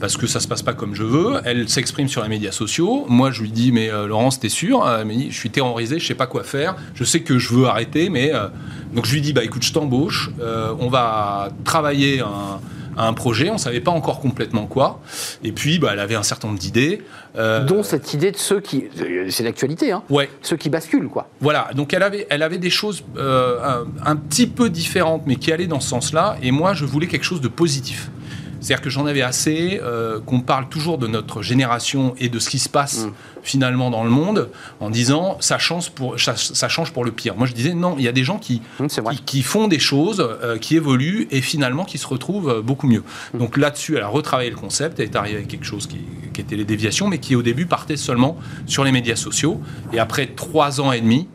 parce 0.00 0.16
que 0.16 0.26
ça 0.26 0.40
se 0.40 0.48
passe 0.48 0.62
pas 0.62 0.72
comme 0.72 0.94
je 0.94 1.04
veux. 1.04 1.40
Elle 1.44 1.68
s'exprime 1.68 2.08
sur 2.08 2.22
les 2.22 2.28
médias 2.28 2.52
sociaux. 2.52 3.04
Moi, 3.08 3.30
je 3.30 3.42
lui 3.42 3.50
dis 3.50 3.72
mais 3.72 3.90
euh, 3.90 4.06
Laurence, 4.06 4.40
t'es 4.40 4.48
sûr? 4.48 4.84
Euh, 4.84 5.04
mais 5.06 5.30
Je 5.30 5.36
suis 5.36 5.50
terrorisé. 5.50 5.98
Je 5.98 6.06
sais 6.06 6.14
pas 6.14 6.26
quoi 6.26 6.42
faire. 6.42 6.76
Je 6.94 7.04
sais 7.04 7.20
que 7.20 7.38
je 7.38 7.54
veux 7.54 7.66
arrêter, 7.66 8.08
mais 8.08 8.34
euh, 8.34 8.48
donc 8.94 9.06
je 9.06 9.14
lui 9.14 9.20
dis 9.20 9.32
bah 9.32 9.44
écoute, 9.44 9.62
je 9.62 9.72
t'embauche. 9.72 10.30
on 10.78 10.88
va 10.88 11.50
travailler 11.64 12.20
un 12.20 12.60
à 12.96 13.06
un 13.06 13.12
projet, 13.12 13.50
on 13.50 13.54
ne 13.54 13.58
savait 13.58 13.80
pas 13.80 13.90
encore 13.90 14.20
complètement 14.20 14.66
quoi. 14.66 15.00
Et 15.42 15.52
puis, 15.52 15.78
bah, 15.78 15.90
elle 15.92 16.00
avait 16.00 16.14
un 16.14 16.22
certain 16.22 16.48
nombre 16.48 16.60
d'idées. 16.60 17.02
Euh, 17.36 17.64
Dont 17.64 17.82
cette 17.82 18.14
idée 18.14 18.30
de 18.30 18.36
ceux 18.36 18.60
qui... 18.60 18.84
C'est 19.28 19.42
l'actualité, 19.42 19.92
hein 19.92 20.02
Ouais. 20.10 20.28
Ceux 20.42 20.56
qui 20.56 20.70
basculent, 20.70 21.08
quoi. 21.08 21.28
Voilà, 21.40 21.70
donc 21.74 21.92
elle 21.94 22.02
avait, 22.02 22.26
elle 22.30 22.42
avait 22.42 22.58
des 22.58 22.70
choses 22.70 23.04
euh, 23.16 23.84
un, 24.04 24.16
petit 24.16 24.46
peu 24.46 24.70
différentes, 24.70 25.22
mais 25.26 25.36
qui 25.36 25.52
allaient 25.52 25.66
dans 25.66 25.80
ce 25.80 25.88
sens-là. 25.88 26.36
Et 26.42 26.50
moi, 26.50 26.74
je 26.74 26.84
voulais 26.84 27.06
quelque 27.06 27.24
chose 27.24 27.40
de 27.40 27.48
positif. 27.48 28.10
C'est-à-dire 28.64 28.82
que 28.82 28.88
j'en 28.88 29.04
avais 29.04 29.20
assez 29.20 29.78
euh, 29.82 30.20
qu'on 30.20 30.40
parle 30.40 30.70
toujours 30.70 30.96
de 30.96 31.06
notre 31.06 31.42
génération 31.42 32.14
et 32.18 32.30
de 32.30 32.38
ce 32.38 32.48
qui 32.48 32.58
se 32.58 32.70
passe 32.70 33.04
mm. 33.04 33.12
finalement 33.42 33.90
dans 33.90 34.04
le 34.04 34.08
monde 34.08 34.48
en 34.80 34.88
disant 34.88 35.36
ça 35.40 35.58
change 35.58 35.90
pour, 35.90 36.18
ça, 36.18 36.68
change 36.68 36.90
pour 36.94 37.04
le 37.04 37.12
pire. 37.12 37.36
Moi 37.36 37.46
je 37.46 37.52
disais 37.52 37.74
non, 37.74 37.96
il 37.98 38.04
y 38.04 38.08
a 38.08 38.12
des 38.12 38.24
gens 38.24 38.38
qui, 38.38 38.62
mm, 38.80 38.86
qui, 39.26 39.42
font 39.42 39.68
des 39.68 39.78
choses, 39.78 40.26
euh, 40.42 40.56
qui 40.56 40.76
évoluent 40.76 41.28
et 41.30 41.42
finalement 41.42 41.84
qui 41.84 41.98
se 41.98 42.06
retrouvent 42.06 42.48
euh, 42.48 42.62
beaucoup 42.62 42.86
mieux. 42.86 43.02
Mm. 43.34 43.38
Donc 43.38 43.58
là-dessus, 43.58 43.96
elle 43.96 44.02
a 44.02 44.08
retravaillé 44.08 44.48
le 44.48 44.56
concept, 44.56 44.98
elle 44.98 45.10
est 45.10 45.16
arrivée 45.16 45.36
avec 45.36 45.48
quelque 45.48 45.66
chose 45.66 45.86
qui, 45.86 45.98
qui, 46.32 46.40
était 46.40 46.56
les 46.56 46.64
déviations, 46.64 47.06
mais 47.06 47.18
qui 47.18 47.36
au 47.36 47.42
début 47.42 47.66
partait 47.66 47.98
seulement 47.98 48.38
sur 48.64 48.82
les 48.82 48.92
médias 48.92 49.16
sociaux. 49.16 49.60
Et 49.92 49.98
après 49.98 50.26
trois 50.28 50.80
ans 50.80 50.90
et 50.90 51.02
demi, 51.02 51.28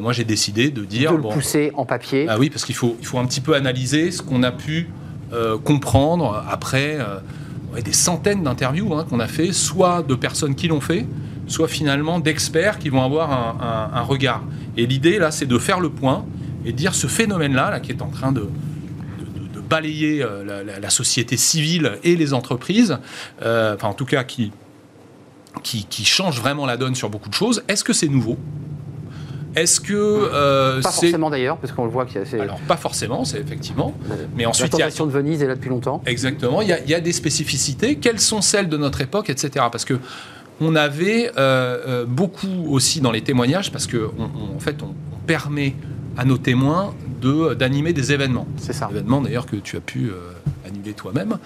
moi 0.00 0.12
j'ai 0.12 0.24
décidé 0.24 0.70
de 0.70 0.84
dire... 0.84 1.10
De 1.10 1.16
le 1.16 1.22
pousser 1.22 1.72
en 1.74 1.84
papier. 1.84 2.26
Ah 2.28 2.38
oui, 2.38 2.48
parce 2.48 2.64
qu'il 2.64 2.76
faut, 2.76 2.96
il 3.00 3.06
faut 3.06 3.18
un 3.18 3.26
petit 3.26 3.40
peu 3.40 3.54
analyser 3.54 4.12
ce 4.12 4.22
qu'on 4.22 4.44
a 4.44 4.52
pu 4.52 4.88
euh, 5.32 5.58
comprendre 5.58 6.44
après 6.50 6.98
euh, 6.98 7.80
des 7.80 7.92
centaines 7.92 8.42
d'interviews 8.42 8.94
hein, 8.94 9.06
qu'on 9.08 9.20
a 9.20 9.28
fait, 9.28 9.52
soit 9.52 10.02
de 10.02 10.16
personnes 10.16 10.56
qui 10.56 10.66
l'ont 10.66 10.80
fait, 10.80 11.06
soit 11.46 11.68
finalement 11.68 12.18
d'experts 12.18 12.80
qui 12.80 12.88
vont 12.88 13.04
avoir 13.04 13.30
un, 13.32 14.02
regard. 14.02 14.42
Et 14.76 14.86
l'idée, 14.86 15.18
là, 15.18 15.30
c'est 15.30 15.46
de 15.46 15.58
faire 15.58 15.78
le 15.78 15.88
point 15.88 16.24
et 16.64 16.72
dire 16.72 16.94
ce 16.94 17.06
phénomène-là, 17.06 17.70
là, 17.70 17.80
qui 17.80 17.92
est 17.92 18.02
en 18.02 18.08
train 18.08 18.32
de, 18.32 18.48
de, 19.54 19.60
balayer 19.60 20.20
euh, 20.22 20.64
la, 20.80 20.90
société 20.90 21.36
civile 21.36 21.92
et 22.02 22.16
les 22.16 22.34
entreprises, 22.34 22.98
enfin 23.40 23.88
en 23.88 23.94
tout 23.94 24.06
cas 24.06 24.24
qui, 24.24 24.50
qui, 25.62 25.84
qui 25.84 26.04
change 26.04 26.40
vraiment 26.40 26.66
la 26.66 26.76
donne 26.76 26.96
sur 26.96 27.08
beaucoup 27.08 27.28
de 27.28 27.34
choses, 27.34 27.62
est-ce 27.68 27.84
que 27.84 27.92
c'est 27.92 28.08
nouveau? 28.08 28.36
Est-ce 29.56 29.80
que 29.80 29.94
euh, 29.94 30.80
pas 30.80 30.90
forcément 30.90 31.30
d'ailleurs, 31.30 31.56
parce 31.56 31.72
qu'on 31.72 31.84
le 31.84 31.90
voit 31.90 32.06
qu'il 32.06 32.20
y 32.20 32.40
a. 32.40 32.42
Alors 32.42 32.60
pas 32.60 32.76
forcément, 32.76 33.24
c'est 33.24 33.40
effectivement. 33.40 33.94
Mais 34.36 34.46
ensuite, 34.46 34.72
la 34.72 34.78
tentation 34.78 35.06
de 35.06 35.10
Venise 35.10 35.42
est 35.42 35.46
là 35.46 35.54
depuis 35.54 35.70
longtemps. 35.70 36.02
Exactement. 36.06 36.62
Il 36.62 36.68
y, 36.68 36.94
a, 36.94 37.00
des 37.00 37.12
spécificités. 37.12 37.96
Quelles 37.96 38.20
sont 38.20 38.42
celles 38.42 38.68
de 38.68 38.76
notre 38.76 39.00
époque, 39.00 39.30
etc. 39.30 39.66
Parce 39.70 39.84
que 39.84 39.98
on 40.60 40.76
avait 40.76 41.30
euh, 41.30 41.78
euh, 41.86 42.04
beaucoup 42.06 42.66
aussi 42.68 43.00
dans 43.00 43.10
les 43.10 43.22
témoignages, 43.22 43.72
parce 43.72 43.86
que 43.86 44.10
en 44.56 44.60
fait, 44.60 44.82
on, 44.82 44.94
permet 45.26 45.76
à 46.16 46.24
nos 46.24 46.38
témoins 46.38 46.92
de 47.20 47.54
d'animer 47.54 47.92
des 47.92 48.12
événements. 48.12 48.48
C'est 48.56 48.72
ça. 48.72 48.88
Événements 48.90 49.20
d'ailleurs 49.20 49.46
que 49.46 49.54
tu 49.54 49.76
as 49.76 49.80
pu 49.80 50.10
animer 50.66 50.92
toi-même, 50.92 51.38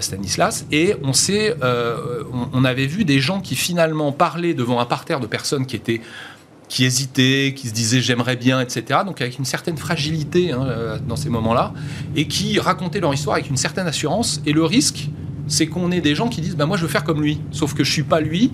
Stanislas. 0.00 0.64
Et 0.72 0.94
on 1.02 1.12
sait, 1.12 1.54
on, 1.62 2.48
on, 2.54 2.64
avait 2.64 2.86
vu 2.86 3.04
des 3.04 3.20
gens 3.20 3.40
qui 3.40 3.56
finalement 3.56 4.10
parlaient 4.10 4.54
devant 4.54 4.80
un 4.80 4.86
parterre 4.86 5.20
de 5.20 5.26
personnes 5.26 5.66
qui 5.66 5.76
étaient 5.76 6.00
qui 6.70 6.84
hésitaient, 6.84 7.52
qui 7.54 7.68
se 7.68 7.74
disaient 7.74 8.00
j'aimerais 8.00 8.36
bien, 8.36 8.60
etc. 8.60 9.00
Donc 9.04 9.20
avec 9.20 9.38
une 9.38 9.44
certaine 9.44 9.76
fragilité 9.76 10.52
hein, 10.52 10.64
euh, 10.64 10.98
dans 11.00 11.16
ces 11.16 11.28
moments-là, 11.28 11.74
et 12.14 12.28
qui 12.28 12.58
racontaient 12.60 13.00
leur 13.00 13.12
histoire 13.12 13.34
avec 13.36 13.50
une 13.50 13.56
certaine 13.56 13.88
assurance. 13.88 14.40
Et 14.46 14.52
le 14.52 14.64
risque, 14.64 15.10
c'est 15.50 15.66
qu'on 15.66 15.90
ait 15.90 16.00
des 16.00 16.14
gens 16.14 16.28
qui 16.28 16.40
disent 16.40 16.56
bah, 16.56 16.64
Moi, 16.64 16.76
je 16.76 16.82
veux 16.82 16.88
faire 16.88 17.04
comme 17.04 17.20
lui, 17.20 17.40
sauf 17.50 17.74
que 17.74 17.84
je 17.84 17.92
suis 17.92 18.04
pas 18.04 18.20
lui, 18.20 18.52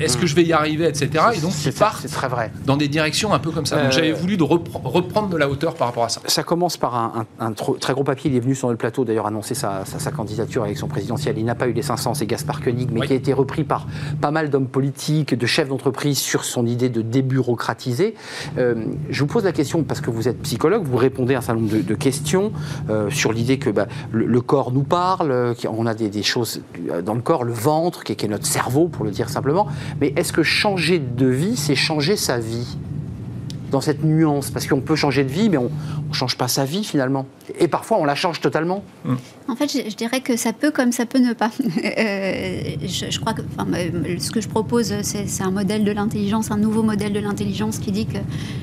est-ce 0.00 0.16
que 0.16 0.26
je 0.26 0.34
vais 0.34 0.42
y 0.42 0.52
arriver, 0.52 0.86
etc. 0.86 1.24
Et 1.36 1.40
donc, 1.40 1.52
ils 1.64 1.72
partent 1.72 2.08
très 2.08 2.28
vrai. 2.28 2.50
dans 2.64 2.76
des 2.76 2.88
directions 2.88 3.32
un 3.32 3.38
peu 3.38 3.50
comme 3.50 3.66
ça. 3.66 3.80
Donc, 3.80 3.92
j'avais 3.92 4.12
euh, 4.12 4.16
voulu 4.16 4.36
de 4.36 4.42
reprendre 4.42 5.28
de 5.28 5.36
la 5.36 5.48
hauteur 5.48 5.74
par 5.74 5.88
rapport 5.88 6.04
à 6.04 6.08
ça. 6.08 6.22
Ça 6.26 6.42
commence 6.42 6.76
par 6.76 7.26
un, 7.38 7.52
très 7.52 7.92
gros 7.92 8.04
papier. 8.04 8.30
Il 8.30 8.36
est 8.36 8.40
venu 8.40 8.54
sur 8.54 8.70
le 8.70 8.76
plateau, 8.76 9.04
d'ailleurs, 9.04 9.26
annoncer 9.26 9.54
sa, 9.54 9.84
candidature 10.16 10.62
à 10.62 10.66
l'élection 10.66 10.88
présidentielle. 10.88 11.36
Il 11.38 11.44
n'a 11.44 11.54
pas 11.54 11.68
eu 11.68 11.72
les 11.72 11.82
500, 11.82 12.14
c'est 12.14 12.26
Gaspard 12.26 12.62
Koenig, 12.62 12.90
mais 12.90 13.06
qui 13.06 13.12
a 13.12 13.16
été 13.16 13.32
repris 13.32 13.64
par 13.64 13.86
pas 14.20 14.30
mal 14.30 14.48
d'hommes 14.48 14.68
politiques, 14.68 15.34
de 15.34 15.46
chefs 15.46 15.68
d'entreprise 15.68 16.18
sur 16.18 16.44
son 16.44 16.66
idée 16.66 16.88
de 16.88 17.02
débureaucratiser. 17.02 18.14
Euh, 18.58 18.86
je 19.10 19.20
vous 19.20 19.26
pose 19.26 19.44
la 19.44 19.52
question, 19.52 19.82
parce 19.82 20.00
que 20.00 20.10
vous 20.10 20.26
êtes 20.26 20.40
psychologue, 20.42 20.84
vous 20.84 20.96
répondez 20.96 21.34
à 21.34 21.38
un 21.38 21.40
certain 21.42 21.60
nombre 21.60 21.82
de, 21.82 21.94
questions 21.94 22.52
euh, 22.90 23.10
sur 23.10 23.32
l'idée 23.32 23.58
que 23.58 23.70
bah, 23.70 23.86
le, 24.10 24.40
corps 24.40 24.72
nous 24.72 24.82
parle, 24.82 25.54
qu'on 25.60 25.86
a 25.86 25.94
des 25.94 26.08
des 26.14 26.22
choses 26.22 26.62
dans 27.04 27.14
le 27.14 27.20
corps, 27.20 27.44
le 27.44 27.52
ventre, 27.52 28.04
qui 28.04 28.12
est, 28.12 28.28
notre 28.28 28.46
cerveau, 28.46 28.88
pour 28.88 29.04
le 29.04 29.10
dire 29.10 29.28
simplement. 29.28 29.66
Mais 30.00 30.12
est-ce 30.16 30.32
que 30.32 30.42
changer 30.42 30.98
de 30.98 31.26
vie, 31.26 31.56
c'est 31.56 31.74
changer 31.74 32.16
sa 32.16 32.38
vie 32.38 32.76
dans 33.70 33.80
cette 33.80 34.04
nuance? 34.04 34.50
Parce 34.50 34.66
qu'on 34.66 34.80
peut 34.80 34.96
changer 34.96 35.24
de 35.24 35.30
vie, 35.30 35.48
mais 35.48 35.58
on 35.58 35.70
ne 36.08 36.14
change 36.14 36.38
pas 36.38 36.48
sa 36.48 36.64
vie 36.64 36.84
finalement. 36.84 37.26
Et 37.58 37.68
parfois, 37.68 37.98
on 38.00 38.04
la 38.04 38.14
change 38.14 38.40
totalement. 38.40 38.82
En 39.48 39.56
fait, 39.56 39.70
je, 39.70 39.94
dirais 39.94 40.20
que 40.20 40.36
ça 40.36 40.52
peut 40.52 40.70
comme 40.70 40.92
ça 40.92 41.04
peut 41.04 41.18
ne 41.18 41.32
pas. 41.32 41.50
Euh, 41.96 42.60
je, 42.82 43.20
crois 43.20 43.34
que 43.34 43.42
ce 44.18 44.30
que 44.30 44.40
je 44.40 44.48
propose, 44.48 44.94
c'est 45.02 45.42
un 45.42 45.50
modèle 45.50 45.84
de 45.84 45.92
l'intelligence, 45.92 46.50
un 46.50 46.56
nouveau 46.56 46.82
modèle 46.82 47.12
de 47.12 47.20
l'intelligence 47.20 47.78
qui 47.78 47.92
dit 47.92 48.06
que 48.06 48.18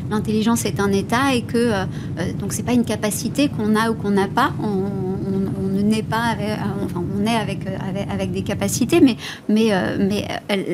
l'intelligence 0.09 0.65
est 0.65 0.79
un 0.79 0.91
état 0.91 1.33
et 1.33 1.43
que 1.43 1.57
euh, 1.57 1.85
euh, 2.19 2.33
donc 2.33 2.51
c'est 2.53 2.63
pas 2.63 2.73
une 2.73 2.83
capacité 2.83 3.49
qu'on 3.49 3.75
a 3.75 3.89
ou 3.89 3.95
qu'on 3.95 4.11
n'a 4.11 4.27
pas. 4.27 4.53
Ne 5.81 5.89
naît 5.89 6.03
pas 6.03 6.23
avec, 6.33 6.47
euh, 6.49 6.85
enfin, 6.85 7.03
on 7.17 7.21
avec, 7.27 7.65
euh, 7.67 7.77
avec, 7.87 8.07
avec 8.11 8.31
des 8.31 8.41
capacités, 8.41 8.99
mais, 9.01 9.15
mais, 9.47 9.71
euh, 9.71 9.97
mais 9.99 10.27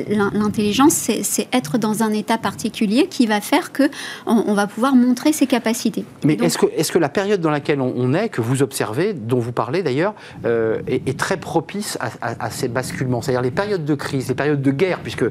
l'in- 0.10 0.32
l'intelligence, 0.34 0.94
c'est 0.94 1.48
être 1.54 1.78
dans 1.78 2.04
un 2.04 2.12
état 2.12 2.38
particulier 2.38 3.08
qui 3.10 3.28
va 3.28 3.42
faire 3.42 3.72
que 3.72 3.84
on, 4.26 4.44
on 4.48 4.54
va 4.54 4.68
pouvoir 4.68 4.96
montrer 4.96 5.34
ses 5.34 5.46
capacités. 5.48 6.06
Mais 6.24 6.34
est-ce 6.36 6.58
que, 6.58 6.66
est 6.76 6.90
que 6.92 7.00
la 7.00 7.10
période 7.10 7.42
dans 7.42 7.52
laquelle 7.52 7.82
on, 7.82 7.94
on 7.96 8.14
est, 8.14 8.30
que 8.30 8.42
vous 8.42 8.62
observez, 8.64 9.14
dont 9.14 9.40
vous 9.40 9.52
parlez 9.52 9.84
d'ailleurs, 9.84 10.14
euh, 10.46 10.80
est, 10.88 11.08
est 11.08 11.20
très 11.20 11.38
propice 11.38 11.98
à, 12.00 12.08
à- 12.22 12.46
à 12.46 12.50
ces 12.50 12.68
basculements? 12.68 13.22
C'est-à-dire 13.22 13.42
les 13.42 13.52
périodes 13.52 13.86
de 13.86 13.96
crise, 13.96 14.30
les 14.30 14.36
périodes 14.36 14.62
de 14.62 14.72
guerre, 14.72 15.00
puisque 15.00 15.26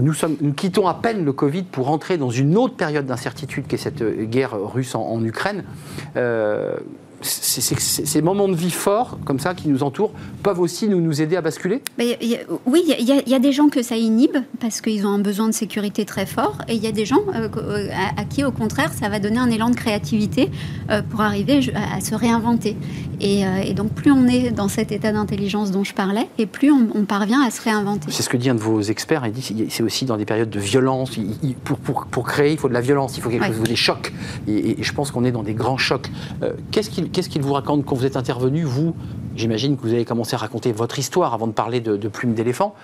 nous, 0.00 0.12
sommes, 0.14 0.36
nous 0.40 0.52
quittons 0.52 0.86
à 0.86 0.94
peine 0.94 1.24
le 1.24 1.32
Covid 1.32 1.64
pour 1.64 1.90
entrer 1.90 2.16
dans 2.16 2.30
une 2.30 2.56
autre 2.56 2.76
période 2.76 3.06
d'incertitude 3.06 3.66
qui 3.66 3.74
est 3.74 3.78
cette 3.78 4.02
guerre 4.30 4.54
russe 4.58 4.94
en, 4.94 5.02
en 5.02 5.24
Ukraine. 5.24 5.64
Euh, 6.16 6.76
ces 7.24 8.22
moments 8.22 8.48
de 8.48 8.54
vie 8.54 8.70
forts, 8.70 9.18
comme 9.24 9.38
ça, 9.38 9.54
qui 9.54 9.68
nous 9.68 9.82
entourent, 9.82 10.12
peuvent 10.42 10.60
aussi 10.60 10.88
nous, 10.88 11.00
nous 11.00 11.20
aider 11.22 11.36
à 11.36 11.40
basculer? 11.40 11.82
Y 11.98 12.12
a- 12.34 12.38
oui, 12.66 12.82
il 12.98 13.04
y 13.06 13.12
a- 13.12 13.36
y, 13.36 13.40
des 13.40 13.52
gens 13.52 13.68
que 13.68 13.82
ça 13.82 13.96
inhibe 13.96 14.36
parce 14.60 14.80
qu'ils 14.80 15.06
ont 15.06 15.10
un 15.10 15.18
besoin 15.18 15.46
de 15.48 15.52
sécurité 15.54 16.04
très 16.04 16.26
fort, 16.26 16.58
et 16.68 16.74
il 16.74 16.82
y 16.82 16.86
a 16.86 16.92
des 16.92 17.04
gens 17.06 17.20
euh, 17.34 17.48
euh, 17.56 17.88
à, 17.92 18.20
à 18.20 18.24
qui, 18.24 18.44
au 18.44 18.52
contraire, 18.52 18.92
ça 18.92 19.08
va 19.08 19.18
donner 19.18 19.38
un 19.38 19.50
élan 19.50 19.70
de 19.70 19.74
créativité 19.76 20.50
euh, 20.90 21.02
pour 21.02 21.20
arriver 21.20 21.60
à, 21.74 21.96
à 21.96 22.00
se 22.00 22.14
réinventer. 22.14 22.76
Et, 23.20 23.46
euh, 23.46 23.62
et 23.64 23.74
donc, 23.74 23.92
plus 23.92 24.10
on 24.10 24.26
est 24.26 24.50
dans 24.50 24.68
cet 24.68 24.90
état 24.92 25.12
d'intelligence 25.12 25.70
dont 25.70 25.84
je 25.84 25.94
parlais, 25.94 26.26
et 26.38 26.46
plus 26.46 26.70
on, 26.72 26.88
on 26.94 27.04
parvient 27.04 27.42
à 27.42 27.50
se 27.50 27.62
réinventer. 27.62 28.10
C'est 28.10 28.22
ce 28.22 28.28
que 28.28 28.36
dit 28.36 28.50
un 28.50 28.54
de 28.54 28.60
vos 28.60 28.80
experts. 28.80 29.24
Il 29.26 29.32
dit 29.32 29.66
c'est 29.70 29.82
aussi 29.82 30.04
dans 30.04 30.16
des 30.16 30.24
périodes 30.24 30.50
de 30.50 30.60
violence. 30.60 31.16
Il- 31.16 31.54
pour, 31.54 31.78
pour, 31.78 32.06
pour 32.06 32.24
créer, 32.26 32.52
il 32.52 32.58
faut 32.58 32.68
de 32.68 32.74
la 32.74 32.80
violence, 32.80 33.16
il 33.16 33.22
faut 33.22 33.30
quelque 33.30 33.42
Ouais. 33.42 33.48
chose, 33.48 33.56
il 33.56 33.60
faut 33.60 33.68
des 33.68 33.76
chocs. 33.76 34.12
Et, 34.48 34.80
et 34.80 34.82
je 34.82 34.92
pense 34.92 35.10
qu'on 35.10 35.24
est 35.24 35.30
dans 35.32 35.42
des 35.42 35.54
grands 35.54 35.76
chocs. 35.78 36.10
Qu'est-ce 36.70 36.90
qu'il 36.90 37.08
qu'est-ce 37.14 37.30
qu'il 37.30 37.42
vous 37.42 37.52
raconte 37.52 37.86
quand 37.86 37.94
vous 37.94 38.04
êtes 38.04 38.16
intervenu 38.16 38.64
Vous, 38.64 38.94
j'imagine 39.36 39.76
que 39.76 39.82
vous 39.82 39.92
avez 39.94 40.04
commencé 40.04 40.34
à 40.34 40.38
raconter 40.38 40.72
votre 40.72 40.98
histoire 40.98 41.32
avant 41.32 41.46
de 41.46 41.52
parler 41.52 41.80
de, 41.80 42.08
plumes 42.08 42.34
d'éléphant. 42.34 42.74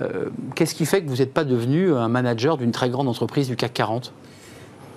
Euh, 0.00 0.26
Qu'est-ce 0.54 0.74
qui 0.74 0.86
fait 0.86 1.02
que 1.02 1.08
vous 1.08 1.16
n'êtes 1.16 1.34
pas 1.34 1.44
devenu 1.44 1.92
un 1.92 2.08
manager 2.08 2.56
d'une 2.56 2.70
très 2.70 2.88
grande 2.88 3.08
entreprise 3.08 3.48
du 3.48 3.56
CAC 3.56 3.74
40 3.74 4.12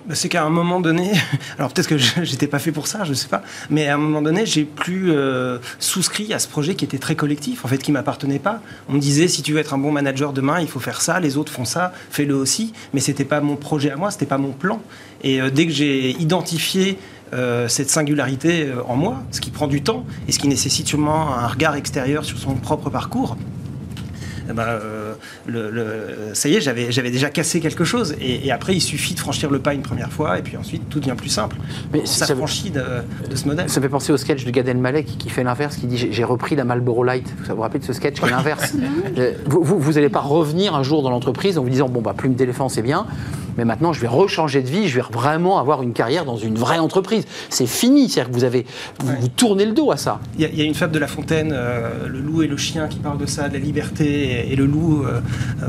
Bah, 0.06 0.14
C'est 0.14 0.28
qu'à 0.28 0.44
un 0.44 0.50
moment 0.50 0.80
donné, 0.80 1.12
alors 1.58 1.72
peut-être 1.72 1.88
que 1.88 1.98
j'étais 2.22 2.46
pas 2.46 2.60
fait 2.60 2.70
pour 2.70 2.86
ça, 2.86 3.02
je 3.02 3.14
sais 3.14 3.26
pas, 3.26 3.42
mais 3.68 3.88
à 3.88 3.94
un 3.94 3.98
moment 3.98 4.22
donné, 4.22 4.46
j'ai 4.46 4.64
plus 4.64 5.10
euh, 5.10 5.58
souscrit 5.80 6.32
à 6.32 6.38
ce 6.38 6.46
projet 6.46 6.76
qui 6.76 6.84
était 6.84 6.98
très 6.98 7.16
collectif, 7.16 7.64
en 7.64 7.68
fait, 7.68 7.78
qui 7.78 7.90
m'appartenait 7.90 8.38
pas. 8.38 8.60
On 8.88 8.92
me 8.92 9.00
disait, 9.00 9.26
si 9.26 9.42
tu 9.42 9.52
veux 9.52 9.58
être 9.58 9.74
un 9.74 9.78
bon 9.78 9.90
manager 9.90 10.32
demain, 10.32 10.60
il 10.60 10.68
faut 10.68 10.80
faire 10.80 11.02
ça, 11.02 11.18
les 11.18 11.36
autres 11.36 11.52
font 11.52 11.64
ça, 11.64 11.92
fais-le 12.10 12.36
aussi, 12.36 12.72
mais 12.92 13.00
c'était 13.00 13.24
pas 13.24 13.40
mon 13.40 13.56
projet 13.56 13.90
à 13.90 13.96
moi, 13.96 14.12
c'était 14.12 14.26
pas 14.26 14.38
mon 14.38 14.52
plan. 14.52 14.80
Et 15.24 15.40
euh, 15.40 15.50
dès 15.50 15.66
que 15.66 15.72
j'ai 15.72 16.10
identifié 16.10 16.96
euh, 17.34 17.68
cette 17.68 17.90
singularité 17.90 18.66
euh, 18.66 18.82
en 18.86 18.96
moi, 18.96 19.22
ce 19.32 19.40
qui 19.40 19.50
prend 19.50 19.66
du 19.66 19.82
temps 19.82 20.04
et 20.28 20.32
ce 20.32 20.38
qui 20.38 20.48
nécessite 20.48 20.86
sûrement 20.86 21.34
un 21.36 21.48
regard 21.48 21.74
extérieur 21.74 22.24
sur 22.24 22.38
son 22.38 22.54
propre 22.54 22.90
parcours, 22.90 23.36
eh 24.48 24.52
ben, 24.52 24.62
euh, 24.62 25.03
le, 25.46 25.70
le- 25.70 25.84
ça 26.34 26.48
y 26.48 26.54
est, 26.56 26.60
j'avais, 26.60 26.90
j'avais 26.92 27.10
déjà 27.10 27.30
cassé 27.30 27.60
quelque 27.60 27.84
chose. 27.84 28.14
Et, 28.20 28.46
et 28.46 28.50
après, 28.52 28.74
il 28.74 28.80
suffit 28.80 29.14
de 29.14 29.20
franchir 29.20 29.50
le 29.50 29.58
pas 29.58 29.74
une 29.74 29.82
première 29.82 30.10
fois, 30.12 30.38
et 30.38 30.42
puis 30.42 30.56
ensuite, 30.56 30.88
tout 30.88 31.00
devient 31.00 31.14
plus 31.16 31.28
simple. 31.28 31.56
Mais 31.92 32.00
On 32.02 32.06
ça- 32.06 32.26
s'affranchit 32.26 32.70
de, 32.70 32.82
de 33.30 33.36
ce 33.36 33.46
modèle. 33.46 33.68
Ça 33.68 33.80
me 33.80 33.84
fait 33.84 33.90
penser 33.90 34.12
au 34.12 34.16
sketch 34.16 34.44
de 34.44 34.50
Gad 34.50 34.66
Elmaleh 34.68 35.04
qui, 35.04 35.16
qui 35.16 35.28
fait 35.30 35.44
l'inverse, 35.44 35.76
qui 35.76 35.86
dit 35.86 35.98
j'ai- 35.98 36.12
j'ai 36.12 36.24
repris 36.24 36.56
la 36.56 36.64
Marlboro 36.64 37.04
Light. 37.04 37.26
Vous 37.48 37.54
vous 37.54 37.62
rappelez 37.62 37.80
de 37.80 37.84
ce 37.84 37.92
sketch 37.92 38.18
qui 38.20 38.24
est 38.26 38.30
l'inverse? 38.30 38.74
Euh, 39.18 39.32
Vous 39.46 39.62
vous 39.78 39.92
n'allez 39.92 40.08
pas 40.08 40.20
revenir 40.20 40.74
un 40.74 40.82
jour 40.82 41.02
dans 41.02 41.10
l'entreprise 41.10 41.58
en 41.58 41.62
vous 41.62 41.70
disant 41.70 41.88
bon 41.88 42.00
bah 42.00 42.14
plume 42.16 42.34
d'éléphant 42.34 42.68
c'est 42.68 42.82
bien, 42.82 43.06
mais 43.58 43.64
maintenant 43.64 43.92
je 43.92 44.00
vais 44.00 44.08
rechanger 44.08 44.62
de 44.62 44.68
vie, 44.68 44.88
je 44.88 44.96
vais 45.00 45.06
vraiment 45.12 45.58
avoir 45.58 45.82
une 45.82 45.92
carrière 45.92 46.24
dans 46.24 46.36
une 46.36 46.54
vraie 46.56 46.78
entreprise. 46.78 47.24
C'est 47.50 47.66
fini, 47.66 48.08
c'est-à-dire 48.08 48.30
que 48.32 48.36
vous 48.36 48.44
avez 48.44 48.66
vous, 49.00 49.08
Ouais. 49.10 49.16
vous 49.20 49.28
tournez 49.28 49.66
le 49.66 49.72
dos 49.72 49.90
à 49.92 49.96
ça. 49.96 50.20
Il 50.36 50.42
y, 50.42 50.44
a- 50.44 50.48
il 50.48 50.58
y 50.58 50.62
a 50.62 50.64
une 50.64 50.74
fable 50.74 50.92
de 50.92 50.98
La 50.98 51.06
Fontaine, 51.06 51.50
euh, 51.52 52.08
le 52.08 52.20
loup 52.20 52.42
et 52.42 52.46
le 52.46 52.56
chien, 52.56 52.88
qui 52.88 52.98
parle 52.98 53.18
de 53.18 53.26
ça, 53.26 53.48
de 53.48 53.54
la 53.54 53.60
liberté. 53.60 54.04
Et, 54.48 54.52
et 54.52 54.56
le 54.56 54.66
loup 54.66 55.04
euh, 55.04 55.20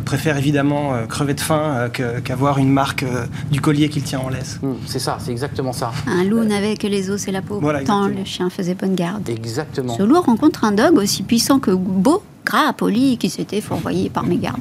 préfère 0.05 0.37
évidemment 0.37 0.93
euh, 0.93 1.05
crever 1.05 1.33
de 1.33 1.39
faim 1.41 1.89
euh, 1.99 2.19
qu'avoir 2.23 2.57
une 2.57 2.71
marque 2.71 3.03
euh, 3.03 3.25
du 3.51 3.61
collier 3.61 3.89
qu'il 3.89 4.03
tient 4.03 4.19
en 4.19 4.29
laisse. 4.29 4.59
Hum, 4.63 4.75
C'est 4.85 4.99
ça, 4.99 5.17
c'est 5.19 5.31
exactement 5.31 5.73
ça. 5.73 5.91
Un 6.07 6.23
loup 6.23 6.43
n'avait 6.43 6.75
que 6.77 6.87
les 6.87 7.09
os 7.09 7.27
et 7.27 7.31
la 7.31 7.41
peau. 7.41 7.59
Voilà, 7.61 7.81
exactement. 7.81 8.07
le 8.19 8.25
chien 8.25 8.49
faisait 8.49 8.75
bonne 8.75 8.95
garde. 8.95 9.27
Exactement. 9.29 9.95
Ce 9.97 10.03
loup 10.03 10.19
rencontre 10.21 10.63
un 10.63 10.71
dog 10.71 10.97
aussi 10.97 11.23
puissant 11.23 11.59
que 11.59 11.71
beau, 11.71 12.21
gras, 12.45 12.73
poli, 12.73 13.17
qui 13.17 13.29
s'était 13.29 13.61
fourvoyé 13.61 14.09
par 14.09 14.23
mes 14.25 14.37
gardes. 14.37 14.59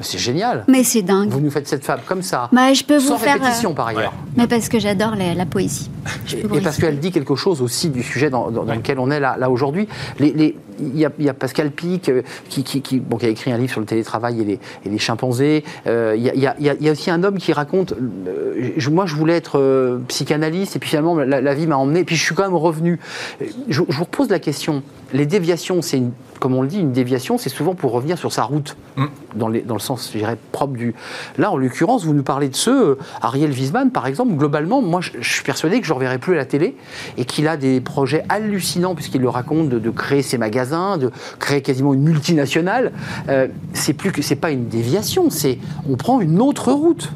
C'est 0.00 0.18
génial. 0.18 0.64
Mais 0.68 0.84
c'est 0.84 1.02
dingue. 1.02 1.30
Vous 1.30 1.40
nous 1.40 1.50
faites 1.50 1.66
cette 1.66 1.84
fable 1.84 2.02
comme 2.06 2.22
ça, 2.22 2.48
Bah, 2.52 2.72
je 2.72 2.84
peux 2.84 2.98
vous 2.98 3.08
sans 3.08 3.18
faire. 3.18 3.36
euh, 3.36 3.40
répétition 3.44 3.74
par 3.74 3.88
ailleurs. 3.88 4.12
Mais 4.36 4.46
parce 4.46 4.68
que 4.68 4.78
j'adore 4.78 5.14
la, 5.16 5.34
la 5.34 5.46
poésie. 5.46 5.90
Je 6.26 6.36
Et, 6.36 6.60
parce 6.62 6.76
qu'elle 6.76 6.98
dit 7.00 7.10
quelque 7.10 7.34
chose 7.34 7.62
aussi 7.62 7.88
du 7.90 8.02
sujet 8.02 8.30
dans, 8.30 8.50
dans- 8.50 8.64
dans 8.64 8.74
lequel 8.74 8.98
on 8.98 9.10
est 9.10 9.20
là, 9.20 9.36
là 9.38 9.50
aujourd'hui. 9.50 9.88
Les- 10.18 10.32
y, 10.80 11.04
a- 11.04 11.12
il 11.18 11.24
y 11.24 11.28
a 11.28 11.34
Pascal 11.34 11.70
Pic 11.70 12.08
euh, 12.08 12.22
qui, 12.48 12.62
qui- 12.64 12.80
qui- 12.82 13.00
bon, 13.00 13.16
qui 13.16 13.26
a 13.26 13.28
écrit 13.28 13.52
un 13.52 13.58
livre 13.58 13.70
sur 13.72 13.80
le 13.80 13.86
télétravail 13.86 14.40
et 14.40 14.44
les, 14.44 14.60
et 14.84 14.88
les 14.88 14.98
chimpanzés. 14.98 15.64
Euh, 15.86 16.14
Il 16.16 16.22
y, 16.22 16.30
a- 16.30 16.34
il 16.58 16.66
y 16.80 16.84
y 16.84 16.88
a- 16.88 16.92
aussi 16.92 17.10
un 17.10 17.22
homme 17.24 17.38
qui 17.38 17.52
raconte 17.52 17.92
euh, 17.92 18.70
Moi, 18.90 19.06
je 19.06 19.14
voulais 19.14 19.36
être 19.36 19.58
euh, 19.58 19.98
psychanalyste 20.08 20.76
et 20.76 20.78
puis 20.78 20.88
finalement, 20.90 21.14
la, 21.16 21.54
vie 21.54 21.66
m'a 21.66 21.76
emmené. 21.76 22.00
Et 22.00 22.04
puis 22.04 22.16
je 22.16 22.22
suis 22.24 22.34
quand 22.34 22.44
même 22.44 22.54
revenu. 22.56 22.98
Euh, 23.42 23.46
Je, 23.68 23.82
je 23.88 23.96
vous 23.96 24.04
repose 24.04 24.28
la 24.30 24.38
question 24.38 24.82
les 25.12 25.26
déviations, 25.26 25.80
c'est 25.82 25.96
une- 25.98 26.12
comme 26.38 26.54
on 26.54 26.62
le 26.62 26.68
dit, 26.68 26.78
une 26.80 26.92
déviation, 26.92 27.38
c'est 27.38 27.48
souvent 27.48 27.74
pour 27.74 27.92
revenir 27.92 28.18
sur 28.18 28.32
sa 28.32 28.42
route, 28.44 28.76
Mm. 28.96 29.04
dans, 29.36 29.48
les- 29.48 29.62
dans 29.62 29.74
le 29.74 29.80
sens, 29.80 30.10
je 30.12 30.18
dirais, 30.18 30.36
propre 30.52 30.74
du. 30.74 30.94
Là, 31.36 31.50
en 31.50 31.56
l'occurrence, 31.56 32.04
vous 32.04 32.14
nous 32.14 32.22
parlez 32.22 32.48
de 32.48 32.56
ceux, 32.56 32.90
euh, 32.90 32.98
Ariel 33.22 33.50
Wiesman, 33.52 33.90
par 33.90 34.06
exemple, 34.06 34.34
globalement, 34.34 34.82
moi, 34.82 35.00
je, 35.00 35.10
je 35.20 35.32
suis 35.32 35.42
persuadé 35.44 35.80
que 35.80 35.86
je 35.86 35.92
ne 35.92 35.96
reverrai 35.96 36.18
plus 36.18 36.34
à 36.34 36.36
la 36.36 36.44
télé 36.44 36.76
et 37.16 37.24
qu'il 37.24 37.46
a 37.48 37.56
des 37.56 37.80
projets 37.80 38.24
hallucinants, 38.28 38.94
puisqu'il 38.94 39.20
le 39.20 39.28
raconte, 39.28 39.68
de, 39.68 39.78
de 39.78 39.90
créer 39.90 40.22
ses 40.22 40.38
magasins, 40.38 40.96
de 40.98 41.10
créer 41.38 41.62
quasiment 41.62 41.94
une 41.94 42.02
multinationale. 42.02 42.92
Euh, 43.28 43.48
c'est 43.72 43.92
plus 43.92 44.12
que, 44.12 44.22
c'est 44.22 44.36
pas 44.36 44.50
une 44.50 44.68
déviation, 44.68 45.30
c'est 45.30 45.58
on 45.88 45.96
prend 45.96 46.20
une 46.20 46.40
autre 46.40 46.72
route. 46.72 47.12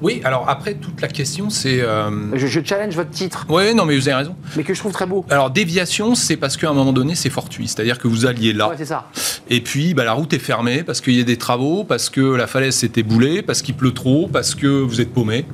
Oui, 0.00 0.20
alors 0.24 0.48
après, 0.48 0.74
toute 0.74 1.00
la 1.00 1.08
question, 1.08 1.50
c'est. 1.50 1.80
euh, 1.80 2.10
Je, 2.36 2.46
je 2.46 2.60
challenge 2.64 2.94
votre 2.94 3.10
titre, 3.10 3.46
Ouais, 3.48 3.74
non, 3.74 3.84
mais 3.84 3.96
vous 3.96 4.08
avez 4.08 4.16
raison. 4.18 4.36
mais 4.56 4.62
que 4.62 4.72
je 4.74 4.78
trouve 4.78 4.92
très 4.92 5.06
beau. 5.06 5.24
Alors, 5.30 5.50
déviation, 5.50 6.14
c'est 6.14 6.36
parce 6.36 6.56
qu'à 6.56 6.70
un 6.70 6.72
moment 6.72 6.92
donné, 6.92 7.14
c'est 7.14 7.30
fortuit. 7.30 7.66
C'est-à-dire 7.68 7.98
que 7.98 8.06
vous 8.08 8.26
alliez 8.26 8.52
là, 8.52 8.68
Ouais, 8.68 8.74
c'est 8.78 8.84
ça. 8.84 9.08
et 9.50 9.60
puis 9.60 9.94
bah, 9.94 10.04
la 10.04 10.12
route 10.12 10.32
est 10.32 10.38
fermée 10.38 10.82
parce 10.84 11.00
qu'il 11.00 11.14
y 11.14 11.20
a 11.20 11.24
des 11.24 11.36
travaux, 11.38 11.84
parce 11.84 12.10
que 12.10 12.20
la 12.20 12.46
falaise 12.46 12.74
s'est 12.76 12.92
éboulée, 12.96 13.42
parce 13.42 13.62
qu'il 13.62 13.74
pleut 13.74 13.92
trop, 13.92 14.28
parce 14.32 14.54
que 14.54 14.66
vous 14.66 15.00
êtes 15.00 15.12
paumé. 15.12 15.46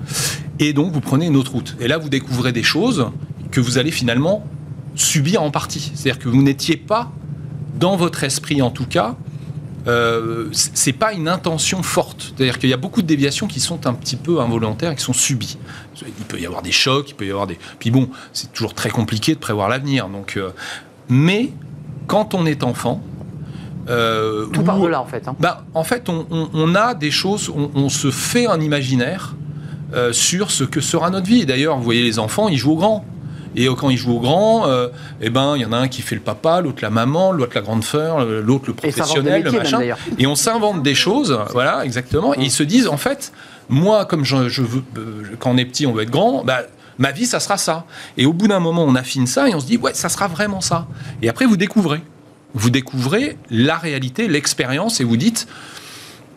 Et 0.58 0.72
donc, 0.72 0.92
vous 0.92 1.00
prenez 1.00 1.26
une 1.26 1.36
autre 1.36 1.52
route. 1.52 1.76
Et 1.80 1.88
là, 1.88 1.98
vous 1.98 2.08
découvrez 2.08 2.52
des 2.52 2.62
choses 2.62 3.06
que 3.50 3.60
vous 3.60 3.78
allez 3.78 3.90
finalement 3.90 4.44
subir 4.94 5.42
en 5.42 5.50
partie. 5.50 5.90
C'est-à-dire 5.94 6.22
que 6.22 6.28
vous 6.28 6.42
n'étiez 6.42 6.76
pas, 6.76 7.10
dans 7.78 7.96
votre 7.96 8.22
esprit 8.24 8.62
en 8.62 8.70
tout 8.70 8.86
cas, 8.86 9.16
euh, 9.86 10.48
c'est 10.52 10.92
pas 10.94 11.12
une 11.12 11.28
intention 11.28 11.82
forte. 11.82 12.32
C'est-à-dire 12.36 12.58
qu'il 12.58 12.70
y 12.70 12.72
a 12.72 12.76
beaucoup 12.78 13.02
de 13.02 13.06
déviations 13.06 13.46
qui 13.46 13.60
sont 13.60 13.86
un 13.86 13.92
petit 13.94 14.16
peu 14.16 14.40
involontaires 14.40 14.92
et 14.92 14.96
qui 14.96 15.02
sont 15.02 15.12
subies. 15.12 15.58
Il 16.06 16.24
peut 16.24 16.40
y 16.40 16.46
avoir 16.46 16.62
des 16.62 16.72
chocs, 16.72 17.10
il 17.10 17.14
peut 17.14 17.26
y 17.26 17.30
avoir 17.30 17.46
des. 17.46 17.58
Puis 17.78 17.90
bon, 17.90 18.08
c'est 18.32 18.52
toujours 18.52 18.74
très 18.74 18.90
compliqué 18.90 19.34
de 19.34 19.38
prévoir 19.40 19.68
l'avenir. 19.68 20.08
Donc, 20.08 20.36
euh, 20.36 20.50
mais 21.08 21.52
quand 22.06 22.34
on 22.34 22.46
est 22.46 22.62
enfant, 22.64 23.02
euh, 23.90 24.46
Tout 24.46 24.60
ou- 24.60 24.64
part 24.64 24.78
de 24.80 24.86
là, 24.88 25.00
en 25.02 25.06
fait. 25.06 25.28
hein. 25.28 25.36
bah, 25.38 25.64
en 25.74 25.84
fait, 25.84 26.08
on, 26.08 26.26
on- 26.30 26.48
on 26.54 26.74
a 26.74 26.94
des 26.94 27.10
choses, 27.10 27.50
on, 27.54 27.70
on 27.74 27.88
se 27.90 28.10
fait 28.10 28.46
un 28.46 28.60
imaginaire 28.60 29.34
euh, 29.92 30.12
sur 30.14 30.50
ce 30.50 30.64
que 30.64 30.80
sera 30.80 31.10
notre 31.10 31.26
vie. 31.26 31.44
D'ailleurs, 31.44 31.76
vous 31.76 31.82
voyez 31.84 32.02
les 32.02 32.18
enfants, 32.18 32.48
ils 32.48 32.56
jouent 32.56 32.72
au 32.72 32.76
grand. 32.76 33.04
Et 33.56 33.66
quand 33.66 33.90
ils 33.90 33.96
jouent 33.96 34.16
au 34.16 34.20
grand, 34.20 34.66
euh, 34.66 34.88
eh 35.20 35.30
ben, 35.30 35.54
il 35.56 35.62
y 35.62 35.64
en 35.64 35.72
a 35.72 35.76
un 35.76 35.88
qui 35.88 36.02
fait 36.02 36.14
le 36.14 36.20
papa, 36.20 36.60
l'autre 36.60 36.78
la 36.82 36.90
maman, 36.90 37.32
l'autre 37.32 37.52
la 37.54 37.60
grande 37.60 37.84
sœur, 37.84 38.20
euh, 38.20 38.42
l'autre 38.42 38.64
le 38.68 38.74
professionnel, 38.74 39.42
le 39.42 39.50
même, 39.50 39.62
machin. 39.62 39.80
Et 40.18 40.26
on 40.26 40.34
s'invente 40.34 40.82
des 40.82 40.94
choses, 40.94 41.38
voilà, 41.52 41.84
exactement. 41.84 42.34
Et 42.34 42.42
ils 42.42 42.50
se 42.50 42.62
disent, 42.62 42.88
en 42.88 42.96
fait, 42.96 43.32
moi, 43.68 44.04
comme 44.04 44.24
je, 44.24 44.48
je 44.48 44.62
veux, 44.62 44.82
euh, 44.98 45.22
quand 45.38 45.50
on 45.52 45.56
est 45.56 45.64
petit, 45.64 45.86
on 45.86 45.92
veut 45.92 46.02
être 46.02 46.10
grand, 46.10 46.44
bah, 46.44 46.62
ma 46.98 47.12
vie, 47.12 47.26
ça 47.26 47.40
sera 47.40 47.56
ça. 47.56 47.84
Et 48.16 48.26
au 48.26 48.32
bout 48.32 48.48
d'un 48.48 48.60
moment, 48.60 48.84
on 48.84 48.94
affine 48.94 49.26
ça 49.26 49.48
et 49.48 49.54
on 49.54 49.60
se 49.60 49.66
dit, 49.66 49.76
ouais, 49.76 49.94
ça 49.94 50.08
sera 50.08 50.28
vraiment 50.28 50.60
ça. 50.60 50.86
Et 51.22 51.28
après, 51.28 51.46
vous 51.46 51.56
découvrez. 51.56 52.02
Vous 52.54 52.70
découvrez 52.70 53.36
la 53.50 53.76
réalité, 53.78 54.28
l'expérience, 54.28 55.00
et 55.00 55.04
vous 55.04 55.16
dites, 55.16 55.48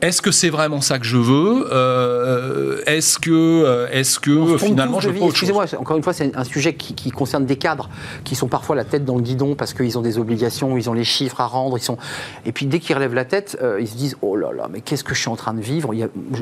est-ce 0.02 0.22
que 0.22 0.32
c'est 0.32 0.50
vraiment 0.50 0.80
ça 0.82 1.00
que 1.00 1.06
je 1.06 1.18
veux 1.18 1.68
euh, 1.72 2.82
Est-ce 2.86 3.18
que, 3.18 3.32
euh, 3.32 3.88
est-ce 3.92 4.20
que 4.20 4.58
finalement 4.58 5.00
je 5.00 5.10
veux 5.10 5.24
Excusez-moi, 5.24 5.66
encore 5.80 5.98
une 5.98 6.04
fois, 6.04 6.14
c'est 6.14 6.36
un 6.36 6.44
sujet 6.44 6.76
qui, 6.76 7.10
concerne 7.10 7.46
des 7.46 7.56
cadres 7.56 7.90
qui 8.24 8.36
sont 8.36 8.48
parfois 8.48 8.76
la 8.76 8.84
tête 8.84 9.06
dans 9.06 9.16
le 9.16 9.24
guidon 9.24 9.56
parce 9.56 9.74
qu'ils 9.74 9.98
ont 9.98 10.02
des 10.02 10.20
obligations, 10.20 10.78
ils 10.78 10.88
ont 10.90 10.94
les 10.94 11.04
chiffres 11.04 11.42
à 11.42 11.48
rendre, 11.48 11.78
ils 11.78 11.84
sont. 11.84 11.98
Et 12.46 12.52
puis 12.52 12.68
dès 12.68 12.80
qu'ils 12.80 12.96
relèvent 12.96 13.16
la 13.16 13.26
tête, 13.26 13.58
euh, 13.62 13.82
ils 13.82 13.88
se 13.88 13.96
disent 13.96 14.18
oh 14.22 14.36
là 14.36 14.52
là, 14.52 14.68
mais 14.72 14.82
qu'est-ce 14.82 15.04
que 15.04 15.16
je 15.16 15.20
suis 15.20 15.30
en 15.30 15.36
train 15.36 15.56
de 15.56 15.62
vivre? 15.62 15.94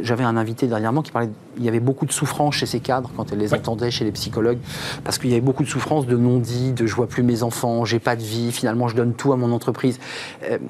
J'avais 0.01 0.25
un 0.25 0.35
invité 0.35 0.67
dernièrement 0.67 1.01
qui 1.01 1.11
parlait, 1.11 1.29
il 1.57 1.63
y 1.63 1.69
avait 1.69 1.79
beaucoup 1.79 2.05
de 2.05 2.11
souffrance 2.11 2.55
chez 2.55 2.65
ces 2.65 2.81
cadres 2.81 3.09
quand 3.15 3.31
elle 3.31 3.39
les 3.39 3.53
entendait 3.53 3.89
chez 3.89 4.03
les 4.03 4.11
psychologues 4.11 4.59
parce 5.05 5.17
qu'il 5.17 5.29
y 5.29 5.33
avait 5.33 5.41
beaucoup 5.41 5.63
de 5.63 5.69
souffrance 5.69 6.07
de 6.07 6.17
non-dit, 6.17 6.73
de 6.73 6.87
je 6.87 6.95
vois 6.95 7.07
plus 7.07 7.23
mes 7.23 7.41
enfants, 7.41 7.85
j'ai 7.85 7.99
pas 7.99 8.17
de 8.17 8.23
vie, 8.23 8.51
finalement 8.51 8.89
je 8.89 8.95
donne 8.95 9.13
tout 9.13 9.31
à 9.31 9.37
mon 9.37 9.53
entreprise. 9.53 9.99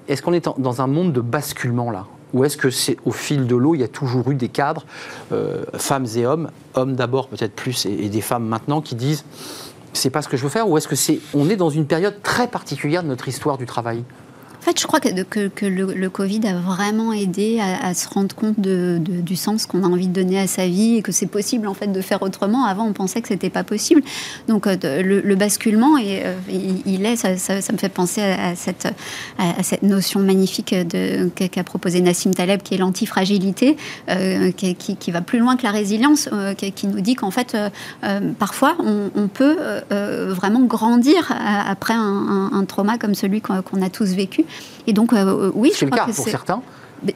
Est-ce 0.08 0.22
qu'on 0.22 0.34
est 0.34 0.48
dans 0.60 0.82
un 0.82 0.88
monde 0.88 1.14
de 1.14 1.22
basculement 1.22 1.90
là? 1.90 2.06
Ou 2.34 2.44
est-ce 2.44 2.58
que 2.58 2.70
c'est 2.70 2.98
au 3.06 3.12
fil 3.12 3.48
de 3.48 3.56
l'eau, 3.56 3.76
il 3.76 3.82
y 3.82 3.84
a 3.84 3.88
toujours 3.88 4.30
eu 4.32 4.36
des 4.36 4.50
cadres, 4.50 4.86
euh, 5.32 5.64
femmes 5.74 6.08
et 6.16 6.26
hommes, 6.26 6.50
hommes 6.74 6.96
d'abord 6.96 7.28
peut-être 7.28 7.56
plus 7.56 7.86
et, 7.86 8.10
des 8.10 8.22
femmes 8.22 8.46
maintenant, 8.46 8.82
qui 8.82 8.96
disent 8.96 9.26
c'est 9.94 10.10
pas 10.10 10.22
ce 10.22 10.28
que 10.28 10.36
je 10.36 10.44
veux 10.44 10.50
faire, 10.50 10.70
ou 10.70 10.78
est-ce 10.78 10.88
que 10.88 10.96
c'est 10.96 11.20
on 11.34 11.50
est 11.50 11.56
dans 11.56 11.70
une 11.70 11.86
période 11.86 12.22
très 12.22 12.48
particulière 12.48 13.04
de 13.04 13.08
notre 13.08 13.28
histoire 13.28 13.58
du 13.58 13.66
travail? 13.66 14.04
Fait, 14.66 14.80
je 14.80 14.88
crois 14.88 15.00
que, 15.00 15.66
le, 15.66 16.10
Covid 16.10 16.42
a 16.48 16.56
vraiment 16.56 17.14
aidé 17.14 17.60
à, 17.60 17.94
se 17.94 18.08
rendre 18.10 18.36
compte 18.36 18.60
du 18.60 19.36
sens 19.36 19.66
qu'on 19.66 19.84
a 19.84 19.88
envie 19.88 20.08
de 20.08 20.14
donner 20.14 20.40
à 20.40 20.48
sa 20.48 20.68
vie 20.68 20.98
et 20.98 21.02
que 21.02 21.12
c'est 21.12 21.28
possible 21.28 21.68
en 21.68 21.74
fait 21.74 21.88
de 21.88 22.02
faire 22.02 22.22
autrement. 22.24 22.66
Avant, 22.66 22.86
on 22.86 22.94
pensait 22.94 23.22
que 23.22 23.28
c'était 23.28 23.50
pas 23.50 23.64
possible. 23.64 24.02
Donc, 24.48 24.68
euh, 24.68 24.76
le, 25.04 25.36
basculement, 25.36 25.98
euh, 25.98 26.36
il, 26.86 27.06
est, 27.06 27.16
ça, 27.16 27.72
me 27.72 27.78
fait 27.78 27.90
penser 27.90 28.22
à, 28.22 28.56
cette, 28.56 28.88
notion 29.84 30.20
magnifique 30.20 30.74
qu'a 31.36 31.64
proposé 31.64 32.02
Nassim 32.02 32.34
Taleb, 32.34 32.62
qui 32.62 32.74
est 32.74 32.78
l'antifragilité, 32.78 33.78
euh, 34.10 34.52
qui, 34.52 35.12
va 35.12 35.22
plus 35.22 35.40
loin 35.40 35.58
que 35.58 35.64
la 35.64 35.72
résilience, 35.72 36.30
qui, 36.58 36.88
nous 36.88 37.02
dit 37.02 37.16
qu'en 37.16 37.32
fait, 37.32 37.56
parfois, 38.40 38.78
on, 38.80 39.28
peut 39.28 39.58
vraiment 39.90 40.62
grandir 40.62 41.32
après 41.68 41.94
un, 41.94 42.50
un 42.52 42.66
trauma 42.66 42.98
comme 42.98 43.16
celui 43.16 43.42
qu'on 43.42 43.82
a 43.82 43.90
tous 43.90 44.14
vécu. 44.14 44.46
Et 44.88 44.94
donc, 44.94 45.14
euh, 45.14 45.52
oui, 45.56 45.72
c'est 45.74 45.86
le 45.86 45.92
cas 45.92 46.06
pour 46.06 46.28
certains. 46.28 46.62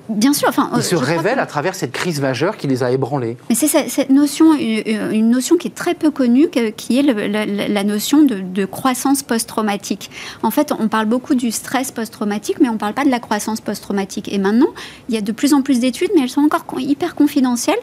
Bien 0.10 0.34
sûr. 0.34 0.50
Enfin, 0.50 0.70
Ils 0.76 0.84
se 0.84 0.96
révèlent 0.96 1.40
à 1.40 1.46
travers 1.46 1.74
cette 1.74 1.92
crise 1.92 2.22
majeure 2.22 2.58
qui 2.58 2.68
les 2.68 2.84
a 2.84 2.92
ébranlés. 2.92 3.38
Mais 3.50 3.56
c'est 3.56 3.68
cette 3.68 4.10
notion, 4.10 4.54
une 4.54 5.30
notion 5.30 5.56
qui 5.58 5.68
est 5.68 5.76
très 5.76 5.96
peu 5.96 6.12
connue, 6.12 6.50
qui 6.76 7.00
est 7.00 7.02
la, 7.02 7.84
notion 7.84 8.24
de, 8.24 8.66
croissance 8.66 9.24
post-traumatique. 9.24 10.12
En 10.44 10.52
fait, 10.52 10.74
on 10.78 10.88
parle 10.88 11.06
beaucoup 11.06 11.36
du 11.36 11.52
stress 11.52 11.92
post-traumatique, 11.92 12.58
mais 12.60 12.70
on 12.70 12.74
ne 12.74 12.78
parle 12.78 12.94
pas 12.94 13.06
de 13.06 13.10
la 13.10 13.20
croissance 13.20 13.62
post-traumatique. 13.62 14.32
Et 14.32 14.38
maintenant, 14.38 14.70
il 15.08 15.16
y 15.16 15.18
a 15.18 15.22
de 15.22 15.32
plus 15.32 15.54
en 15.54 15.62
plus 15.62 15.80
d'études, 15.80 16.12
mais 16.16 16.22
elles 16.24 16.30
sont 16.30 16.42
encore 16.42 16.80
hyper 16.80 17.16
confidentielles, 17.16 17.80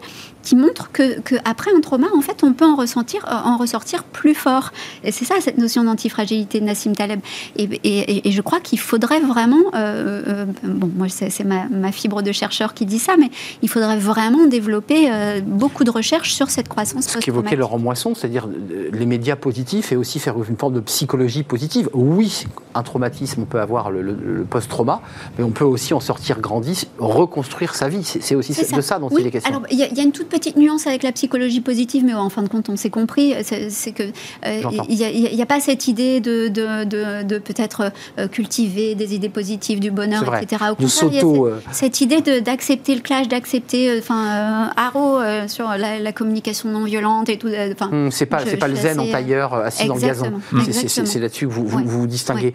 qui 0.46 0.54
montrent 0.54 0.92
que, 0.92 1.34
après 1.44 1.72
un 1.76 1.80
trauma, 1.80 2.06
en 2.16 2.20
fait, 2.20 2.44
on 2.44 2.52
peut 2.52 2.64
en 2.64 2.76
ressentir, 2.76 3.26
euh, 3.26 3.34
en 3.34 3.56
ressortir 3.56 4.04
plus 4.04 4.34
fort. 4.34 4.70
Et 5.02 5.10
c'est 5.10 5.24
ça 5.24 5.34
cette 5.40 5.58
notion 5.58 5.82
d'antifragilité 5.82 6.60
de 6.60 6.66
Nassim 6.66 6.92
Taleb. 6.92 7.18
Et, 7.56 8.30
je 8.30 8.42
crois 8.42 8.60
qu'il 8.60 8.78
faudrait 8.78 9.20
vraiment, 9.20 9.64
euh, 9.74 10.22
euh, 10.28 10.44
bon, 10.62 10.88
moi 10.94 11.08
c'est 11.08 11.42
ma, 11.42 11.66
ma, 11.68 11.90
fibre 11.90 12.22
de 12.22 12.30
chercheur 12.30 12.74
qui 12.74 12.86
dit 12.86 13.00
ça, 13.00 13.16
mais 13.18 13.30
il 13.62 13.68
faudrait 13.68 13.98
vraiment 13.98 14.46
développer 14.46 15.10
beaucoup 15.44 15.82
de 15.82 15.90
recherches 15.90 16.32
sur 16.32 16.48
cette 16.50 16.68
croissance. 16.68 17.08
Ce 17.08 17.18
qu'évoquait 17.18 17.56
Laurent 17.56 17.78
Moisson, 17.78 18.14
c'est-à-dire 18.14 18.48
les 18.92 19.06
médias 19.06 19.36
positifs 19.36 19.90
et 19.90 19.96
aussi 19.96 20.20
faire 20.20 20.36
une 20.48 20.56
forme 20.56 20.74
de 20.74 20.80
psychologie 20.80 21.42
positive. 21.42 21.88
Oui, 21.92 22.44
un 22.74 22.82
traumatisme, 22.84 23.42
on 23.42 23.46
peut 23.46 23.60
avoir 23.60 23.90
le, 23.90 24.46
post-trauma, 24.48 25.00
mais 25.38 25.44
on 25.44 25.50
peut 25.50 25.64
aussi 25.64 25.92
en 25.92 26.00
sortir 26.00 26.40
grandi, 26.40 26.86
reconstruire 26.98 27.74
sa 27.74 27.88
vie. 27.88 28.04
C'est 28.04 28.36
aussi 28.36 28.52
de 28.52 28.80
ça 28.80 29.00
dont 29.00 29.08
il 29.08 29.26
est 29.26 29.30
question. 29.32 29.50
Alors, 29.50 29.66
il 29.70 29.78
y, 29.78 29.82
y, 29.82 30.00
a 30.00 30.02
une 30.02 30.12
toute 30.12 30.28
petite 30.38 30.56
nuance 30.56 30.86
avec 30.86 31.02
la 31.02 31.12
psychologie 31.12 31.60
positive, 31.60 32.04
mais 32.04 32.14
en 32.14 32.28
fin 32.28 32.42
de 32.42 32.48
compte, 32.48 32.68
on 32.68 32.76
s'est 32.76 32.90
compris, 32.90 33.34
c'est 33.42 33.92
que 33.92 34.02
euh, 34.02 34.62
il 34.88 34.96
n'y 34.96 35.42
a, 35.42 35.46
pas 35.46 35.60
cette 35.60 35.88
idée 35.88 36.20
de, 36.20 36.48
de, 36.48 37.38
peut-être 37.38 37.92
euh, 38.18 38.28
cultiver 38.28 38.94
des 38.94 39.14
idées 39.14 39.28
positives, 39.28 39.80
du 39.80 39.90
bonheur, 39.90 40.22
etc. 40.36 40.64
Au 40.70 40.74
contraire, 40.74 41.08
il 41.10 41.14
y 41.14 41.18
a 41.18 41.20
cette, 41.20 41.24
euh, 41.24 41.58
cette 41.72 42.00
idée 42.00 42.20
d'accepter 42.40 42.94
le 42.94 43.00
clash, 43.00 43.28
d'accepter, 43.28 43.98
enfin, 43.98 44.70
Haro 44.76 45.18
sur 45.48 45.68
la, 45.68 46.12
communication 46.12 46.70
non 46.70 46.84
violente 46.84 47.28
et 47.28 47.38
tout. 47.38 47.48
Enfin, 47.72 47.90
hmm, 47.90 48.10
c'est 48.10 48.26
pas, 48.26 48.40
c'est 48.46 48.56
pas 48.56 48.68
le 48.68 48.76
zen 48.76 49.00
en 49.00 49.10
tailleur 49.10 49.54
assis 49.54 49.86
dans 49.86 49.94
le 49.94 50.00
gazon. 50.00 50.40
C'est 50.70 51.18
là-dessus 51.18 51.46
que 51.46 51.52
vous 51.52 51.66
vous, 51.66 51.82
vous 51.84 52.06
distinguez 52.06 52.54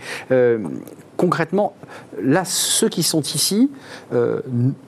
concrètement, 1.21 1.75
là, 2.19 2.43
ceux 2.45 2.89
qui 2.89 3.03
sont 3.03 3.21
ici, 3.21 3.69
euh, 4.11 4.41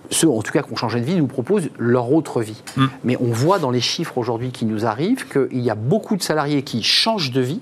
ceux 0.10 0.28
en 0.28 0.42
tout 0.42 0.52
cas 0.52 0.64
qui 0.64 0.74
ont 0.74 0.76
changé 0.76 1.00
de 1.00 1.06
vie, 1.06 1.16
nous 1.16 1.28
proposent 1.28 1.70
leur 1.78 2.12
autre 2.12 2.42
vie. 2.42 2.60
Mm. 2.76 2.86
Mais 3.04 3.18
on 3.22 3.32
voit 3.32 3.60
dans 3.60 3.70
les 3.70 3.82
chiffres 3.82 4.18
aujourd'hui 4.18 4.50
qui 4.50 4.66
nous 4.66 4.84
arrivent 4.88 5.28
qu'il 5.28 5.60
y 5.60 5.70
a 5.70 5.76
beaucoup 5.76 6.16
de 6.16 6.24
salariés 6.24 6.64
qui 6.64 6.82
changent 6.82 7.30
de 7.30 7.42
vie, 7.42 7.62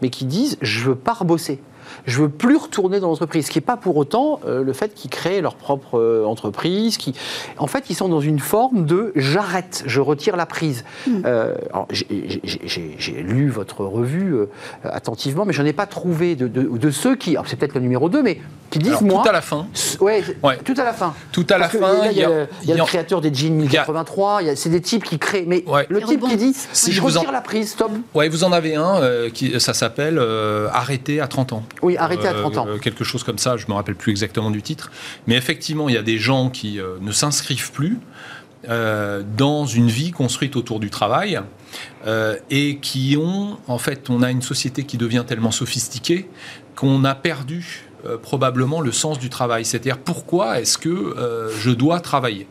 mais 0.00 0.10
qui 0.10 0.26
disent 0.26 0.58
je 0.62 0.84
veux 0.84 0.94
pas 0.94 1.12
rebosser 1.12 1.60
je 2.06 2.20
veux 2.20 2.28
plus 2.28 2.56
retourner 2.56 3.00
dans 3.00 3.08
l'entreprise. 3.08 3.46
Ce 3.46 3.50
qui 3.50 3.58
n'est 3.58 3.64
pas 3.64 3.76
pour 3.76 3.96
autant 3.96 4.40
euh, 4.46 4.62
le 4.62 4.72
fait 4.72 4.94
qu'ils 4.94 5.10
créent 5.10 5.40
leur 5.40 5.54
propre 5.54 5.98
euh, 5.98 6.24
entreprise. 6.24 6.98
Qui... 6.98 7.14
En 7.58 7.66
fait, 7.66 7.90
ils 7.90 7.94
sont 7.94 8.08
dans 8.08 8.20
une 8.20 8.38
forme 8.38 8.84
de 8.84 9.12
j'arrête, 9.16 9.82
je 9.86 10.00
retire 10.00 10.36
la 10.36 10.46
prise. 10.46 10.84
Hmm. 11.06 11.22
Euh, 11.24 11.54
j'ai 11.90 13.22
lu 13.22 13.48
votre 13.48 13.84
revue 13.84 14.36
attentivement, 14.84 15.44
mais 15.44 15.52
je 15.52 15.62
n'en 15.62 15.68
ai 15.68 15.72
pas 15.72 15.86
trouvé 15.86 16.36
de, 16.36 16.46
de, 16.48 16.90
ceux 16.90 17.16
qui. 17.16 17.36
C'est 17.46 17.56
peut-être 17.56 17.74
le 17.74 17.80
numéro 17.80 18.08
2, 18.08 18.22
mais 18.22 18.40
qui 18.70 18.78
disent 18.78 19.00
moi. 19.00 19.22
Tout 19.22 19.28
à 19.28 19.32
la 19.32 19.40
fin. 19.40 19.66
Ouais, 20.00 20.22
tout 20.64 20.74
à 20.76 20.84
la 20.84 20.92
fin. 20.92 21.14
Tout 21.32 21.46
à 21.48 21.58
la 21.58 21.68
fin. 21.68 22.08
Il 22.10 22.16
y, 22.16 22.22
a, 22.22 22.46
le 22.74 22.84
créateur 22.84 23.20
des 23.20 23.32
jeans 23.32 23.54
1083, 23.54 24.40
c'est 24.56 24.68
des 24.68 24.80
types 24.80 25.04
qui 25.04 25.18
créent. 25.18 25.44
Mais 25.46 25.64
le 25.88 26.02
type 26.02 26.22
qui 26.28 26.36
dit 26.36 26.54
si 26.72 26.92
je 26.92 27.00
retire 27.00 27.32
la 27.32 27.40
prise, 27.40 27.70
stop. 27.70 27.92
Ouais, 28.14 28.28
vous 28.28 28.44
en 28.44 28.52
avez 28.52 28.74
un, 28.74 29.30
qui, 29.32 29.58
ça 29.60 29.74
s'appelle 29.74 30.20
Arrêter 30.72 31.20
à 31.20 31.28
30 31.28 31.54
ans. 31.54 31.62
Oui, 31.82 31.93
arrêter 31.96 32.28
à 32.28 32.34
30 32.34 32.58
ans. 32.58 32.66
Euh, 32.68 32.78
quelque 32.78 33.04
chose 33.04 33.22
comme 33.22 33.38
ça, 33.38 33.56
je 33.56 33.64
ne 33.66 33.70
me 33.70 33.74
rappelle 33.74 33.94
plus 33.94 34.10
exactement 34.10 34.50
du 34.50 34.62
titre. 34.62 34.90
Mais 35.26 35.36
effectivement, 35.36 35.88
il 35.88 35.94
y 35.94 35.98
a 35.98 36.02
des 36.02 36.18
gens 36.18 36.50
qui 36.50 36.80
euh, 36.80 36.96
ne 37.00 37.12
s'inscrivent 37.12 37.72
plus 37.72 37.98
euh, 38.68 39.22
dans 39.36 39.66
une 39.66 39.88
vie 39.88 40.10
construite 40.10 40.56
autour 40.56 40.80
du 40.80 40.90
travail 40.90 41.40
et 42.50 42.76
qui 42.76 43.16
ont, 43.18 43.58
en 43.66 43.78
fait, 43.78 44.08
on 44.08 44.22
a 44.22 44.30
une 44.30 44.42
société 44.42 44.84
qui 44.84 44.96
devient 44.96 45.24
tellement 45.26 45.50
sophistiquée 45.50 46.28
qu'on 46.76 47.04
a 47.04 47.16
perdu 47.16 47.88
probablement 48.22 48.80
le 48.80 48.92
sens 48.92 49.18
du 49.18 49.28
travail. 49.28 49.64
C'est-à-dire 49.64 49.98
pourquoi 49.98 50.60
est-ce 50.60 50.78
que 50.78 51.50
je 51.58 51.70
dois 51.72 51.98
travailler? 51.98 52.46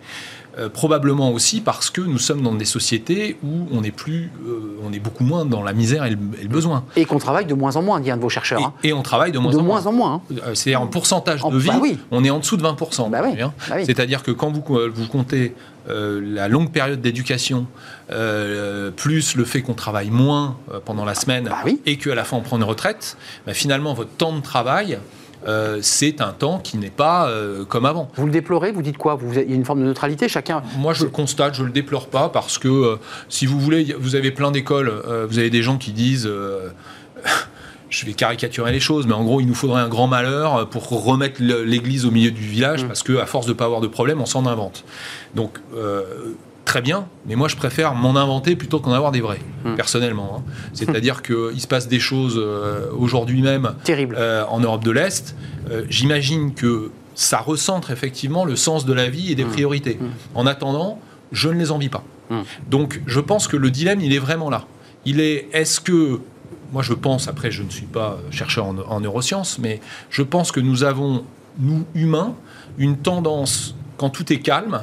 Euh, 0.60 0.70
probablement 0.70 1.32
aussi 1.32 1.62
parce 1.62 1.90
que 1.90 2.00
nous 2.00 2.20
sommes 2.20 2.44
dans 2.44 2.54
des 2.54 2.66
sociétés 2.66 3.38
où 3.44 3.68
on 3.72 3.82
est 3.82 3.90
plus, 3.90 4.32
euh, 4.46 4.78
on 4.84 4.94
est 4.94 5.00
beaucoup 5.00 5.24
moins 5.24 5.46
dans 5.46 5.64
la 5.64 5.74
misère 5.74 6.06
et 6.06 6.12
le, 6.12 6.48
besoin. 6.48 6.84
Et 6.96 7.06
qu'on 7.06 7.18
travaille 7.18 7.48
de 7.48 7.56
moins 7.56 7.76
en 7.76 7.82
moins, 7.82 8.00
dit 8.00 8.12
un 8.12 8.18
de 8.18 8.22
vos 8.22 8.30
chercheurs. 8.30 8.72
Et, 8.84 8.92
hein. 8.92 8.96
on 8.96 9.02
travaille 9.02 9.32
de 9.32 9.40
moins 9.40 9.56
en 9.56 9.64
moins. 9.64 9.88
en 9.88 9.92
moins. 9.92 10.14
Hein. 10.14 10.36
Euh, 10.46 10.54
c'est-à-dire 10.54 10.82
en 10.82 10.86
pourcentage 10.86 11.42
de 11.42 11.58
vie, 11.58 11.70
bah 11.70 11.82
on 12.12 12.24
est 12.24 12.30
en 12.30 12.38
dessous 12.38 12.58
de 12.58 12.64
20%. 12.64 13.10
Bah 13.10 13.22
bah 13.24 13.84
C'est-à-dire 13.84 14.22
que 14.22 14.30
quand 14.30 14.52
vous, 14.52 14.64
vous 14.94 15.08
comptez 15.08 15.56
la 15.88 16.48
longue 16.48 16.72
période 16.72 17.02
d'éducation, 17.02 17.66
plus 18.96 19.36
le 19.36 19.46
fait 19.46 19.64
qu'on 19.64 19.74
travaille 19.74 20.12
moins 20.12 20.58
pendant 20.86 21.04
la 21.04 21.16
semaine, 21.16 21.50
et 21.88 21.98
qu'à 21.98 22.14
la 22.14 22.24
fin 22.24 22.38
on 22.38 22.42
prend 22.42 22.58
une 22.58 22.64
retraite, 22.64 23.18
finalement 23.48 23.96
votre 23.96 24.12
temps 24.12 24.34
de 24.34 24.42
travail 24.42 25.00
euh, 25.48 25.80
c'est 25.82 26.22
un 26.22 26.32
temps 26.32 26.60
qui 26.60 26.78
n'est 26.78 26.90
pas 26.90 27.28
euh, 27.28 27.66
comme 27.66 27.86
avant. 27.86 28.10
Vous 28.16 28.26
le 28.26 28.32
déplorez 28.32 28.72
Vous 28.72 28.82
dites 28.82 28.98
quoi? 28.98 29.16
Vous, 29.16 29.34
Il 29.34 29.50
y 29.50 29.54
a 29.54 29.56
une 29.56 29.66
forme 29.66 29.80
de 29.82 29.86
neutralité 29.86 30.28
chacun 30.28 30.64
Moi, 30.78 30.94
je 30.94 31.04
le 31.04 31.10
constate, 31.10 31.56
je 31.56 31.64
le 31.64 31.72
déplore 31.72 32.08
pas 32.08 32.30
parce 32.30 32.58
que 32.58 32.68
euh, 32.68 32.96
si 33.30 33.46
vous 33.46 33.60
voulez, 33.60 33.96
vous 34.00 34.16
avez 34.16 34.32
plein 34.32 34.52
d'écoles, 34.52 34.92
vous 35.30 35.40
avez 35.40 35.50
des 35.50 35.64
gens 35.64 35.78
qui 35.78 35.92
disent. 35.92 36.30
je 37.90 38.06
vais 38.08 38.14
caricaturer 38.14 38.72
les 38.72 38.80
choses, 38.80 39.06
mais 39.06 39.14
en 39.14 39.24
gros, 39.24 39.40
il 39.40 39.46
nous 39.46 39.54
faudrait 39.54 39.82
un 39.82 39.88
grand 39.88 40.08
malheur 40.08 40.68
pour 40.70 40.90
remettre 40.90 41.42
l'église 41.42 42.06
au 42.06 42.12
milieu 42.12 42.32
du 42.32 42.42
village, 42.42 42.84
mmh. 42.84 42.88
parce 42.88 43.04
qu'à 43.04 43.28
force 43.28 43.46
de 43.46 43.52
ne 43.52 43.58
pas 43.58 43.66
avoir 43.66 43.82
de 43.82 43.88
problème, 43.88 44.20
on 44.20 44.26
s'en 44.26 44.48
invente. 44.48 44.84
Donc, 45.36 45.60
très 46.66 46.82
bien, 46.82 47.08
mais 47.26 47.36
moi 47.36 47.48
je 47.48 47.56
préfère 47.56 47.94
m'en 47.94 48.16
inventer 48.16 48.56
plutôt 48.56 48.80
qu'en 48.80 48.94
avoir 48.94 49.12
des 49.12 49.22
vrais, 49.22 49.40
hmm. 49.64 49.76
personnellement. 49.76 50.38
Hein. 50.38 50.52
C'est-à-dire 50.74 51.22
qu'il 51.22 51.60
se 51.60 51.68
passe 51.68 51.88
des 51.88 52.00
choses 52.00 52.36
euh, 52.38 52.88
aujourd'hui 52.98 53.42
même 53.42 53.76
euh, 53.90 54.44
en 54.50 54.60
Europe 54.60 54.84
de 54.84 54.92
l'Est. 54.92 55.36
Euh, 55.70 55.84
j'imagine 55.90 56.54
que 56.54 56.92
ça 57.16 57.40
recentre 57.40 57.92
effectivement 57.92 58.46
le 58.46 58.56
sens 58.56 58.86
de 58.86 58.94
la 58.94 59.10
vie 59.10 59.32
et 59.32 59.36
des 59.36 59.46
hmm. 59.46 59.52
priorités. 59.52 59.98
Hmm. 60.00 60.10
En 60.36 60.46
attendant, 60.48 61.00
je 61.32 61.50
ne 61.50 61.60
les 61.60 61.72
envie 61.72 61.90
pas. 61.90 62.04
Donc 62.68 63.00
je 63.06 63.20
pense 63.20 63.48
que 63.48 63.58
le 63.58 63.70
dilemme, 63.70 64.02
il 64.02 64.12
est 64.12 64.20
vraiment 64.20 64.50
là. 64.50 64.66
Il 65.06 65.20
est, 65.20 65.50
est-ce 65.54 65.80
que, 65.80 66.20
moi 66.72 66.82
je 66.82 66.94
pense, 66.94 67.28
après 67.28 67.52
je 67.52 67.62
ne 67.62 67.70
suis 67.70 67.86
pas 67.86 68.18
chercheur 68.32 68.66
en, 68.66 68.76
en 68.80 69.02
neurosciences, 69.02 69.60
mais 69.60 69.82
je 70.10 70.24
pense 70.24 70.52
que 70.52 70.60
nous 70.60 70.84
avons, 70.84 71.26
nous 71.60 71.86
humains, 71.94 72.34
une 72.80 72.98
tendance, 72.98 73.76
quand 73.98 74.10
tout 74.10 74.34
est 74.34 74.40
calme, 74.40 74.82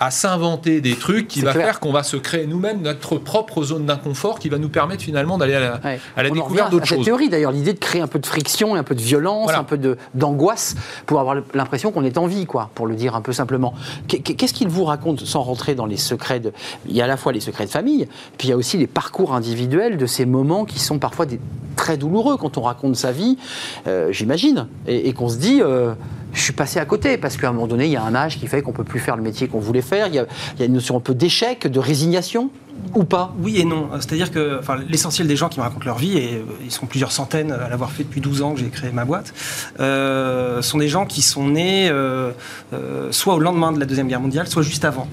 à 0.00 0.10
s'inventer 0.10 0.80
des 0.80 0.96
trucs 0.96 1.28
qui 1.28 1.42
va 1.42 1.52
clair. 1.52 1.64
faire 1.66 1.80
qu'on 1.80 1.92
va 1.92 2.02
se 2.02 2.16
créer 2.16 2.46
nous-mêmes 2.46 2.80
notre 2.80 3.18
propre 3.18 3.62
zone 3.62 3.84
d'inconfort 3.84 4.38
qui 4.38 4.48
va 4.48 4.56
nous 4.56 4.70
permettre 4.70 5.02
finalement 5.02 5.36
d'aller 5.36 5.54
à 5.54 5.60
la, 5.60 5.80
Ouais. 5.84 6.00
à 6.16 6.22
la 6.22 6.30
découverte 6.30 6.70
d'autres 6.70 6.86
cette 6.88 6.96
choses. 6.96 7.04
théorie 7.04 7.28
d'ailleurs, 7.28 7.52
l'idée 7.52 7.74
de 7.74 7.78
créer 7.78 8.00
un 8.00 8.06
peu 8.06 8.18
de 8.18 8.26
friction, 8.26 8.74
un 8.74 8.82
peu 8.82 8.94
de 8.94 9.02
violence, 9.02 9.44
Voilà. 9.44 9.58
un 9.58 9.64
peu 9.64 9.78
d'angoisse 10.14 10.74
pour 11.04 11.20
avoir 11.20 11.36
l'impression 11.54 11.92
qu'on 11.92 12.02
est 12.04 12.16
en 12.16 12.26
vie, 12.26 12.46
quoi, 12.46 12.70
pour 12.74 12.86
le 12.86 12.94
dire 12.94 13.14
un 13.14 13.20
peu 13.20 13.32
simplement. 13.34 13.74
Qu'est- 14.08 14.20
Qu'est-ce 14.22 14.54
qu'il 14.54 14.68
vous 14.68 14.84
raconte 14.84 15.20
sans 15.26 15.42
rentrer 15.42 15.74
dans 15.74 15.86
les 15.86 15.98
secrets 15.98 16.40
de. 16.40 16.52
Il 16.88 16.96
y 16.96 17.02
a 17.02 17.04
à 17.04 17.08
la 17.08 17.18
fois 17.18 17.32
les 17.32 17.40
secrets 17.40 17.66
de 17.66 17.70
famille, 17.70 18.08
puis 18.38 18.48
il 18.48 18.50
y 18.50 18.54
a 18.54 18.56
aussi 18.56 18.78
les 18.78 18.86
parcours 18.86 19.34
individuels 19.34 19.98
de 19.98 20.06
ces 20.06 20.24
moments 20.24 20.64
qui 20.64 20.78
sont 20.78 20.98
parfois 20.98 21.26
des- 21.26 21.40
très 21.76 21.98
douloureux 21.98 22.36
quand 22.38 22.56
on 22.58 22.62
raconte 22.62 22.96
sa 22.96 23.12
vie, 23.12 23.36
euh, 23.86 24.12
j'imagine, 24.12 24.66
et, 24.86 25.08
et 25.08 25.12
qu'on 25.12 25.28
se 25.28 25.36
dit. 25.36 25.60
euh, 25.62 25.92
je 26.32 26.40
suis 26.40 26.52
passé 26.52 26.78
à 26.78 26.84
côté 26.84 27.16
parce 27.18 27.36
qu'à 27.36 27.48
un 27.48 27.52
moment 27.52 27.66
donné, 27.66 27.86
il 27.86 27.92
y 27.92 27.96
a 27.96 28.02
un 28.02 28.14
âge 28.14 28.38
qui 28.38 28.46
fait 28.46 28.62
qu'on 28.62 28.72
peut 28.72 28.84
plus 28.84 29.00
faire 29.00 29.16
le 29.16 29.22
métier 29.22 29.48
qu'on 29.48 29.60
voulait 29.60 29.82
faire. 29.82 30.06
Il 30.06 30.14
y, 30.14 30.18
a, 30.18 30.26
il 30.54 30.60
y 30.60 30.62
a 30.62 30.66
une 30.66 30.74
notion 30.74 30.96
un 30.96 31.00
peu 31.00 31.14
d'échec, 31.14 31.66
de 31.66 31.78
résignation, 31.78 32.50
ou 32.94 33.04
pas 33.04 33.34
Oui 33.38 33.58
et 33.60 33.64
non. 33.64 33.88
C'est-à-dire 34.00 34.30
que 34.30 34.58
enfin, 34.58 34.76
l'essentiel 34.88 35.26
des 35.26 35.36
gens 35.36 35.48
qui 35.48 35.58
me 35.58 35.64
racontent 35.64 35.84
leur 35.86 35.98
vie, 35.98 36.16
et 36.18 36.34
euh, 36.36 36.42
ils 36.64 36.70
sont 36.70 36.86
plusieurs 36.86 37.12
centaines 37.12 37.52
à 37.52 37.68
l'avoir 37.68 37.90
fait 37.92 38.02
depuis 38.04 38.20
12 38.20 38.42
ans 38.42 38.54
que 38.54 38.60
j'ai 38.60 38.68
créé 38.68 38.90
ma 38.92 39.04
boîte, 39.04 39.32
euh, 39.80 40.62
sont 40.62 40.78
des 40.78 40.88
gens 40.88 41.06
qui 41.06 41.22
sont 41.22 41.48
nés 41.48 41.88
euh, 41.90 42.32
euh, 42.72 43.08
soit 43.12 43.34
au 43.34 43.38
lendemain 43.40 43.72
de 43.72 43.80
la 43.80 43.86
Deuxième 43.86 44.08
Guerre 44.08 44.20
mondiale, 44.20 44.46
soit 44.48 44.62
juste 44.62 44.84
avant. 44.84 45.08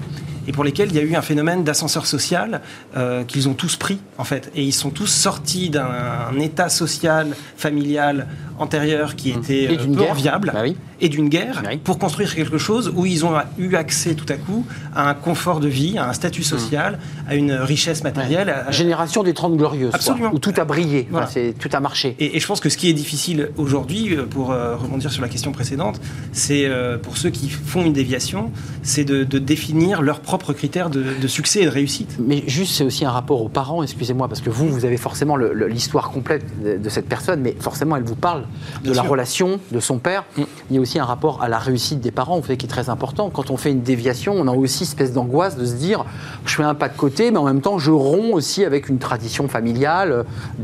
Et 0.46 0.52
pour 0.52 0.64
lesquels 0.64 0.88
il 0.88 0.96
y 0.96 0.98
a 0.98 1.02
eu 1.02 1.14
un 1.14 1.20
phénomène 1.20 1.62
d'ascenseur 1.62 2.06
social 2.06 2.62
euh, 2.96 3.22
qu'ils 3.22 3.50
ont 3.50 3.52
tous 3.54 3.76
pris, 3.76 4.00
en 4.16 4.24
fait. 4.24 4.50
Et 4.54 4.62
ils 4.64 4.72
sont 4.72 4.88
tous 4.88 5.06
sortis 5.06 5.68
d'un 5.68 6.32
état 6.40 6.70
social, 6.70 7.36
familial 7.58 8.26
antérieur 8.58 9.14
qui 9.14 9.28
était 9.30 9.64
Et 9.64 9.78
euh, 9.78 9.94
peu 9.94 10.04
enviable 10.10 10.50
Bah 10.54 10.60
oui. 10.62 10.74
et 11.02 11.10
d'une 11.10 11.28
guerre 11.28 11.62
Oui. 11.68 11.76
pour 11.76 11.98
construire 11.98 12.34
quelque 12.34 12.56
chose 12.56 12.90
où 12.96 13.04
ils 13.04 13.26
ont 13.26 13.34
eu 13.58 13.74
accès 13.76 14.14
tout 14.14 14.24
à 14.30 14.36
coup 14.36 14.64
à 14.96 15.10
un 15.10 15.14
confort 15.14 15.60
de 15.60 15.68
vie, 15.68 15.98
à 15.98 16.08
un 16.08 16.12
statut 16.14 16.42
social, 16.42 16.98
à 17.28 17.34
une 17.34 17.57
richesse 17.64 18.02
matérielle. 18.04 18.48
à- 18.50 18.70
Génération 18.70 19.22
des 19.22 19.34
30 19.34 19.56
glorieuses, 19.56 19.90
quoi, 19.90 19.96
Absolument. 19.98 20.30
où 20.32 20.38
tout 20.38 20.52
a 20.56 20.64
brillé, 20.64 21.06
Voilà. 21.10 21.24
Enfin, 21.26 21.32
c'est- 21.34 21.52
tout 21.58 21.68
a 21.72 21.80
marché. 21.80 22.14
Et, 22.18 22.36
et 22.36 22.40
je 22.40 22.46
pense 22.46 22.60
que 22.60 22.68
ce 22.68 22.76
qui 22.76 22.88
est 22.88 22.92
difficile 22.92 23.50
aujourd'hui, 23.56 24.14
euh, 24.16 24.24
pour 24.26 24.50
euh, 24.52 24.76
rebondir 24.76 25.10
sur 25.10 25.22
la 25.22 25.28
question 25.28 25.52
précédente, 25.52 26.00
c'est 26.32 26.64
euh, 26.66 26.98
pour 26.98 27.16
ceux 27.16 27.30
qui 27.30 27.48
font 27.48 27.82
une 27.84 27.92
déviation, 27.92 28.50
c'est 28.82 29.04
de, 29.04 29.24
de 29.24 29.38
définir 29.38 30.02
leurs 30.02 30.20
propres 30.20 30.52
critères 30.52 30.90
de, 30.90 31.02
de 31.20 31.28
succès 31.28 31.60
et 31.62 31.64
de 31.64 31.70
réussite. 31.70 32.16
Mais 32.18 32.44
juste, 32.46 32.72
c'est 32.74 32.84
aussi 32.84 33.04
un 33.04 33.10
rapport 33.10 33.42
aux 33.42 33.48
parents, 33.48 33.82
excusez-moi, 33.82 34.28
parce 34.28 34.40
que 34.40 34.50
vous, 34.50 34.68
vous 34.68 34.84
avez 34.84 34.96
forcément 34.96 35.36
le- 35.36 35.52
le- 35.52 35.68
l'histoire 35.68 36.10
complète 36.10 36.44
de, 36.62 36.76
de 36.76 36.88
cette 36.88 37.08
personne, 37.08 37.40
mais 37.40 37.56
forcément, 37.58 37.96
elle 37.96 38.04
vous 38.04 38.14
parle 38.16 38.44
de 38.84 38.92
la 38.92 39.02
relation 39.02 39.60
de 39.72 39.80
son 39.80 39.98
père. 39.98 40.24
Mm. 40.36 40.42
Il 40.70 40.76
y 40.76 40.78
a 40.78 40.82
aussi 40.82 40.98
un 40.98 41.04
rapport 41.04 41.42
à 41.42 41.48
la 41.48 41.58
réussite 41.58 42.00
des 42.00 42.10
parents, 42.10 42.36
vous 42.38 42.42
savez, 42.46 42.56
qui 42.56 42.66
est 42.66 42.68
très 42.68 42.88
important. 42.90 43.30
Quand 43.30 43.50
on 43.50 43.56
fait 43.56 43.70
une 43.70 43.82
déviation, 43.82 44.34
on 44.36 44.46
a 44.46 44.52
aussi 44.52 44.80
une 44.84 44.88
espèce 44.88 45.12
d'angoisse 45.12 45.56
de 45.56 45.64
se 45.64 45.74
dire, 45.74 46.04
je 46.46 46.54
fais 46.54 46.62
un 46.62 46.74
pas 46.74 46.88
de 46.88 46.96
côté, 46.96 47.30
mais 47.30 47.38
en 47.38 47.47
même 47.48 47.60
temps, 47.62 47.78
je 47.78 47.90
romps 47.90 48.32
aussi 48.34 48.64
avec 48.64 48.88
une 48.88 48.98
tradition 48.98 49.48
familiale 49.48 50.12
euh, 50.12 50.22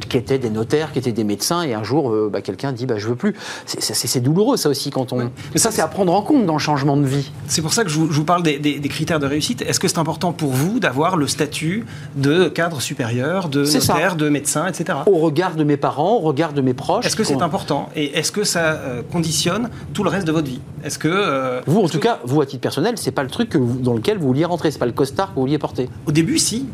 qui 0.09 0.16
était 0.16 0.39
des 0.39 0.51
notaires, 0.51 0.93
qui 0.93 0.99
étaient 0.99 1.12
des 1.12 1.24
médecins, 1.24 1.62
et 1.62 1.74
un 1.74 1.82
jour, 1.82 2.11
euh, 2.11 2.30
bah, 2.32 2.41
quelqu'un 2.41 2.72
dit, 2.72 2.87
bah, 2.87 2.97
je 2.99 3.09
veux 3.09 3.16
plus. 3.16 3.35
C'est- 3.66 4.20
douloureux, 4.20 4.57
ça 4.57 4.68
aussi, 4.68 4.91
quand 4.91 5.12
on... 5.12 5.18
Ouais. 5.18 5.28
Mais 5.53 5.59
ça, 5.61 5.70
c'est 5.70 5.82
à 5.82 5.89
prendre 5.89 6.14
en 6.14 6.22
compte 6.22 6.47
dans 6.47 6.53
le 6.55 6.59
changement 6.61 6.97
de 6.97 7.05
vie. 7.05 7.30
C'est 7.47 7.62
pour 7.62 7.72
ça 7.74 7.82
que 7.85 7.91
je 7.91 7.99
vous, 7.99 8.11
je 8.11 8.16
vous 8.18 8.24
parle 8.24 8.43
des, 8.43 8.59
des- 8.59 8.78
des 8.78 8.89
critères 8.89 9.18
de 9.18 9.26
réussite. 9.26 9.62
Est-ce 9.62 9.80
que 9.80 9.89
c'est 9.89 9.99
important 9.99 10.32
pour 10.32 10.51
vous 10.51 10.78
d'avoir 10.80 11.16
le 11.16 11.26
statut 11.26 11.85
de 12.16 12.49
cadre 12.49 12.80
supérieur, 12.80 13.49
de 13.49 13.64
ça. 13.64 13.93
notaire, 13.95 14.16
de 14.16 14.28
médecin, 14.28 14.66
etc. 14.66 14.99
Au 15.07 15.18
regard 15.18 15.57
de 15.57 15.64
mes 15.64 15.76
parents, 15.76 16.14
au 16.16 16.20
regard 16.20 16.53
de 16.53 16.61
mes 16.61 16.74
proches. 16.74 17.07
Est-ce 17.07 17.16
que 17.16 17.24
c'est 17.24 17.43
important? 17.43 17.89
Et 17.97 18.16
est-ce 18.18 18.30
que 18.32 18.45
ça 18.45 18.61
euh, 18.74 19.03
conditionne 19.12 19.68
tout 19.93 20.05
le 20.05 20.11
reste 20.11 20.26
de 20.26 20.32
votre 20.32 20.47
vie? 20.47 20.61
Est-ce 20.85 20.99
que 20.99 21.09
euh, 21.09 21.61
Vous, 21.66 21.80
en 21.80 21.89
tout 21.89 21.99
que- 21.99 22.05
cas, 22.05 22.20
vous, 22.24 22.41
à 22.41 22.47
titre 22.47 22.62
personnel, 22.62 22.95
c'est 22.97 23.11
pas 23.11 23.22
le 23.22 23.30
truc 23.30 23.49
que 23.49 23.59
vous- 23.59 23.78
dans 23.80 23.95
lequel 23.95 24.18
vous 24.18 24.26
vouliez 24.28 24.45
rentrer, 24.45 24.70
c'est 24.70 24.78
pas 24.78 24.87
le 24.87 24.93
costard 24.93 25.30
que 25.30 25.35
vous 25.35 25.43
vouliez 25.43 25.59
porter. 25.59 25.89
Au 26.07 26.12
début, 26.12 26.39
si. 26.39 26.66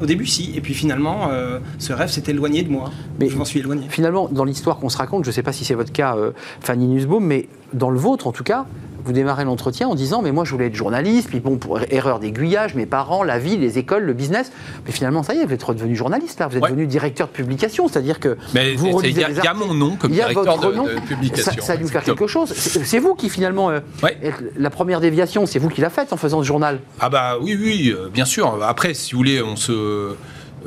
Au 0.00 0.06
début, 0.06 0.26
si. 0.26 0.52
Et 0.56 0.60
puis 0.60 0.74
finalement, 0.74 1.28
euh, 1.30 1.58
ce 1.78 1.92
rêve 1.92 2.10
s'est 2.10 2.24
éloigné 2.28 2.62
de 2.62 2.70
moi. 2.70 2.90
Mais- 3.20 3.28
je 3.28 3.36
m'en 3.36 3.44
suis 3.44 3.60
éloigné. 3.60 3.86
Finalement, 3.88 4.28
dans 4.30 4.44
l'histoire 4.44 4.78
qu'on 4.78 4.88
se 4.88 4.96
raconte, 4.96 5.24
je 5.24 5.30
sais 5.30 5.42
pas 5.42 5.52
si 5.52 5.64
c'est 5.64 5.74
votre 5.74 5.92
cas, 5.92 6.16
euh, 6.16 6.32
Fanny 6.60 6.86
Nussbaum, 6.86 7.24
mais 7.24 7.48
dans 7.72 7.90
le 7.90 7.98
vôtre, 7.98 8.26
en 8.26 8.32
tout 8.32 8.44
cas, 8.44 8.66
vous 9.04 9.12
démarrez 9.12 9.44
l'entretien 9.44 9.88
en 9.88 9.94
disant, 9.94 10.22
mais 10.22 10.32
moi, 10.32 10.44
je 10.44 10.50
voulais 10.52 10.66
être 10.66 10.74
journaliste, 10.74 11.28
puis 11.28 11.40
bon, 11.40 11.56
pour 11.56 11.78
erreur 11.90 12.18
d'aiguillage, 12.20 12.74
mes 12.74 12.86
parents, 12.86 13.22
la 13.22 13.38
vie, 13.38 13.56
les 13.56 13.78
écoles, 13.78 14.04
le 14.04 14.12
business. 14.12 14.50
Mais 14.86 14.92
finalement, 14.92 15.22
ça 15.22 15.34
y 15.34 15.38
est, 15.38 15.44
vous 15.44 15.52
êtes 15.52 15.62
redevenu 15.62 15.94
journaliste, 15.96 16.40
là. 16.40 16.48
Vous 16.48 16.56
êtes 16.56 16.62
Ouais. 16.62 16.70
devenu 16.70 16.86
directeur 16.86 17.26
de 17.28 17.32
publication, 17.32 17.88
c'est-à-dire 17.88 18.20
que 18.20 18.36
Mais 18.54 18.74
vous 18.74 18.90
relisez 18.92 19.20
il 19.20 19.34
y, 19.36 19.40
a- 19.40 19.52
y 19.52 19.56
mon 19.56 19.74
nom 19.74 19.96
comme 19.96 20.10
Il 20.10 20.16
y 20.16 20.22
a 20.22 20.28
directeur 20.28 20.56
votre 20.56 20.70
de, 20.72 20.76
nom. 20.76 20.84
de 20.86 21.00
publication. 21.06 21.52
Ça, 21.52 21.60
ça 21.60 21.72
a 21.74 21.76
dû 21.76 21.86
faire 21.86 22.02
quelque 22.04 22.26
chose. 22.26 22.52
C'est 22.52 22.98
vous 22.98 23.14
qui 23.14 23.28
finalement, 23.28 23.70
euh, 23.70 23.80
Ouais. 24.02 24.16
la 24.56 24.70
première 24.70 25.00
déviation, 25.00 25.46
c'est 25.46 25.58
vous 25.58 25.68
qui 25.68 25.80
l'a 25.80 25.90
faite 25.90 26.12
en 26.12 26.16
faisant 26.16 26.40
ce 26.42 26.46
journal. 26.46 26.80
Ah 27.00 27.08
bah 27.08 27.34
oui, 27.40 27.58
oui, 27.60 27.94
euh, 27.96 28.08
bien 28.08 28.24
sûr. 28.24 28.58
Après, 28.62 28.94
si 28.94 29.12
vous 29.12 29.18
voulez, 29.18 29.42
on 29.42 29.56
se... 29.56 30.14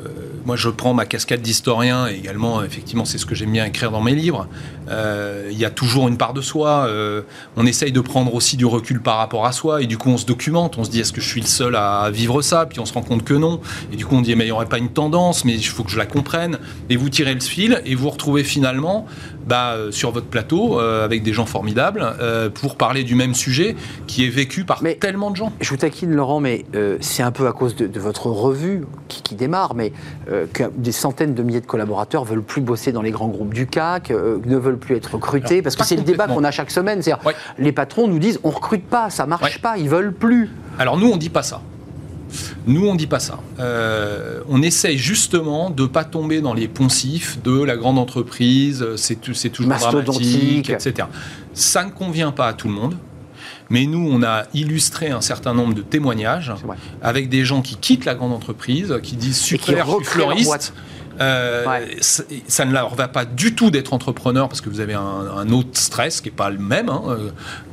euh, 0.04 0.08
moi, 0.44 0.56
je 0.56 0.68
prends 0.68 0.94
ma 0.94 1.04
casquette 1.06 1.42
d'historien 1.42 2.08
et 2.08 2.14
également, 2.14 2.62
effectivement, 2.62 3.04
c'est 3.04 3.18
ce 3.18 3.26
que 3.26 3.34
j'aime 3.34 3.52
bien 3.52 3.64
écrire 3.64 3.90
dans 3.90 4.00
mes 4.00 4.14
livres. 4.14 4.46
Euh, 4.88 5.48
Il 5.50 5.58
y 5.58 5.64
a 5.64 5.70
toujours 5.70 6.08
une 6.08 6.16
part 6.16 6.32
de 6.32 6.40
soi. 6.40 6.86
euh, 6.88 7.22
on 7.56 7.66
essaye 7.66 7.92
de 7.92 8.00
prendre 8.00 8.34
aussi 8.34 8.56
du 8.56 8.64
recul 8.66 9.00
par 9.02 9.16
rapport 9.18 9.44
à 9.46 9.52
soi 9.52 9.82
et 9.82 9.86
du 9.86 9.98
coup, 9.98 10.08
on 10.10 10.16
se 10.16 10.26
documente. 10.26 10.78
On 10.78 10.84
se 10.84 10.90
dit, 10.90 11.00
est-ce 11.00 11.12
que 11.12 11.20
je 11.20 11.28
suis 11.28 11.40
le 11.40 11.46
seul 11.46 11.74
à 11.76 12.10
vivre 12.10 12.40
ça? 12.42 12.66
Puis 12.66 12.80
on 12.80 12.86
se 12.86 12.92
rend 12.94 13.02
compte 13.02 13.24
que 13.24 13.34
non. 13.34 13.60
Et 13.92 13.96
du 13.96 14.06
coup, 14.06 14.14
on 14.16 14.20
dit, 14.22 14.34
mais 14.36 14.44
il 14.44 14.48
n'y 14.48 14.52
aurait 14.52 14.66
pas 14.66 14.78
une 14.78 14.90
tendance, 14.90 15.44
mais 15.44 15.54
il 15.54 15.62
faut 15.64 15.84
que 15.84 15.90
je 15.90 15.98
la 15.98 16.06
comprenne. 16.06 16.58
Et 16.90 16.96
vous 16.96 17.08
tirez 17.10 17.34
le 17.34 17.40
fil 17.40 17.82
et 17.84 17.94
vous 17.94 18.08
retrouvez 18.10 18.44
finalement 18.44 19.06
bah, 19.46 19.76
sur 19.90 20.10
votre 20.12 20.26
plateau 20.26 20.80
euh, 20.80 21.04
avec 21.04 21.22
des 21.22 21.32
gens 21.32 21.46
formidables 21.46 22.04
pour 22.54 22.76
parler 22.76 23.04
du 23.04 23.14
même 23.14 23.34
sujet 23.34 23.76
qui 24.06 24.24
est 24.24 24.30
vécu 24.30 24.64
par 24.64 24.82
Mais- 24.82 24.94
tellement 24.94 25.30
de 25.30 25.36
gens. 25.36 25.52
Je 25.60 25.68
vous 25.70 25.76
taquine, 25.76 26.12
Laurent, 26.12 26.40
mais 26.40 26.64
c'est 27.00 27.22
un 27.22 27.32
peu 27.32 27.46
à 27.46 27.52
cause 27.52 27.74
de, 27.76 27.86
de 27.86 28.00
votre 28.00 28.26
revue 28.26 28.84
qui, 29.08 29.22
qui 29.22 29.34
démarre, 29.34 29.74
mais 29.74 29.87
euh, 30.30 30.46
que 30.52 30.64
des 30.76 30.92
centaines 30.92 31.34
de 31.34 31.42
milliers 31.42 31.60
de 31.60 31.66
collaborateurs 31.66 32.24
veulent 32.24 32.42
plus 32.42 32.60
bosser 32.60 32.92
dans 32.92 33.02
les 33.02 33.10
grands 33.10 33.28
groupes 33.28 33.54
du 33.54 33.66
CAC, 33.66 34.10
euh, 34.10 34.38
ne 34.44 34.56
veulent 34.56 34.78
plus 34.78 34.96
être 34.96 35.14
recrutés, 35.14 35.54
Alors, 35.54 35.64
parce 35.64 35.76
que 35.76 35.84
c'est 35.84 35.96
le 35.96 36.02
débat 36.02 36.26
qu'on 36.26 36.44
a 36.44 36.50
chaque 36.50 36.70
semaine. 36.70 37.02
C'est-à-dire, 37.02 37.24
Ouais. 37.26 37.34
les 37.58 37.72
patrons 37.72 38.08
nous 38.08 38.18
disent 38.18 38.40
on 38.44 38.50
recrute 38.50 38.84
pas, 38.84 39.10
ça 39.10 39.26
marche 39.26 39.56
Ouais. 39.56 39.60
pas, 39.62 39.78
ils 39.78 39.88
veulent 39.88 40.12
plus. 40.12 40.50
Alors 40.78 40.96
nous, 40.96 41.10
on 41.10 41.16
dit 41.16 41.30
pas 41.30 41.42
ça. 41.42 41.60
Nous, 42.66 42.86
on 42.86 42.94
dit 42.94 43.06
pas 43.06 43.20
ça. 43.20 43.38
Euh, 43.58 44.40
on 44.50 44.60
essaye 44.60 44.98
justement 44.98 45.70
de 45.70 45.86
pas 45.86 46.04
tomber 46.04 46.42
dans 46.42 46.52
les 46.52 46.68
poncifs 46.68 47.42
de 47.42 47.62
la 47.62 47.76
grande 47.76 47.98
entreprise, 47.98 48.84
c'est 48.96 49.16
toujours 49.16 49.74
dramatique, 49.78 50.68
etc. 50.68 51.08
Ça 51.54 51.84
ne 51.84 51.90
convient 51.90 52.30
pas 52.30 52.46
à 52.46 52.52
tout 52.52 52.68
le 52.68 52.74
monde. 52.74 52.96
Mais 53.70 53.86
nous, 53.86 54.08
on 54.10 54.22
a 54.22 54.44
illustré 54.54 55.10
un 55.10 55.20
certain 55.20 55.52
nombre 55.54 55.74
de 55.74 55.82
témoignages 55.82 56.52
avec 57.02 57.28
des 57.28 57.44
gens 57.44 57.60
qui 57.62 57.76
quittent 57.76 58.04
la 58.06 58.14
grande 58.14 58.32
entreprise, 58.32 58.94
qui 59.02 59.16
disent 59.16 59.36
Et 59.38 59.58
qui 59.58 59.64
super, 59.64 59.86
je 59.86 59.90
suis 59.96 60.04
fleuriste. 60.04 60.72
Euh, 61.20 61.66
Ouais. 61.66 61.96
ça, 62.00 62.22
ça 62.46 62.64
ne 62.64 62.72
leur 62.72 62.94
va 62.94 63.08
pas 63.08 63.24
du 63.24 63.52
tout 63.52 63.70
d'être 63.72 63.92
entrepreneur 63.92 64.48
parce 64.48 64.60
que 64.60 64.70
vous 64.70 64.78
avez 64.78 64.94
un, 64.94 65.00
un 65.02 65.48
autre 65.50 65.70
stress 65.72 66.20
qui 66.20 66.28
n'est 66.28 66.34
pas 66.36 66.48
le 66.48 66.58
même. 66.60 66.88
hein. 66.88 67.02
Euh, 67.08 67.30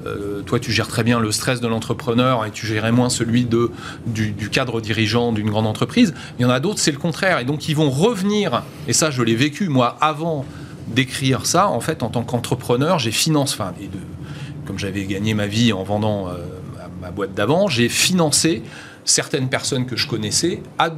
euh, 0.07 0.41
toi, 0.41 0.59
tu 0.59 0.71
gères 0.71 0.87
très 0.87 1.03
bien 1.03 1.19
le 1.19 1.31
stress 1.31 1.61
de 1.61 1.67
l'entrepreneur 1.67 2.43
et 2.45 2.49
tu 2.49 2.65
gérais 2.65 2.91
moins 2.91 3.09
celui 3.09 3.45
de, 3.45 3.69
du, 4.07 4.31
du 4.31 4.49
cadre 4.49 4.81
dirigeant 4.81 5.31
d'une 5.31 5.51
grande 5.51 5.67
entreprise. 5.67 6.15
Il 6.39 6.41
y 6.41 6.45
en 6.45 6.49
a 6.49 6.59
d'autres, 6.59 6.79
c'est 6.79 6.91
le 6.91 6.97
contraire. 6.97 7.37
Et 7.37 7.45
donc, 7.45 7.69
ils 7.69 7.75
vont 7.75 7.91
revenir, 7.91 8.63
et 8.87 8.93
ça, 8.93 9.11
je 9.11 9.21
l'ai 9.21 9.35
vécu, 9.35 9.69
moi, 9.69 9.95
avant 10.01 10.43
d'écrire 10.87 11.45
ça, 11.45 11.67
en 11.69 11.81
fait, 11.81 12.01
en 12.01 12.09
tant 12.09 12.23
qu'entrepreneur, 12.23 12.97
j'ai 12.97 13.11
financé, 13.11 13.55
enfin, 13.59 13.73
et 13.79 13.85
de, 13.85 13.99
comme 14.65 14.79
j'avais 14.79 15.03
gagné 15.05 15.33
ma 15.33 15.47
vie 15.47 15.73
en 15.73 15.83
vendant 15.83 16.27
euh, 16.27 16.31
ma, 17.01 17.07
ma 17.07 17.11
boîte 17.11 17.33
d'avant, 17.33 17.67
j'ai 17.67 17.89
financé 17.89 18.63
certaines 19.07 19.49
personnes 19.49 19.85
que 19.85 19.95
je 19.95 20.07
connaissais 20.07 20.61
à- 20.79 20.89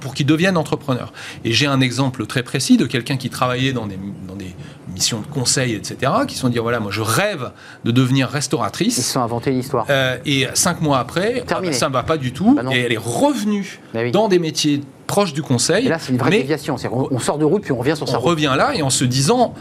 pour 0.00 0.12
qu'ils 0.14 0.26
deviennent 0.26 0.58
entrepreneurs. 0.58 1.12
Et 1.46 1.52
j'ai 1.52 1.66
un 1.66 1.80
exemple 1.80 2.26
très 2.26 2.42
précis 2.42 2.76
de 2.76 2.84
quelqu'un 2.84 3.16
qui 3.16 3.30
travaillait 3.30 3.72
dans 3.72 3.86
des, 3.86 3.98
dans 4.28 4.34
des 4.36 4.54
missions 4.92 5.20
de 5.20 5.26
conseil, 5.26 5.72
etc., 5.74 6.12
qui 6.28 6.34
se 6.34 6.42
sont 6.42 6.50
dit, 6.50 6.58
voilà, 6.58 6.78
moi 6.78 6.90
je 6.92 7.00
rêve 7.00 7.52
de 7.84 7.90
devenir 7.90 8.28
Ils 8.30 8.34
restauratrice. 8.34 8.96
se 8.96 9.02
sont 9.02 9.20
inventés 9.20 9.50
une 9.50 9.60
histoire. 9.60 9.86
Euh, 9.88 10.18
et 10.26 10.46
cinq 10.52 10.82
mois 10.82 10.98
après, 10.98 11.42
ah 11.50 11.60
bah, 11.62 11.72
ça 11.72 11.88
ne 11.88 11.94
va 11.94 12.02
pas 12.02 12.18
du 12.18 12.32
tout. 12.34 12.54
Bah 12.54 12.62
et 12.70 12.80
elle 12.80 12.92
est 12.92 12.98
revenue 12.98 13.80
Bah 13.94 14.00
oui. 14.02 14.10
dans 14.12 14.28
des 14.28 14.38
métiers 14.38 14.82
proches 15.06 15.32
du 15.32 15.42
conseil. 15.42 15.86
Et 15.86 15.88
là, 15.88 15.98
c'est 15.98 16.12
une 16.12 16.18
vraie 16.18 16.30
déviation. 16.30 16.76
On, 16.92 17.08
on 17.12 17.18
sort 17.18 17.38
de 17.38 17.44
route 17.46 17.62
puis 17.62 17.72
on 17.72 17.78
revient 17.78 17.96
sur 17.96 18.08
sa 18.08 18.16
on 18.18 18.20
route. 18.20 18.30
revient 18.30 18.54
là 18.58 18.74
et 18.74 18.82
en 18.82 18.90
se 18.90 19.04
disant, 19.04 19.54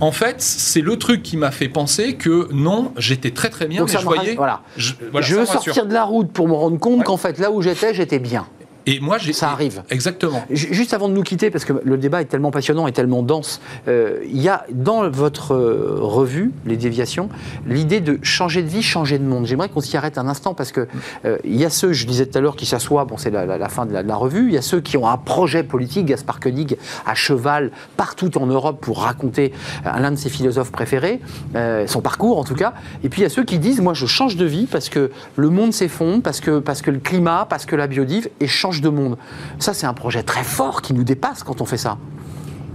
en 0.00 0.12
fait, 0.12 0.36
c'est 0.42 0.80
le 0.80 0.96
truc 0.98 1.22
qui 1.22 1.36
m'a 1.36 1.50
fait 1.50 1.68
penser 1.68 2.14
que 2.14 2.48
non, 2.52 2.92
j'étais 2.98 3.30
très 3.30 3.48
très 3.50 3.66
bien, 3.66 3.80
Donc 3.80 3.88
mais 3.88 3.94
ça 3.94 4.00
je 4.00 4.04
voyais. 4.04 4.34
voilà. 4.34 4.62
Je, 4.76 4.92
voilà, 5.10 5.26
je 5.26 5.34
ça 5.34 5.40
veux 5.40 5.46
sortir 5.46 5.86
de 5.86 5.92
la 5.94 6.04
route 6.04 6.30
pour 6.32 6.48
me 6.48 6.54
rendre 6.54 6.78
compte 6.78 6.98
Ouais. 6.98 7.04
qu'en 7.04 7.16
fait, 7.16 7.38
là 7.38 7.50
où 7.50 7.62
j'étais, 7.62 7.94
j'étais 7.94 8.18
bien. 8.18 8.46
Et 8.86 9.00
moi, 9.00 9.18
j'ai. 9.18 9.32
Ça 9.32 9.50
arrive. 9.50 9.82
Exactement. 9.90 10.44
Ju- 10.50 10.72
Juste 10.72 10.94
avant 10.94 11.08
de 11.08 11.14
nous 11.14 11.22
quitter, 11.22 11.50
parce 11.50 11.64
que 11.64 11.72
le 11.84 11.98
débat 11.98 12.20
est 12.22 12.26
tellement 12.26 12.50
passionnant 12.50 12.86
et 12.86 12.92
tellement 12.92 13.22
dense, 13.22 13.60
euh, 13.88 14.20
il 14.24 14.40
y 14.40 14.48
a 14.48 14.64
dans 14.70 15.08
votre 15.10 15.54
euh, 15.54 15.98
revue, 16.00 16.52
Les 16.64 16.76
Déviations, 16.76 17.28
l'idée 17.66 18.00
de 18.00 18.18
changer 18.22 18.62
de 18.62 18.68
vie, 18.68 18.82
changer 18.82 19.18
de 19.18 19.24
monde. 19.24 19.46
J'aimerais 19.46 19.68
qu'on 19.68 19.80
s'y 19.80 19.96
arrête 19.96 20.18
un 20.18 20.28
instant 20.28 20.54
parce 20.54 20.70
que 20.72 20.86
euh, 21.24 21.38
il 21.44 21.56
y 21.56 21.64
a 21.64 21.70
ceux, 21.70 21.92
je 21.92 22.06
disais 22.06 22.26
tout 22.26 22.38
à 22.38 22.40
l'heure, 22.40 22.54
qui 22.56 22.66
s'assoient, 22.66 23.04
bon, 23.04 23.16
c'est 23.16 23.30
la, 23.30 23.44
la- 23.44 23.58
la 23.58 23.68
fin 23.68 23.86
de 23.86 23.92
la, 23.92 24.02
de 24.02 24.08
la 24.08 24.16
revue, 24.16 24.46
il 24.48 24.54
y 24.54 24.58
a 24.58 24.62
ceux 24.62 24.80
qui 24.80 24.96
ont 24.96 25.08
un 25.08 25.16
projet 25.16 25.62
politique, 25.64 26.06
Gaspard 26.06 26.38
Koenig, 26.40 26.76
à 27.06 27.14
cheval, 27.14 27.72
partout 27.96 28.38
en 28.38 28.46
Europe 28.46 28.78
pour 28.80 29.02
raconter 29.02 29.52
euh, 29.86 29.98
l'un 29.98 30.12
de 30.12 30.16
ses 30.16 30.28
philosophes 30.30 30.70
préférés, 30.70 31.20
euh, 31.56 31.86
son 31.88 32.00
parcours 32.02 32.38
en 32.38 32.44
tout 32.44 32.54
cas, 32.54 32.72
et 33.02 33.08
puis 33.08 33.20
il 33.22 33.24
y 33.24 33.26
a 33.26 33.30
ceux 33.30 33.44
qui 33.44 33.58
disent, 33.58 33.80
moi 33.80 33.94
je 33.94 34.06
change 34.06 34.36
de 34.36 34.44
vie 34.44 34.66
parce 34.70 34.88
que 34.88 35.10
le 35.36 35.48
monde 35.50 35.72
s'effondre, 35.72 36.22
parce 36.22 36.40
que, 36.40 36.60
parce 36.60 36.82
que 36.82 36.90
le 36.92 36.98
climat, 37.00 37.46
parce 37.48 37.66
que 37.66 37.74
la 37.74 37.86
biodive, 37.88 38.28
et 38.40 38.46
je 38.46 38.56
change 38.76 38.82
de 38.82 38.88
monde. 38.88 39.16
Ça, 39.58 39.74
c'est 39.74 39.86
un 39.86 39.94
projet 39.94 40.22
très 40.22 40.44
fort 40.44 40.82
qui 40.82 40.92
nous 40.94 41.04
dépasse 41.04 41.42
quand 41.42 41.60
on 41.60 41.64
fait 41.64 41.76
ça. 41.76 41.98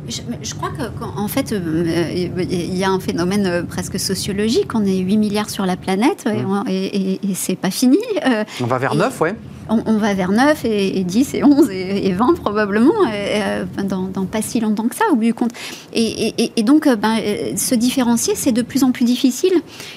Je, 0.09 0.21
je 0.41 0.55
crois 0.55 0.71
qu'en 0.99 1.27
fait, 1.27 1.51
euh, 1.53 2.09
il 2.41 2.75
y 2.75 2.83
a 2.83 2.89
un 2.89 2.99
phénomène 2.99 3.45
euh, 3.45 3.63
presque 3.63 3.99
sociologique. 3.99 4.73
On 4.73 4.83
est 4.83 4.97
8 4.97 5.17
milliards 5.17 5.49
sur 5.49 5.65
la 5.65 5.77
planète 5.77 6.25
et, 6.25 6.43
on- 6.43 6.65
et- 6.67 6.85
et- 7.13 7.29
et 7.29 7.35
c'est 7.35 7.55
pas 7.55 7.69
fini. 7.71 7.99
Euh, 8.25 8.43
On 8.61 8.65
va 8.65 8.77
vers 8.79 8.93
Et- 8.93 8.97
9, 8.97 9.21
ouais. 9.21 9.35
On, 9.71 9.81
on 9.85 9.97
va 9.97 10.13
vers 10.13 10.31
9 10.31 10.65
et, 10.65 10.99
et 10.99 11.03
10 11.03 11.33
et 11.33 11.43
11 11.43 11.69
et, 11.71 12.07
et 12.07 12.11
20 12.13 12.35
probablement, 12.35 12.93
et, 13.07 13.41
euh, 13.41 13.63
enfin, 13.73 13.83
dans, 13.85 14.03
dans 14.03 14.25
pas 14.25 14.41
si 14.41 14.59
longtemps 14.59 14.87
que 14.87 14.95
ça 14.95 15.05
au 15.11 15.15
bout 15.15 15.23
du 15.23 15.33
compte. 15.33 15.51
Et, 15.93 16.33
donc, 16.63 16.85
euh, 16.87 16.95
ben, 16.95 17.15
euh, 17.19 17.55
se 17.57 17.73
différencier, 17.75 18.33
c'est 18.35 18.51
de 18.51 18.61
plus 18.61 18.83
en 18.83 18.91
plus 18.91 19.05
difficile. 19.05 19.53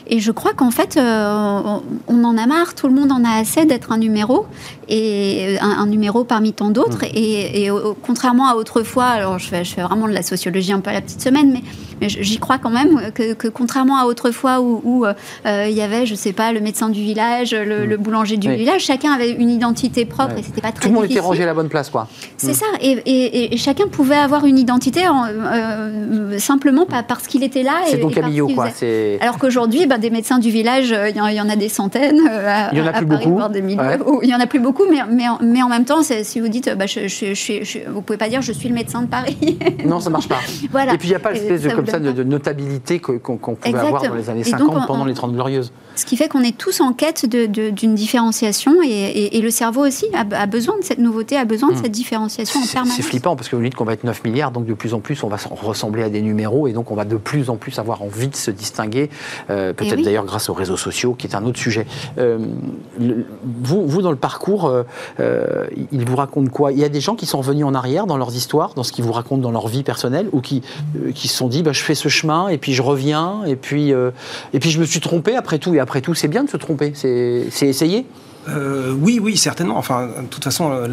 Et 0.06 0.20
je 0.20 0.32
crois 0.32 0.52
qu'en 0.54 0.70
fait, 0.70 0.98
on, 0.98 1.82
on 2.08 2.24
en 2.24 2.38
a 2.38 2.46
marre, 2.46 2.74
tout 2.74 2.88
le 2.88 2.94
monde 2.94 3.12
en 3.12 3.24
a 3.24 3.30
assez 3.40 3.64
d'être 3.66 3.92
un 3.92 3.98
numéro, 3.98 4.46
et 4.88 5.56
un, 5.60 5.70
un 5.70 5.86
numéro 5.86 6.24
parmi 6.24 6.52
tant 6.52 6.70
d'autres. 6.70 7.04
Et, 7.04 7.64
et, 7.64 7.70
euh, 7.70 7.92
contrairement 8.02 8.48
à 8.48 8.54
autrefois, 8.54 9.06
alors 9.06 9.38
je 9.38 9.48
fais, 9.48 9.64
je 9.64 9.74
fais 9.74 9.82
vraiment 9.82 10.06
de 10.08 10.12
la 10.12 10.22
sociologie 10.22 10.72
un 10.72 10.80
peu 10.80 10.90
à 10.90 10.92
la 10.92 11.00
petite 11.00 11.22
semaine, 11.22 11.50
mais, 11.52 11.62
mais 12.00 12.08
j'y 12.08 12.38
crois 12.38 12.58
quand 12.58 12.70
même 12.70 13.10
que, 13.12 13.32
que 13.34 13.48
contrairement 13.48 13.96
à 13.98 14.04
autrefois 14.04 14.60
où 14.60 15.04
euh, 15.06 15.66
il 15.68 15.74
y 15.74 15.82
avait, 15.82 16.06
je 16.06 16.14
sais 16.14 16.32
pas, 16.32 16.52
le 16.52 16.60
médecin 16.60 16.88
du 16.88 17.00
village, 17.02 17.52
le, 17.54 17.86
le 17.86 17.96
boulanger 17.96 18.36
du 18.36 18.48
Oui. 18.48 18.56
village, 18.56 18.82
chacun 18.82 19.12
avait 19.12 19.30
une 19.30 19.50
identité 19.50 19.63
propre 20.04 20.34
Ouais. 20.34 20.40
et 20.40 20.42
c'était 20.42 20.60
pas 20.60 20.72
très 20.72 20.82
Tout 20.82 20.88
le 20.88 20.94
monde 20.94 21.04
était 21.04 21.20
rangé 21.20 21.42
à 21.42 21.46
la 21.46 21.54
bonne 21.54 21.68
place, 21.68 21.90
quoi. 21.90 22.08
C'est 22.36 22.54
ça, 22.54 22.66
et, 22.80 22.90
et- 23.06 23.54
et 23.54 23.56
chacun 23.56 23.86
pouvait 23.88 24.16
avoir 24.16 24.44
une 24.44 24.58
identité 24.58 25.06
en- 25.08 25.24
euh, 25.26 26.38
simplement 26.38 26.86
pas 26.86 27.02
parce 27.02 27.26
qu'il 27.26 27.42
était 27.42 27.62
là. 27.62 27.72
C'est 27.86 28.00
ton 28.00 28.10
Camillo, 28.10 28.46
qu'il 28.46 28.56
quoi. 28.56 28.68
Alors 29.20 29.38
qu'aujourd'hui, 29.38 29.86
ben, 29.86 29.98
des 29.98 30.10
médecins 30.10 30.38
du 30.38 30.50
village, 30.50 30.92
euh, 30.92 31.08
il 31.08 31.16
y, 31.16 31.20
en- 31.20 31.26
il 31.28 31.36
y 31.36 31.40
en 31.40 31.48
a 31.48 31.56
des 31.56 31.68
centaines. 31.68 32.20
euh, 32.28 32.48
à- 32.48 32.70
Il 32.72 32.78
y 32.78 32.82
en 32.82 32.86
a 32.86 32.92
plus 32.92 33.06
Paris, 33.06 33.26
beaucoup. 33.26 33.40
Ouais. 33.40 33.98
Il 34.22 34.28
y 34.28 34.34
en 34.34 34.40
a 34.40 34.46
plus 34.46 34.60
beaucoup, 34.60 34.84
mais, 34.90 34.98
mais, 35.10 35.28
en, 35.28 35.38
mais 35.42 35.62
en 35.62 35.68
même 35.68 35.84
temps, 35.84 36.02
si 36.02 36.40
vous 36.40 36.48
dites, 36.48 36.68
euh, 36.68 36.74
bah, 36.74 36.86
je, 36.86 37.08
je, 37.08 37.34
je, 37.34 37.62
je- 37.64 37.78
vous 37.90 38.02
pouvez 38.02 38.16
pas 38.18 38.28
dire 38.28 38.42
je 38.42 38.52
suis 38.52 38.68
le 38.68 38.74
médecin 38.74 39.02
de 39.02 39.06
Paris. 39.06 39.58
Non, 39.86 40.00
ça 40.00 40.10
marche 40.10 40.28
pas. 40.28 40.38
voilà. 40.70 40.94
Et 40.94 40.98
puis 40.98 41.08
il 41.08 41.10
n'y 41.10 41.16
a 41.16 41.20
pas 41.20 41.32
l'espèce 41.32 41.62
de, 41.62 41.70
comme 41.70 41.86
ça 41.86 41.98
de, 41.98 42.22
notabilité 42.22 42.98
qu'on 43.00 43.18
qu'on 43.18 43.54
pouvait 43.54 43.78
avoir 43.78 44.02
dans 44.02 44.14
les 44.14 44.30
années 44.30 44.40
Et 44.40 44.44
50 44.44 44.66
donc, 44.66 44.76
on- 44.82 44.86
pendant 44.86 45.02
on- 45.02 45.04
les 45.06 45.14
30 45.14 45.32
glorieuses. 45.32 45.72
Ce 45.96 46.04
qui 46.04 46.16
fait 46.16 46.28
qu'on 46.28 46.42
est 46.42 46.56
tous 46.56 46.80
en 46.80 46.92
quête 46.92 47.26
d'une 47.26 47.94
différenciation 47.94 48.82
et, 48.82 48.88
et- 48.88 49.36
et 49.38 49.40
le 49.40 49.50
cerveau 49.50 49.86
aussi 49.86 50.06
a, 50.14 50.24
a 50.42 50.46
besoin 50.46 50.78
de 50.78 50.84
cette 50.84 50.98
nouveauté, 50.98 51.36
a 51.36 51.44
besoin 51.44 51.70
de 51.72 51.76
cette 51.76 51.92
différenciation 51.92 52.60
en 52.60 52.66
permanence. 52.66 52.96
c'est 52.96 53.02
flippant 53.02 53.36
parce 53.36 53.48
que 53.48 53.56
vous 53.56 53.62
dites 53.62 53.74
qu'on 53.74 53.84
va 53.84 53.92
être 53.92 54.04
9 54.04 54.24
milliards, 54.24 54.50
donc 54.50 54.66
de 54.66 54.74
plus 54.74 54.92
en 54.94 55.00
plus 55.00 55.22
on 55.22 55.28
va 55.28 55.36
ressembler 55.62 56.02
à 56.02 56.08
des 56.10 56.20
numéros 56.22 56.66
et 56.66 56.72
donc 56.72 56.90
on 56.90 56.94
va 56.94 57.04
de 57.04 57.16
plus 57.16 57.48
en 57.50 57.56
plus 57.56 57.78
avoir 57.78 58.02
envie 58.02 58.28
de 58.28 58.36
se 58.36 58.50
distinguer, 58.50 59.08
euh, 59.50 59.72
peut-être 59.72 59.92
Eh 59.94 59.96
oui. 59.98 60.02
d'ailleurs 60.04 60.24
grâce 60.24 60.48
aux 60.48 60.54
réseaux 60.54 60.76
sociaux, 60.76 61.14
qui 61.14 61.26
est 61.26 61.34
un 61.36 61.44
autre 61.44 61.58
sujet. 61.58 61.86
Euh, 62.18 62.38
le- 62.98 63.26
vous, 63.62 63.86
vous, 63.86 64.02
dans 64.02 64.10
le 64.10 64.16
parcours, 64.16 64.70
euh, 65.20 65.66
il 65.92 66.04
vous 66.04 66.16
raconte 66.16 66.50
quoi? 66.50 66.72
Il 66.72 66.78
y 66.78 66.84
a 66.84 66.88
des 66.88 67.00
gens 67.00 67.14
qui 67.14 67.26
sont 67.26 67.38
revenus 67.38 67.64
en 67.64 67.74
arrière 67.74 68.06
dans 68.06 68.16
leurs 68.16 68.34
histoires, 68.34 68.74
dans 68.74 68.82
ce 68.82 68.92
qu'ils 68.92 69.04
vous 69.04 69.12
racontent 69.12 69.40
dans 69.42 69.50
leur 69.52 69.68
vie 69.68 69.82
personnelle, 69.82 70.28
ou 70.32 70.40
qui, 70.40 70.62
qui 71.14 71.28
se 71.28 71.36
sont 71.36 71.48
dit 71.48 71.62
bah, 71.62 71.72
je 71.72 71.82
fais 71.82 71.94
ce 71.94 72.08
chemin 72.08 72.48
et 72.48 72.58
puis 72.58 72.72
je 72.74 72.82
reviens 72.82 73.44
et 73.46 73.56
puis, 73.56 73.90
et 73.90 74.58
puis 74.60 74.70
je 74.70 74.80
me 74.80 74.84
suis 74.84 75.00
trompé 75.00 75.36
après 75.36 75.58
tout. 75.58 75.74
Et 75.74 75.80
après 75.84 76.00
tout, 76.00 76.14
c'est 76.14 76.28
bien 76.28 76.44
de 76.44 76.50
se 76.50 76.56
tromper, 76.56 76.92
c'est 76.94 77.68
essayer. 77.68 78.06
Euh, 78.48 78.92
oui, 78.98 79.18
oui, 79.22 79.36
certainement. 79.36 79.76
Enfin, 79.78 80.06
de 80.22 80.26
toute 80.28 80.44
façon, 80.44 80.70
euh, 80.72 80.88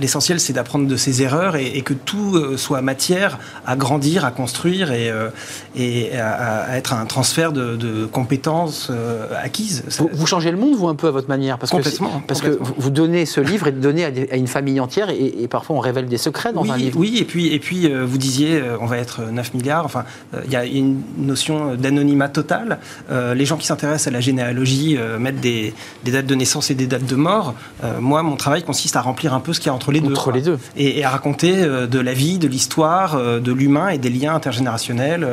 l'essentiel, 0.00 0.38
c'est 0.40 0.52
d'apprendre 0.52 0.86
de 0.86 0.96
ses 0.96 1.22
erreurs 1.22 1.56
et, 1.56 1.66
et 1.76 1.82
que 1.82 1.92
tout 1.94 2.36
euh, 2.36 2.56
soit 2.56 2.82
matière 2.82 3.38
à 3.66 3.76
grandir, 3.76 4.24
à 4.24 4.30
construire 4.30 4.92
et, 4.92 5.10
euh, 5.10 5.28
et 5.76 6.16
à, 6.16 6.62
à 6.62 6.76
être 6.76 6.92
un 6.92 7.04
transfert 7.06 7.52
de, 7.52 7.76
de 7.76 8.06
compétences 8.06 8.88
euh, 8.90 9.26
acquises. 9.42 9.82
Vous, 9.98 10.08
vous 10.12 10.26
changez 10.26 10.50
le 10.50 10.56
monde, 10.56 10.74
vous, 10.76 10.88
un 10.88 10.94
peu 10.94 11.08
à 11.08 11.10
votre 11.10 11.28
manière 11.28 11.58
Parce 11.58 11.70
Complètement, 11.72 12.20
Que, 12.20 12.26
parce 12.26 12.40
complètement. 12.40 12.66
que 12.66 12.80
vous- 12.80 12.90
donnez 12.90 13.26
ce 13.26 13.40
livre 13.40 13.66
et 13.66 13.72
le 13.72 13.80
donnez 13.80 14.04
à, 14.04 14.10
des- 14.12 14.28
à 14.30 14.36
une 14.36 14.46
famille 14.46 14.78
entière 14.78 15.10
et, 15.10 15.34
et 15.42 15.48
parfois 15.48 15.74
on 15.76 15.80
révèle 15.80 16.06
des 16.06 16.16
secrets 16.18 16.52
dans 16.52 16.62
oui, 16.62 16.70
un 16.70 16.76
livre. 16.76 16.98
Oui, 16.98 17.18
et 17.18 17.24
puis, 17.24 17.52
et 17.52 17.58
puis 17.58 17.92
vous 17.92 18.18
disiez, 18.18 18.62
on 18.80 18.86
va 18.86 18.98
être 18.98 19.22
9 19.32 19.52
milliards. 19.54 19.84
Enfin, 19.84 20.04
il 20.44 20.50
y 20.52 20.56
a 20.56 20.64
une 20.64 21.00
notion 21.18 21.74
d'anonymat 21.74 22.28
total. 22.28 22.78
Les 23.10 23.44
gens 23.44 23.56
qui 23.56 23.66
s'intéressent 23.66 24.06
à 24.06 24.10
la 24.12 24.20
généalogie 24.20 24.96
mettent 25.18 25.40
des, 25.40 25.74
des 26.04 26.12
dates 26.12 26.26
de 26.26 26.34
naissance 26.36 26.70
et 26.70 26.74
des 26.74 26.83
dates 26.86 27.06
de 27.06 27.16
mort. 27.16 27.54
Euh, 27.82 28.00
moi, 28.00 28.22
mon 28.22 28.36
travail 28.36 28.62
consiste 28.62 28.96
à 28.96 29.00
remplir 29.00 29.34
un 29.34 29.40
peu 29.40 29.52
ce 29.52 29.60
qu'il 29.60 29.68
y 29.68 29.70
a 29.70 29.74
entre 29.74 29.92
les 29.92 30.00
deux. 30.00 30.12
Entre 30.12 30.32
les 30.32 30.42
deux. 30.42 30.58
Et, 30.76 30.98
et 30.98 31.04
à 31.04 31.10
raconter 31.10 31.62
euh, 31.62 31.86
de 31.86 31.98
la 31.98 32.12
vie, 32.12 32.38
de 32.38 32.48
l'histoire, 32.48 33.14
euh, 33.14 33.40
de 33.40 33.52
l'humain 33.52 33.88
et 33.88 33.98
des 33.98 34.10
liens 34.10 34.34
intergénérationnels 34.34 35.26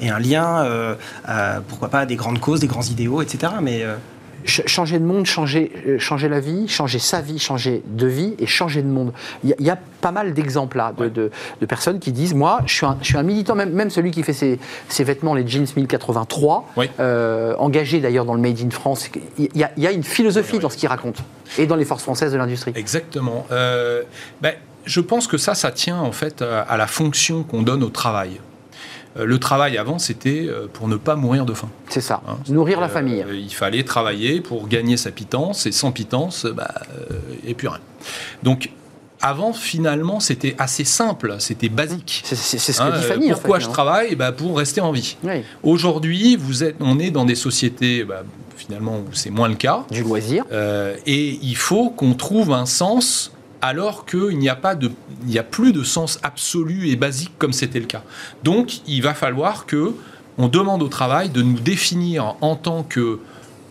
et 0.00 0.10
un 0.10 0.18
lien, 0.18 0.66
à, 1.24 1.60
pourquoi 1.66 1.88
pas, 1.88 2.00
à 2.00 2.06
des 2.06 2.16
grandes 2.16 2.40
causes, 2.40 2.60
des 2.60 2.66
grands 2.66 2.82
idéaux, 2.82 3.22
etc. 3.22 3.52
Mais 3.60 3.84
changer 4.48 4.98
de 4.98 5.04
monde, 5.04 5.26
changer, 5.26 5.70
euh, 5.86 5.98
changer 5.98 6.28
la 6.28 6.40
vie, 6.40 6.66
changer 6.68 6.98
sa 6.98 7.20
vie, 7.20 7.38
changer 7.38 7.82
de 7.86 8.06
vie 8.06 8.34
et 8.38 8.46
changer 8.46 8.82
de 8.82 8.88
monde. 8.88 9.12
Il 9.44 9.50
y, 9.50 9.52
a- 9.52 9.56
il 9.60 9.66
y 9.66 9.70
a 9.70 9.78
pas 10.00 10.10
mal 10.12 10.32
d'exemples 10.34 10.76
là, 10.78 10.92
de, 10.96 11.08
de- 11.08 11.30
de 11.60 11.66
personnes 11.66 11.98
qui 12.00 12.12
disent 12.12 12.34
Moi, 12.34 12.60
je 12.66 12.74
suis 12.74 12.86
un, 12.86 12.96
je 13.02 13.06
suis 13.08 13.16
un 13.18 13.22
militant, 13.22 13.54
même, 13.54 13.70
même 13.72 13.90
celui 13.90 14.10
qui 14.10 14.22
fait 14.22 14.32
ses, 14.32 14.58
ses 14.88 15.04
vêtements, 15.04 15.34
les 15.34 15.46
jeans 15.46 15.66
1083, 15.76 16.66
Oui. 16.76 16.88
euh, 17.00 17.54
engagé 17.58 18.00
d'ailleurs 18.00 18.24
dans 18.24 18.34
le 18.34 18.40
Made 18.40 18.58
in 18.60 18.70
France. 18.70 19.08
Il 19.38 19.48
y 19.54 19.64
y 19.76 19.86
a 19.86 19.92
une 19.92 20.02
philosophie 20.02 20.58
dans 20.58 20.70
ce 20.70 20.76
qu'il 20.76 20.88
raconte 20.88 21.18
et 21.58 21.66
dans 21.66 21.76
les 21.76 21.84
forces 21.84 22.02
françaises 22.02 22.32
de 22.32 22.38
l'industrie. 22.38 22.72
Exactement. 22.74 23.46
Euh, 23.52 24.02
ben, 24.40 24.54
je 24.84 25.00
pense 25.00 25.26
que 25.26 25.36
ça, 25.36 25.54
ça 25.54 25.70
tient 25.70 25.98
en 26.00 26.12
fait 26.12 26.42
à 26.42 26.76
la 26.76 26.86
fonction 26.86 27.42
qu'on 27.42 27.62
donne 27.62 27.82
au 27.82 27.90
travail. 27.90 28.40
Euh, 29.18 29.24
Le 29.26 29.38
travail 29.38 29.76
avant, 29.78 29.98
c'était 29.98 30.46
euh, 30.48 30.66
pour 30.72 30.88
ne 30.88 30.96
pas 30.96 31.16
mourir 31.16 31.44
de 31.46 31.54
faim. 31.54 31.68
C'est 31.88 32.00
ça. 32.00 32.20
hein. 32.28 32.36
Nourrir 32.48 32.80
la 32.80 32.86
Euh, 32.86 32.90
famille. 32.90 33.24
il 33.32 33.52
fallait 33.54 33.82
travailler 33.82 34.40
pour 34.40 34.68
gagner 34.68 34.96
sa 34.96 35.10
pitance, 35.10 35.66
et 35.66 35.72
sans 35.72 35.92
pitance, 35.92 36.46
bah, 36.46 36.68
euh, 37.10 37.14
et 37.46 37.54
plus 37.54 37.68
rien. 37.68 37.80
Donc, 38.42 38.70
avant, 39.20 39.52
finalement, 39.52 40.20
c'était 40.20 40.54
assez 40.58 40.84
simple, 40.84 41.36
c'était 41.40 41.68
basique. 41.68 42.22
C'est 42.24 42.36
ce 42.36 42.78
que 42.78 42.82
Hein, 42.82 42.90
dit 42.90 42.96
euh, 43.04 43.08
Fanny. 43.08 43.30
en 43.32 43.34
pourquoi 43.34 43.58
fait, 43.58 43.64
je 43.66 43.70
travaille? 43.70 44.14
Bah, 44.14 44.30
Pour 44.32 44.56
rester 44.56 44.80
en 44.80 44.92
vie. 44.92 45.16
Oui. 45.24 45.42
Aujourd'hui, 45.64 46.36
vous 46.36 46.62
êtes, 46.62 46.76
on 46.80 46.98
est 47.00 47.10
dans 47.10 47.24
des 47.24 47.34
sociétés, 47.34 48.04
bah, 48.04 48.22
finalement, 48.56 48.98
où 48.98 49.06
c'est 49.12 49.30
moins 49.30 49.48
le 49.48 49.56
cas. 49.56 49.84
Du 49.90 50.02
loisir. 50.04 50.44
Euh, 50.52 50.94
et 51.06 51.38
il 51.42 51.56
faut 51.56 51.90
qu'on 51.90 52.14
trouve 52.14 52.52
un 52.52 52.66
sens 52.66 53.32
alors 53.62 54.06
qu'il 54.06 54.38
n'y 54.38 54.48
a 54.48 54.58
il 54.82 55.28
n'y 55.28 55.38
a 55.38 55.42
plus 55.42 55.72
de 55.72 55.82
sens 55.82 56.18
absolu 56.22 56.88
et 56.88 56.96
basique 56.96 57.32
comme 57.38 57.52
c'était 57.52 57.80
le 57.80 57.86
cas. 57.86 58.02
Donc, 58.44 58.80
il 58.86 59.02
va 59.02 59.14
falloir 59.14 59.66
que 59.66 59.94
on 60.38 60.48
demande 60.48 60.82
au 60.82 60.88
travail 60.88 61.30
de 61.30 61.42
nous 61.42 61.58
définir 61.58 62.36
en 62.40 62.54
tant 62.54 62.84
que 62.84 63.18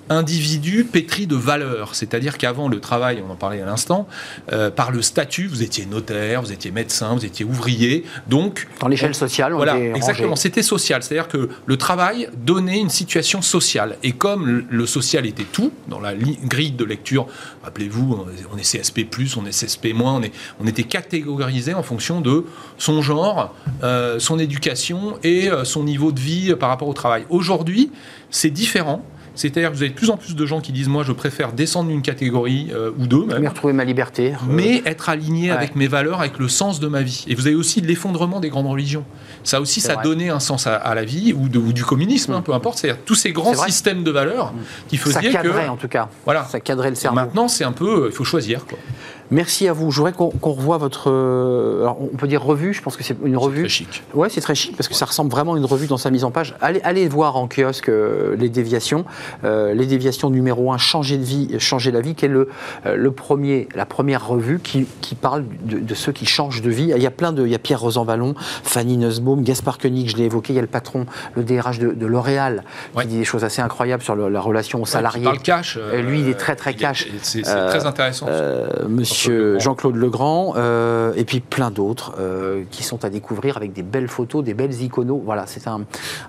individu 0.09 0.83
pétri 0.83 1.27
de 1.27 1.35
valeurs. 1.35 1.95
C'est-à-dire 1.95 2.37
qu'avant 2.37 2.67
le 2.67 2.79
travail, 2.79 3.23
on 3.27 3.31
en 3.31 3.35
parlait 3.35 3.61
à 3.61 3.65
l'instant, 3.65 4.07
euh, 4.51 4.69
par 4.69 4.91
le 4.91 5.01
statut, 5.01 5.47
vous 5.47 5.63
étiez 5.63 5.85
notaire, 5.85 6.41
vous 6.41 6.51
étiez 6.51 6.71
médecin, 6.71 7.13
vous 7.15 7.25
étiez 7.25 7.45
ouvrier, 7.45 8.05
donc 8.27 8.67
Dans 8.79 8.87
l'échelle 8.87 9.15
sociale, 9.15 9.53
on 9.53 9.57
voilà, 9.57 9.77
exactement. 9.79 10.35
C'était 10.35 10.63
social. 10.63 11.03
C'est-à-dire 11.03 11.27
que 11.27 11.49
le 11.65 11.77
travail 11.77 12.29
donnait 12.37 12.79
une 12.79 12.89
situation 12.89 13.41
sociale. 13.41 13.97
Et 14.03 14.11
comme 14.13 14.65
le- 14.69 14.85
social 14.87 15.25
était 15.25 15.43
tout, 15.43 15.71
dans 15.89 15.99
la 15.99 16.13
grille 16.15 16.71
de 16.71 16.85
lecture, 16.85 17.27
rappelez-vous, 17.63 18.25
on 18.53 18.57
est- 18.57 18.63
CSP, 18.63 19.07
on 19.37 19.45
est 19.45 19.51
CSP-, 19.51 19.93
on, 20.01 20.21
est, 20.23 20.31
on 20.59 20.67
était 20.67 20.83
catégorisé 20.83 21.73
en 21.73 21.83
fonction 21.83 22.21
de 22.21 22.45
son 22.77 23.01
genre, 23.01 23.53
euh, 23.83 24.19
son 24.19 24.39
éducation 24.39 25.17
et 25.23 25.49
euh, 25.49 25.63
son 25.65 25.83
niveau 25.83 26.11
de 26.11 26.19
vie 26.19 26.55
par 26.55 26.69
rapport 26.69 26.87
au 26.87 26.93
travail. 26.93 27.25
Aujourd'hui, 27.29 27.91
c'est 28.29 28.49
différent. 28.49 29.03
C'est-à-dire 29.37 29.69
que 29.71 29.75
vous 29.75 29.81
avez 29.83 29.91
de 29.91 29.95
plus 29.95 30.09
en 30.09 30.17
plus 30.17 30.35
de 30.35 30.45
gens 30.45 30.59
qui 30.59 30.71
disent 30.73 30.89
Moi, 30.89 31.03
je 31.03 31.11
préfère 31.13 31.53
descendre 31.53 31.89
d'une 31.89 32.01
catégorie 32.01 32.67
euh, 32.73 32.91
ou 32.97 33.07
deux, 33.07 33.23
même, 33.25 33.39
Mais 33.41 33.47
retrouver 33.47 33.71
ma 33.73 33.85
liberté. 33.85 34.33
euh, 34.33 34.35
mais 34.49 34.81
être 34.85 35.07
aligné 35.09 35.51
Ouais. 35.51 35.55
avec 35.57 35.75
mes 35.75 35.87
valeurs, 35.87 36.19
avec 36.19 36.39
le 36.39 36.47
sens 36.49 36.79
de 36.79 36.87
ma 36.87 37.01
vie. 37.03 37.23
Et 37.27 37.35
vous 37.35 37.47
avez 37.47 37.55
aussi 37.55 37.79
l'effondrement 37.81 38.39
des 38.39 38.49
grandes 38.49 38.67
religions. 38.67 39.05
Ça 39.43 39.61
aussi, 39.61 39.79
ça 39.79 39.93
vrai. 39.93 40.03
donnait 40.03 40.29
un 40.29 40.39
sens 40.41 40.67
à, 40.67 40.75
à 40.75 40.93
la 40.95 41.05
vie, 41.05 41.31
ou, 41.33 41.47
de- 41.47 41.59
ou 41.59 41.71
du 41.71 41.85
communisme, 41.85 42.33
hein, 42.33 42.41
peu 42.41 42.53
importe. 42.53 42.79
C'est-à-dire 42.79 43.01
tous 43.05 43.15
ces 43.15 43.31
grands 43.31 43.53
systèmes 43.53 44.03
de 44.03 44.11
valeurs 44.11 44.53
qui 44.89 44.97
ça 44.97 45.03
faisaient 45.05 45.29
cadrait 45.31 45.65
que... 45.65 45.69
en 45.69 45.77
tout 45.77 45.87
cas. 45.87 46.09
Voilà. 46.25 46.43
Ça 46.45 46.59
cadrait 46.59 46.89
le 46.89 46.95
cerveau. 46.95 47.15
Maintenant, 47.15 47.47
c'est 47.47 47.63
un 47.63 47.71
peu... 47.71 48.05
euh, 48.05 48.07
Il 48.09 48.15
faut 48.15 48.23
choisir. 48.25 48.65
Quoi. 48.65 48.77
Merci 49.29 49.67
à 49.67 49.73
vous. 49.73 49.91
Je 49.91 49.97
voudrais 49.97 50.13
qu'on 50.13 50.29
revoie 50.41 50.77
votre. 50.77 51.09
euh, 51.11 51.81
alors, 51.81 51.97
on 52.01 52.15
peut 52.15 52.27
dire 52.27 52.41
revue, 52.43 52.73
je 52.73 52.81
pense 52.81 52.95
que 52.95 53.03
c'est 53.03 53.15
une 53.25 53.35
revue. 53.37 53.61
Très 53.63 53.69
chic. 53.69 54.03
Ouais, 54.13 54.29
c'est 54.29 54.39
très 54.41 54.55
chic 54.55 54.75
parce 54.77 54.87
que 54.87 54.93
ça 54.95 55.05
ressemble 55.05 55.29
vraiment 55.31 55.55
à 55.55 55.57
une 55.57 55.65
revue 55.65 55.87
dans 55.87 55.97
sa 55.97 56.09
mise 56.11 56.23
en 56.23 56.31
page. 56.31 56.55
Allez, 56.61 56.79
allez 56.83 57.07
voir 57.09 57.35
en 57.35 57.47
kiosque 57.47 57.89
euh, 57.89 58.35
les 58.37 58.47
déviations. 58.49 59.03
Euh, 59.43 59.73
les 59.73 59.85
déviations 59.85 60.29
numéro 60.29 60.71
1, 60.71 60.77
changer 60.77 61.17
de 61.17 61.23
vie, 61.23 61.59
changer 61.59 61.91
la 61.91 61.99
vie, 62.01 62.15
qui 62.15 62.25
est 62.25 62.29
le, 62.29 62.47
euh, 62.85 62.95
le 62.95 63.11
premier, 63.11 63.67
la 63.75 63.85
première 63.85 64.25
revue 64.27 64.59
qui, 64.59 64.87
qui 65.01 65.15
parle 65.15 65.43
de, 65.63 65.79
de 65.79 65.93
ceux 65.93 66.11
qui 66.13 66.25
changent 66.25 66.61
de 66.61 66.69
vie. 66.69 66.93
Il 66.95 67.01
y 67.03 67.07
a 67.07 67.11
plein 67.11 67.33
de. 67.33 67.45
Il 67.45 67.51
y 67.51 67.55
a 67.55 67.59
Pierre 67.59 67.81
Rosanvallon, 67.81 68.33
Fanny 68.63 68.97
Nussbaum, 68.97 69.43
Gaspard 69.43 69.77
Koenig, 69.77 70.09
je 70.09 70.15
l'ai 70.17 70.23
évoqué. 70.25 70.53
Il 70.53 70.55
y 70.55 70.59
a 70.59 70.61
le 70.61 70.67
patron, 70.67 71.05
le 71.35 71.43
DRH 71.43 71.79
de, 71.79 71.91
de 71.91 72.05
L'Oréal, 72.05 72.63
Ouais. 72.95 73.03
qui 73.03 73.09
dit 73.09 73.17
des 73.19 73.25
choses 73.25 73.43
assez 73.43 73.61
incroyables 73.61 74.03
sur 74.03 74.15
le- 74.15 74.29
la 74.29 74.39
relation 74.39 74.81
aux 74.81 74.85
salariés. 74.85 75.23
parle 75.25 75.39
cash. 75.39 75.77
Lui, 75.93 76.21
il 76.21 76.29
est 76.29 76.35
très, 76.35 76.55
très 76.55 76.71
il 76.71 76.77
cash. 76.77 77.07
C'est 77.21 77.43
c'est 77.45 77.67
très 77.67 77.85
intéressant. 77.85 78.27
Euh, 78.29 78.67
Monsieur 79.17 79.57
Jean-Claude 79.57 79.95
Legrand, 79.95 80.53
euh, 80.57 81.11
et 81.15 81.25
puis 81.25 81.39
plein 81.39 81.71
d'autres 81.71 82.13
euh, 82.19 82.61
qui 82.69 82.83
sont 82.83 83.03
à 83.03 83.09
découvrir 83.09 83.57
avec 83.57 83.73
des 83.73 83.81
belles 83.81 84.07
photos, 84.09 84.43
des 84.43 84.53
belles 84.53 84.79
iconos. 84.79 85.19
Voilà, 85.25 85.45
c'est 85.47 85.67
un- 85.67 85.81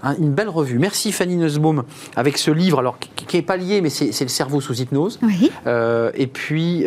un- 0.02 0.16
une 0.16 0.32
belle 0.32 0.48
revue. 0.48 0.78
Merci 0.78 1.12
Fanny 1.12 1.36
Nussbaum 1.36 1.82
avec 2.16 2.38
ce 2.38 2.50
livre, 2.50 2.78
alors 2.78 2.98
qui 2.98 3.36
n'est 3.36 3.42
pas 3.42 3.58
lié, 3.58 3.82
mais 3.82 3.90
c'est 3.90 4.18
le 4.22 4.28
cerveau 4.28 4.62
sous 4.62 4.72
hypnose. 4.80 5.18
Oui, 5.22 5.50
Euh, 5.66 6.10
et 6.14 6.26
puis 6.26 6.84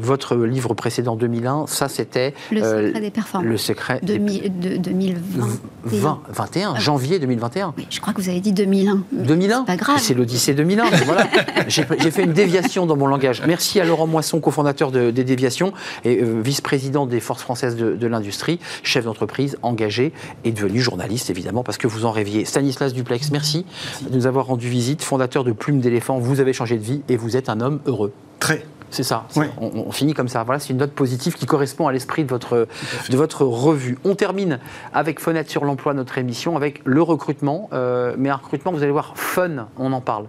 votre 0.00 0.34
livre 0.36 0.74
précédent 0.74 1.14
2001, 1.14 1.66
ça 1.68 1.88
c'était 1.88 2.34
le 2.50 2.60
secret 2.60 3.00
des 3.00 3.10
performances. 3.10 3.48
le 3.48 3.56
secret 3.56 4.00
des- 4.02 4.18
2000 4.18 4.58
de- 4.60 4.76
2020. 4.76 5.46
20, 5.84 6.20
21, 6.30 6.74
janvier 6.76 7.18
2021. 7.20 7.74
Oui, 7.78 7.86
je 7.90 8.00
crois 8.00 8.12
que 8.12 8.20
vous 8.20 8.28
avez 8.28 8.40
dit 8.40 8.52
2001. 8.52 9.02
2001 9.12 9.60
C'est 9.60 9.66
pas 9.66 9.76
grave. 9.76 9.98
C'est 10.00 10.14
l'Odyssée 10.14 10.54
2001. 10.54 10.84
voilà. 11.06 11.26
J'ai 11.68 11.84
j'ai 12.00 12.10
fait 12.10 12.24
une 12.24 12.32
déviation 12.32 12.86
dans 12.86 12.96
mon 12.96 13.06
langage. 13.06 13.42
Merci 13.46 13.78
à 13.80 13.84
Laurent 13.84 14.06
Moisson, 14.06 14.40
cofondateur 14.40 14.90
de- 14.90 15.10
des 15.10 15.24
déviations 15.28 15.72
et 16.04 16.20
euh, 16.22 16.40
vice-président 16.42 17.06
des 17.06 17.20
Forces 17.20 17.42
françaises 17.42 17.76
de, 17.76 17.94
de 17.94 18.06
l'industrie, 18.06 18.58
chef 18.82 19.04
d'entreprise, 19.04 19.58
engagé 19.62 20.12
et 20.44 20.52
devenu 20.52 20.80
journaliste, 20.80 21.30
évidemment, 21.30 21.62
parce 21.62 21.78
que 21.78 21.86
vous 21.86 22.04
en 22.04 22.10
rêviez. 22.10 22.44
Stanislas 22.44 22.92
Duplex, 22.92 23.30
merci, 23.30 23.64
de 24.02 24.14
nous 24.14 24.26
avoir 24.26 24.46
rendu 24.46 24.68
visite. 24.68 25.02
Fondateur 25.02 25.44
de 25.44 25.52
Plume 25.52 25.80
d'éléphant, 25.80 26.18
vous 26.18 26.40
avez 26.40 26.52
changé 26.52 26.76
de 26.76 26.82
vie 26.82 27.02
et 27.08 27.16
vous 27.16 27.36
êtes 27.36 27.48
un 27.48 27.60
homme 27.60 27.80
heureux. 27.86 28.12
Très. 28.40 28.64
C'est 28.90 29.02
ça. 29.02 29.26
On 29.60 29.92
finit 29.92 30.14
comme 30.14 30.28
ça. 30.28 30.44
Voilà, 30.44 30.60
c'est 30.60 30.70
une 30.70 30.78
note 30.78 30.92
positive 30.92 31.34
qui 31.34 31.44
correspond 31.44 31.88
à 31.88 31.92
l'esprit 31.92 32.24
de 32.24 32.30
votre, 32.30 32.66
de 33.10 33.16
votre 33.16 33.44
revue. 33.44 33.98
On 34.04 34.14
termine 34.14 34.60
avec 34.94 35.20
Fenêtre 35.20 35.50
sur 35.50 35.64
l'emploi, 35.64 35.92
notre 35.92 36.16
émission, 36.16 36.56
avec 36.56 36.80
le 36.84 37.02
recrutement. 37.02 37.68
Euh, 37.72 38.14
mais 38.16 38.30
un 38.30 38.36
recrutement, 38.36 38.72
vous 38.72 38.82
allez 38.82 38.92
voir, 38.92 39.12
fun, 39.14 39.68
on 39.78 39.92
en 39.92 40.00
parle. 40.00 40.24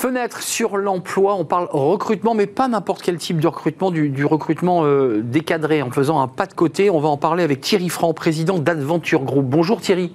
Fenêtre 0.00 0.42
sur 0.42 0.78
l'emploi, 0.78 1.34
on 1.34 1.44
parle 1.44 1.68
recrutement, 1.70 2.32
mais 2.32 2.46
pas 2.46 2.68
n'importe 2.68 3.02
quel 3.02 3.18
type 3.18 3.38
de 3.38 3.46
recrutement, 3.46 3.90
du, 3.90 4.24
recrutement 4.24 4.86
euh, 4.86 5.20
décadré, 5.22 5.82
en 5.82 5.90
faisant 5.90 6.22
un 6.22 6.26
pas 6.26 6.46
de 6.46 6.54
côté. 6.54 6.88
On 6.88 7.00
va 7.00 7.10
en 7.10 7.18
parler 7.18 7.44
avec 7.44 7.60
Thierry 7.60 7.90
Franc, 7.90 8.14
président 8.14 8.58
d'Adventure 8.58 9.20
Group. 9.20 9.44
Bonjour 9.44 9.78
Thierry. 9.78 10.14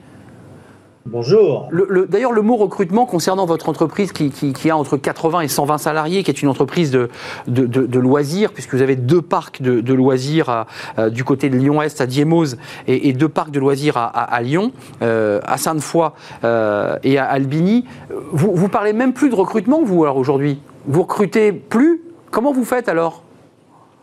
Bonjour. 1.07 1.67
Le- 1.69 1.85
le- 1.87 2.07
D'ailleurs, 2.07 2.31
le 2.31 2.41
mot 2.41 2.55
recrutement 2.55 3.05
concernant 3.05 3.45
votre 3.45 3.69
entreprise 3.69 4.11
qui, 4.11 4.31
qui- 4.31 4.53
qui 4.53 4.71
a 4.71 4.75
entre 4.77 4.97
80 4.97 5.41
et 5.41 5.47
120 5.47 5.77
salariés, 5.77 6.23
qui 6.23 6.31
est 6.31 6.41
une 6.41 6.49
entreprise 6.49 6.89
de, 6.89 7.09
de, 7.47 7.67
de- 7.67 7.85
de 7.85 7.99
loisirs, 7.99 8.51
puisque 8.51 8.73
vous 8.73 8.81
avez 8.81 8.95
deux 8.95 9.21
parcs 9.21 9.61
de, 9.61 9.93
loisirs 9.93 10.49
à- 10.49 10.65
euh, 10.97 11.11
du 11.11 11.23
côté 11.23 11.49
de 11.49 11.57
Lyon-Est 11.57 12.01
à 12.01 12.07
Diemose 12.07 12.57
et, 12.87 13.07
et 13.09 13.13
deux 13.13 13.29
parcs 13.29 13.51
de 13.51 13.59
loisirs 13.59 13.97
à, 13.97 14.05
à- 14.05 14.23
à 14.35 14.41
Lyon, 14.41 14.71
euh, 15.03 15.39
à 15.45 15.57
Sainte-Foy 15.57 16.11
euh, 16.43 16.97
et 17.03 17.19
à 17.19 17.25
Albigny. 17.25 17.85
Vous, 18.31 18.55
vous 18.55 18.67
parlez 18.67 18.91
même 18.93 19.13
plus 19.13 19.29
de 19.29 19.35
recrutement, 19.35 19.83
vous, 19.83 20.03
alors 20.03 20.17
aujourd'hui 20.17 20.59
Vous 20.87 21.03
recrutez 21.03 21.51
plus 21.51 22.01
Comment 22.31 22.51
vous 22.51 22.65
faites 22.65 22.89
alors? 22.89 23.21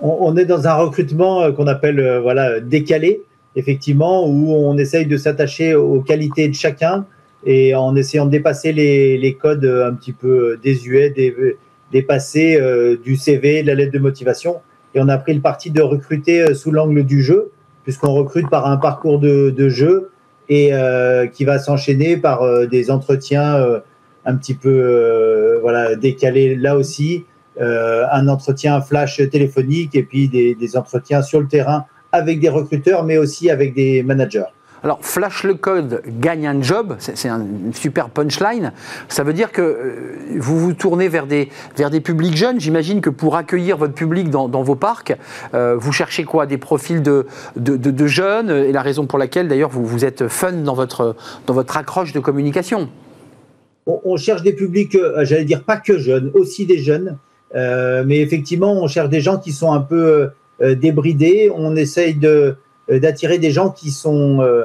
On, 0.01 0.17
on 0.21 0.37
est 0.37 0.45
dans 0.47 0.69
un 0.69 0.75
recrutement 0.75 1.53
qu'on 1.53 1.67
appelle 1.67 2.21
voilà 2.23 2.61
décalé, 2.61 3.21
effectivement, 3.57 4.27
où 4.27 4.53
on 4.53 4.77
essaye 4.79 5.07
de 5.07 5.17
s'attacher 5.17 5.75
aux 5.75 6.01
qualités 6.01 6.49
de 6.49 6.55
chacun 6.55 7.07
et 7.45 7.75
en 7.75 7.97
essayant 7.97 8.27
de 8.27 8.31
dépasser 8.31 8.73
les, 8.73 9.19
les 9.19 9.35
codes 9.35 9.65
un 9.65 9.95
petit 9.95 10.13
peu 10.13 10.59
désuets, 10.63 11.11
dé- 11.11 11.57
dépasser 11.91 12.57
euh, 12.61 12.97
du 12.97 13.17
CV, 13.17 13.63
de 13.63 13.69
la 13.69 13.75
lettre 13.75 13.93
de 13.93 13.99
motivation. 13.99 14.57
Et 14.95 15.01
on 15.01 15.09
a 15.09 15.19
pris 15.19 15.35
le 15.35 15.41
parti 15.41 15.71
de 15.71 15.83
recruter 15.83 16.41
euh, 16.43 16.55
sous 16.55 16.71
l'angle 16.71 17.05
du 17.05 17.23
jeu, 17.23 17.51
puisqu'on 17.85 18.15
recrute 18.15 18.49
par 18.49 18.67
un 18.67 18.77
parcours 18.77 19.19
de, 19.19 19.51
de 19.51 19.69
jeu 19.69 20.11
et 20.49 20.71
euh, 20.73 21.27
qui 21.27 21.45
va 21.45 21.59
s'enchaîner 21.59 22.17
par 22.17 22.67
des 22.69 22.91
entretiens 22.91 23.81
un 24.25 24.37
petit 24.37 24.55
peu 24.55 25.59
voilà 25.63 25.95
décalés 25.97 26.57
là 26.57 26.77
aussi. 26.77 27.25
un 27.61 28.29
entretien 28.29 28.81
flash 28.81 29.17
téléphonique 29.31 29.95
et 29.95 30.03
puis 30.03 30.29
des 30.29 30.77
entretiens 30.77 31.23
sur 31.23 31.41
le 31.41 31.47
terrain 31.47 31.87
avec 32.13 32.41
des 32.41 32.49
recruteurs, 32.49 33.05
mais 33.05 33.19
aussi 33.19 33.51
avec 33.51 33.75
des 33.75 34.03
managers. 34.03 34.45
Alors, 34.85 34.99
flash 35.01 35.45
le 35.45 35.55
code, 35.55 36.03
gagne 36.19 36.45
un 36.45 36.61
job, 36.61 36.97
c'est 36.99 37.17
c'est 37.17 37.29
un- 37.29 37.39
une 37.67 37.73
super 37.73 38.09
punchline. 38.11 38.73
Ça 39.09 39.23
veut 39.23 39.33
dire 39.33 39.53
que 39.53 39.63
euh, 39.63 40.37
vous 40.39 40.59
vous 40.59 40.73
tournez 40.73 41.07
vers 41.09 41.29
des, 41.29 41.51
vers 41.77 41.89
des 41.89 42.01
publics 42.01 42.37
jeunes. 42.37 42.59
J'imagine 42.59 43.01
que 43.01 43.09
pour 43.09 43.37
accueillir 43.37 43.77
votre 43.77 43.95
public 43.95 44.29
dans, 44.29 44.49
dans 44.49 44.63
vos 44.65 44.75
parcs, 44.75 45.17
euh, 45.55 45.77
vous 45.79 45.93
cherchez 45.93 46.25
quoi? 46.25 46.47
Des 46.47 46.59
profils 46.59 47.01
de, 47.01 47.27
de, 47.55 47.77
de- 47.77 47.93
de 47.93 48.07
jeunes 48.09 48.51
Et 48.51 48.73
la 48.73 48.83
raison 48.83 49.07
pour 49.07 49.21
laquelle, 49.21 49.47
d'ailleurs, 49.47 49.71
vous, 49.71 49.87
vous 49.87 50.05
êtes 50.05 50.27
fun 50.27 50.51
dans 50.53 50.75
votre, 50.75 51.15
dans 51.47 51.55
votre 51.55 51.77
accroche 51.77 52.13
de 52.13 52.19
communication. 52.19 52.89
On, 53.87 54.01
on 54.05 54.17
cherche 54.17 54.43
des 54.43 54.53
publics, 54.53 54.97
euh, 54.97 55.25
j'allais 55.25 55.45
dire 55.45 55.63
pas 55.63 55.77
que 55.77 55.97
jeunes, 55.97 56.33
aussi 56.35 56.67
des 56.67 56.79
jeunes, 56.79 57.19
euh, 57.55 58.03
mais 58.05 58.19
effectivement, 58.19 58.73
on 58.83 58.89
cherche 58.89 59.11
des 59.11 59.21
gens 59.21 59.39
qui 59.39 59.53
sont 59.53 59.73
un 59.73 59.81
peu 59.81 60.31
euh, 60.63 60.75
débridés. 60.75 61.51
On 61.55 61.77
essaye 61.77 62.15
de 62.15 62.57
euh, 62.91 62.99
d'attirer 62.99 63.39
des 63.39 63.51
gens 63.51 63.71
qui 63.71 63.91
sont 63.91 64.41
euh, 64.41 64.65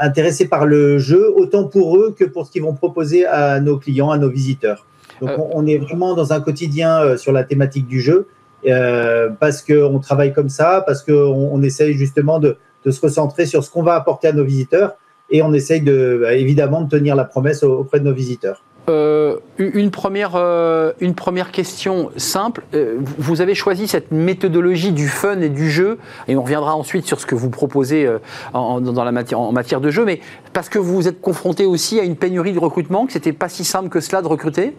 intéressés 0.00 0.48
par 0.48 0.66
le 0.66 0.98
jeu, 0.98 1.30
autant 1.34 1.64
pour 1.64 1.96
eux 1.96 2.14
que 2.18 2.24
pour 2.24 2.46
ce 2.46 2.50
qu'ils 2.52 2.62
vont 2.62 2.74
proposer 2.74 3.26
à 3.26 3.60
nos 3.60 3.76
clients, 3.78 4.10
à 4.10 4.18
nos 4.18 4.28
visiteurs. 4.30 4.86
Donc, 5.20 5.32
on, 5.54 5.66
est 5.66 5.76
vraiment 5.76 6.14
dans 6.14 6.32
un 6.32 6.40
quotidien 6.40 7.16
sur 7.18 7.30
la 7.30 7.44
thématique 7.44 7.86
du 7.86 8.00
jeu, 8.00 8.26
euh, 8.66 9.28
parce 9.38 9.60
qu'on 9.60 9.98
travaille 9.98 10.32
comme 10.32 10.48
ça, 10.48 10.82
parce 10.86 11.02
qu'on 11.02 11.12
on 11.52 11.62
essaye 11.62 11.92
justement 11.92 12.38
de, 12.38 12.56
de 12.86 12.90
se 12.90 13.00
recentrer 13.02 13.44
sur 13.44 13.62
ce 13.62 13.70
qu'on 13.70 13.82
va 13.82 13.96
apporter 13.96 14.28
à 14.28 14.32
nos 14.32 14.44
visiteurs, 14.44 14.96
et 15.28 15.42
on 15.42 15.52
essaye 15.52 15.82
de, 15.82 16.20
bah, 16.22 16.32
évidemment 16.34 16.80
de 16.80 16.88
tenir 16.88 17.16
la 17.16 17.24
promesse 17.24 17.62
au- 17.62 17.80
auprès 17.80 18.00
de 18.00 18.04
nos 18.06 18.14
visiteurs. 18.14 18.62
Euh, 18.90 19.36
une, 19.58 19.90
première, 19.90 20.32
euh, 20.34 20.92
une 21.00 21.14
première 21.14 21.52
question 21.52 22.10
simple. 22.16 22.62
Euh, 22.74 22.96
vous- 23.18 23.40
avez 23.40 23.54
choisi 23.54 23.86
cette 23.86 24.10
méthodologie 24.10 24.92
du 24.92 25.06
fun 25.08 25.40
et 25.40 25.48
du 25.48 25.70
jeu, 25.70 25.98
et 26.28 26.36
on 26.36 26.42
reviendra 26.42 26.74
ensuite 26.74 27.06
sur 27.06 27.20
ce 27.20 27.26
que 27.26 27.34
vous 27.34 27.48
proposez 27.48 28.08
en, 28.52 28.80
matière, 28.82 29.80
de 29.80 29.90
jeu, 29.90 30.04
mais 30.04 30.20
parce 30.52 30.68
que 30.68 30.78
vous 30.78 31.08
êtes 31.08 31.20
confronté 31.20 31.64
aussi 31.64 32.00
à 32.00 32.02
une 32.02 32.16
pénurie 32.16 32.52
de 32.52 32.58
recrutement, 32.58 33.06
que 33.06 33.12
c'était 33.12 33.32
pas 33.32 33.48
si 33.48 33.64
simple 33.64 33.88
que 33.88 34.00
cela 34.00 34.20
de 34.20 34.26
recruter? 34.26 34.74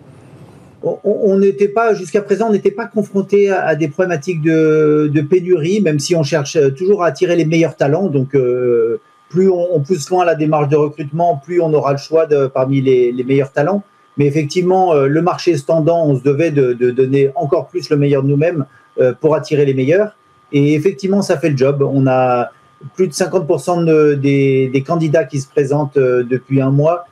On- 0.84 1.38
n'était 1.38 1.70
pas 1.70 1.93
jusqu'à 1.93 2.22
présent, 2.22 2.49
on 2.49 2.51
n'était 2.51 2.72
pas 2.72 2.86
confronté 2.86 3.49
à, 3.49 3.76
des 3.76 3.88
problématiques 3.88 4.41
de, 4.41 5.22
pénurie, 5.28 5.82
même 5.82 5.99
si 5.99 6.16
on 6.16 6.24
cherche 6.24 6.57
toujours 6.76 7.03
à 7.03 7.07
attirer 7.07 7.36
les 7.36 7.45
meilleurs 7.45 7.78
talents. 7.78 8.07
Donc, 8.07 8.36
plus 9.30 9.49
on, 9.49 9.80
pousse 9.80 10.09
loin 10.09 10.26
la 10.26 10.36
démarche 10.36 10.70
de 10.70 10.76
recrutement, 10.76 11.41
plus 11.43 11.62
on 11.62 11.74
aura 11.74 11.93
le 11.93 11.97
choix 11.97 12.28
parmi 12.53 12.82
les 12.82 13.24
meilleurs 13.24 13.51
talents. 13.51 13.84
Mais 14.18 14.26
effectivement, 14.26 14.93
euh, 14.93 15.07
le 15.07 15.22
marché 15.22 15.55
se 15.57 15.66
tendant, 15.66 16.05
on 16.05 16.18
se 16.18 16.24
devait 16.24 16.51
de, 16.51 16.74
de 16.74 16.91
donner 16.91 17.32
encore 17.36 17.68
plus 17.68 17.89
le 17.89 17.97
meilleur 17.97 18.24
de 18.24 18.28
nous-mêmes 18.28 18.66
euh, 18.99 19.14
pour 19.20 19.36
attirer 19.36 19.66
les 19.66 19.74
meilleurs. 19.74 20.16
Et 20.51 20.74
effectivement, 20.74 21.22
ça 21.22 21.38
fait 21.38 21.49
le 21.49 21.57
job. 21.57 21.82
On 21.82 22.07
a 22.07 22.51
plus 22.95 23.07
de 23.07 23.14
50% 23.14 23.86
de- 23.86 24.16
des, 24.16 24.68
des 24.68 24.82
candidats 24.84 25.24
qui 25.24 25.39
se 25.39 25.47
présentent 25.47 25.97
euh, 25.97 26.24
depuis 26.24 26.62
un 26.62 26.72
mois 26.72 27.05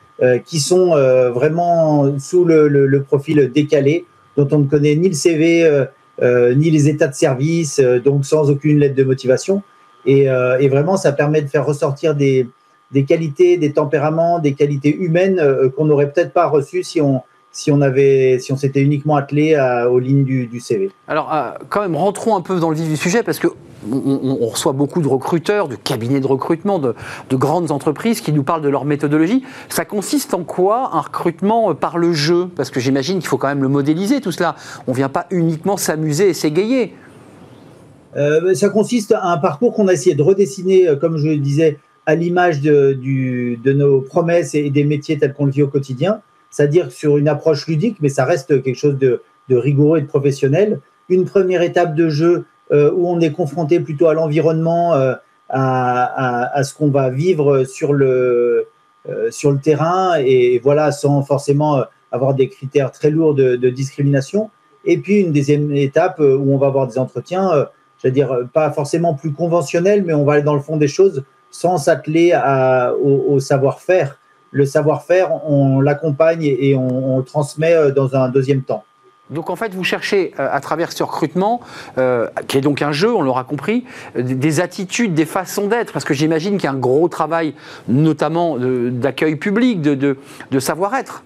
qui 0.44 0.60
sont 0.60 0.90
vraiment 1.34 2.18
sous 2.18 2.44
le, 2.44 2.68
le- 2.68 2.86
le 2.86 3.02
profil 3.02 3.50
décalé, 3.54 4.04
dont 4.36 4.46
on 4.52 4.58
ne 4.58 4.66
connaît 4.66 4.94
ni 4.94 5.08
le 5.08 5.14
CV, 5.14 5.86
ni 6.22 6.70
les 6.70 6.90
états 6.90 7.08
de 7.08 7.14
service, 7.14 7.80
donc 8.04 8.26
sans 8.26 8.50
aucune 8.50 8.80
lettre 8.80 8.96
de 8.96 9.04
motivation. 9.04 9.62
Et, 10.04 10.24
et 10.24 10.68
vraiment, 10.68 10.98
ça 10.98 11.12
permet 11.12 11.40
de 11.40 11.48
faire 11.48 11.64
ressortir 11.64 12.14
des, 12.14 12.46
des 12.92 13.04
qualités, 13.04 13.56
des 13.56 13.72
tempéraments, 13.72 14.38
des 14.38 14.54
qualités 14.54 14.94
humaines 14.94 15.38
euh, 15.38 15.68
qu'on 15.68 15.84
n'aurait 15.84 16.12
peut-être 16.12 16.32
pas 16.32 16.46
reçues 16.48 16.82
si 16.82 17.00
on, 17.00 17.22
si 17.52 17.70
on, 17.70 17.80
avait, 17.80 18.38
si 18.38 18.52
on 18.52 18.56
s'était 18.56 18.80
uniquement 18.80 19.16
attelé 19.16 19.54
à- 19.54 19.90
aux 19.90 19.98
lignes 19.98 20.24
du, 20.24 20.46
du 20.46 20.60
CV. 20.60 20.90
Alors, 21.08 21.32
euh, 21.32 21.50
quand 21.68 21.82
même, 21.82 21.96
rentrons 21.96 22.36
un 22.36 22.40
peu 22.40 22.58
dans 22.58 22.70
le 22.70 22.76
vif 22.76 22.88
du 22.88 22.96
sujet, 22.96 23.22
parce 23.22 23.38
que 23.38 23.48
on, 23.90 24.46
reçoit 24.46 24.72
beaucoup 24.72 25.00
de 25.00 25.08
recruteurs, 25.08 25.66
de 25.66 25.74
cabinets 25.74 26.20
de 26.20 26.26
recrutement, 26.26 26.78
de, 26.78 26.94
de 27.30 27.36
grandes 27.36 27.70
entreprises 27.70 28.20
qui 28.20 28.30
nous 28.30 28.42
parlent 28.42 28.60
de 28.60 28.68
leur 28.68 28.84
méthodologie. 28.84 29.42
Ça 29.70 29.86
consiste 29.86 30.34
en 30.34 30.44
quoi 30.44 30.90
un 30.92 31.00
recrutement 31.00 31.70
euh, 31.70 31.74
par 31.74 31.96
le 31.96 32.12
jeu? 32.12 32.48
Parce 32.56 32.70
que 32.70 32.78
j'imagine 32.78 33.20
qu'il 33.20 33.28
faut 33.28 33.38
quand 33.38 33.48
même 33.48 33.62
le 33.62 33.68
modéliser, 33.68 34.20
tout 34.20 34.32
cela. 34.32 34.54
On 34.86 34.90
ne 34.90 34.96
vient 34.96 35.08
pas 35.08 35.26
uniquement 35.30 35.78
s'amuser 35.78 36.28
et 36.28 36.34
s'égayer. 36.34 36.92
Euh, 38.16 38.52
ça 38.54 38.68
consiste 38.68 39.12
à 39.12 39.24
un 39.28 39.38
parcours 39.38 39.72
qu'on 39.72 39.88
a 39.88 39.92
essayé 39.92 40.14
de 40.14 40.22
redessiner, 40.22 40.88
comme 41.00 41.16
je 41.16 41.28
le 41.28 41.38
disais, 41.38 41.78
à 42.10 42.16
l'image 42.16 42.60
de, 42.60 43.72
nos 43.72 44.00
promesses 44.00 44.56
et 44.56 44.68
des 44.70 44.82
métiers 44.82 45.16
tels 45.16 45.32
qu'on 45.32 45.44
le 45.44 45.52
vit 45.52 45.62
au 45.62 45.68
quotidien, 45.68 46.22
c'est-à-dire 46.50 46.90
sur 46.90 47.16
une 47.18 47.28
approche 47.28 47.68
ludique, 47.68 47.98
mais 48.00 48.08
ça 48.08 48.24
reste 48.24 48.62
quelque 48.64 48.76
chose 48.76 48.98
de, 48.98 49.22
rigoureux 49.48 49.98
et 49.98 50.02
de 50.02 50.08
professionnel. 50.08 50.80
Une 51.08 51.24
première 51.24 51.62
étape 51.62 51.94
de 51.94 52.08
jeu 52.08 52.46
euh, 52.72 52.90
où 52.92 53.08
on 53.08 53.20
est 53.20 53.30
confronté 53.30 53.78
plutôt 53.78 54.08
à 54.08 54.14
l'environnement, 54.14 54.94
euh, 54.94 55.14
à, 55.48 56.62
ce 56.64 56.74
qu'on 56.74 56.90
va 56.90 57.10
vivre 57.10 57.62
sur 57.62 57.92
le, 57.92 58.66
euh, 59.08 59.56
terrain, 59.62 60.14
et 60.18 60.58
voilà, 60.58 60.90
sans 60.90 61.22
forcément 61.22 61.84
avoir 62.10 62.34
des 62.34 62.48
critères 62.48 62.90
très 62.90 63.10
lourds 63.10 63.34
de, 63.34 63.54
de 63.54 63.70
discrimination. 63.70 64.50
Et 64.84 64.98
puis 64.98 65.20
une 65.20 65.32
deuxième 65.32 65.72
étape 65.76 66.18
où 66.18 66.54
on 66.54 66.58
va 66.58 66.66
avoir 66.66 66.88
des 66.88 66.98
entretiens, 66.98 67.52
euh, 67.52 67.64
j'allais 68.02 68.14
dire, 68.14 68.36
pas 68.52 68.72
forcément 68.72 69.14
plus 69.14 69.32
conventionnels, 69.32 70.02
mais 70.04 70.14
on 70.14 70.24
va 70.24 70.34
aller 70.34 70.42
dans 70.42 70.54
le 70.54 70.60
fond 70.60 70.76
des 70.76 70.88
choses 70.88 71.22
sans 71.50 71.78
s'atteler 71.78 72.32
au, 73.02 73.34
au 73.34 73.40
savoir-faire. 73.40 74.18
Le 74.52 74.64
savoir-faire, 74.66 75.30
on 75.48 75.80
l'accompagne 75.80 76.42
et 76.42 76.74
on, 76.74 77.14
on 77.14 77.18
le 77.18 77.24
transmet 77.24 77.72
euh, 77.72 77.92
dans 77.92 78.16
un 78.16 78.28
deuxième 78.28 78.62
temps. 78.62 78.82
Donc 79.30 79.48
en 79.48 79.54
fait, 79.54 79.72
vous 79.72 79.84
cherchez 79.84 80.32
euh, 80.40 80.48
à 80.50 80.58
travers 80.58 80.90
ce 80.90 81.04
recrutement, 81.04 81.60
euh, 81.98 82.26
qui 82.48 82.58
est 82.58 82.60
donc 82.60 82.82
un 82.82 82.90
jeu, 82.90 83.14
on 83.14 83.22
l'aura 83.22 83.44
compris, 83.44 83.84
euh, 84.16 84.22
des- 84.22 84.34
des 84.34 84.58
attitudes, 84.60 85.14
des 85.14 85.24
façons 85.24 85.68
d'être, 85.68 85.92
parce 85.92 86.04
que 86.04 86.14
j'imagine 86.14 86.54
qu'il 86.56 86.64
y 86.64 86.66
a 86.66 86.72
un 86.72 86.78
gros 86.78 87.06
travail, 87.06 87.54
notamment 87.86 88.56
d'accueil 88.58 89.36
public, 89.36 89.80
de, 89.82 89.94
de- 89.94 90.16
de 90.50 90.58
savoir-être. 90.58 91.22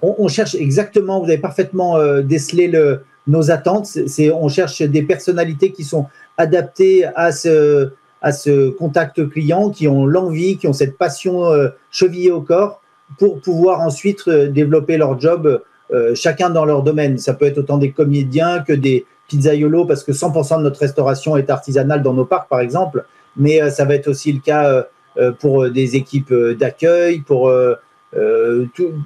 on, 0.00 0.14
on 0.18 0.28
cherche 0.28 0.54
exactement, 0.54 1.18
vous 1.20 1.26
avez 1.26 1.36
parfaitement 1.38 1.98
décelé 2.22 2.68
le- 2.68 3.04
nos 3.26 3.50
attentes. 3.50 3.84
C'est- 3.86 4.30
on 4.32 4.48
cherche 4.48 4.80
des 4.80 5.02
personnalités 5.02 5.72
qui 5.72 5.84
sont 5.84 6.06
adaptées 6.38 7.04
à 7.16 7.32
ce, 7.32 7.90
à 8.24 8.32
ce 8.32 8.70
contact 8.70 9.28
client, 9.28 9.68
qui 9.68 9.86
ont 9.86 10.06
l'envie, 10.06 10.56
qui 10.56 10.66
ont 10.66 10.72
cette 10.72 10.96
passion 10.96 11.44
euh, 11.44 11.68
chevillée 11.90 12.30
au 12.32 12.40
corps 12.40 12.80
pour 13.18 13.38
pouvoir 13.42 13.82
ensuite 13.82 14.26
euh, 14.28 14.48
développer 14.48 14.96
leur 14.96 15.20
job, 15.20 15.60
euh, 15.92 16.14
chacun 16.14 16.48
dans 16.48 16.64
leur 16.64 16.82
domaine. 16.82 17.18
Ça 17.18 17.34
peut 17.34 17.44
être 17.44 17.58
autant 17.58 17.76
des 17.76 17.90
comédiens 17.90 18.60
que 18.60 18.72
des 18.72 19.04
pizzaiolos, 19.28 19.84
parce 19.84 20.02
que 20.02 20.12
100% 20.12 20.56
de 20.56 20.62
notre 20.62 20.80
restauration 20.80 21.36
est 21.36 21.50
artisanale 21.50 22.02
dans 22.02 22.14
nos 22.14 22.24
parcs, 22.24 22.48
par 22.48 22.60
exemple. 22.60 23.04
Mais 23.36 23.70
ça 23.70 23.84
va 23.84 23.94
être 23.94 24.08
aussi 24.08 24.32
le 24.32 24.40
cas 24.40 24.86
pour 25.40 25.68
des 25.68 25.96
équipes 25.96 26.32
d'accueil, 26.32 27.20
pour 27.20 27.50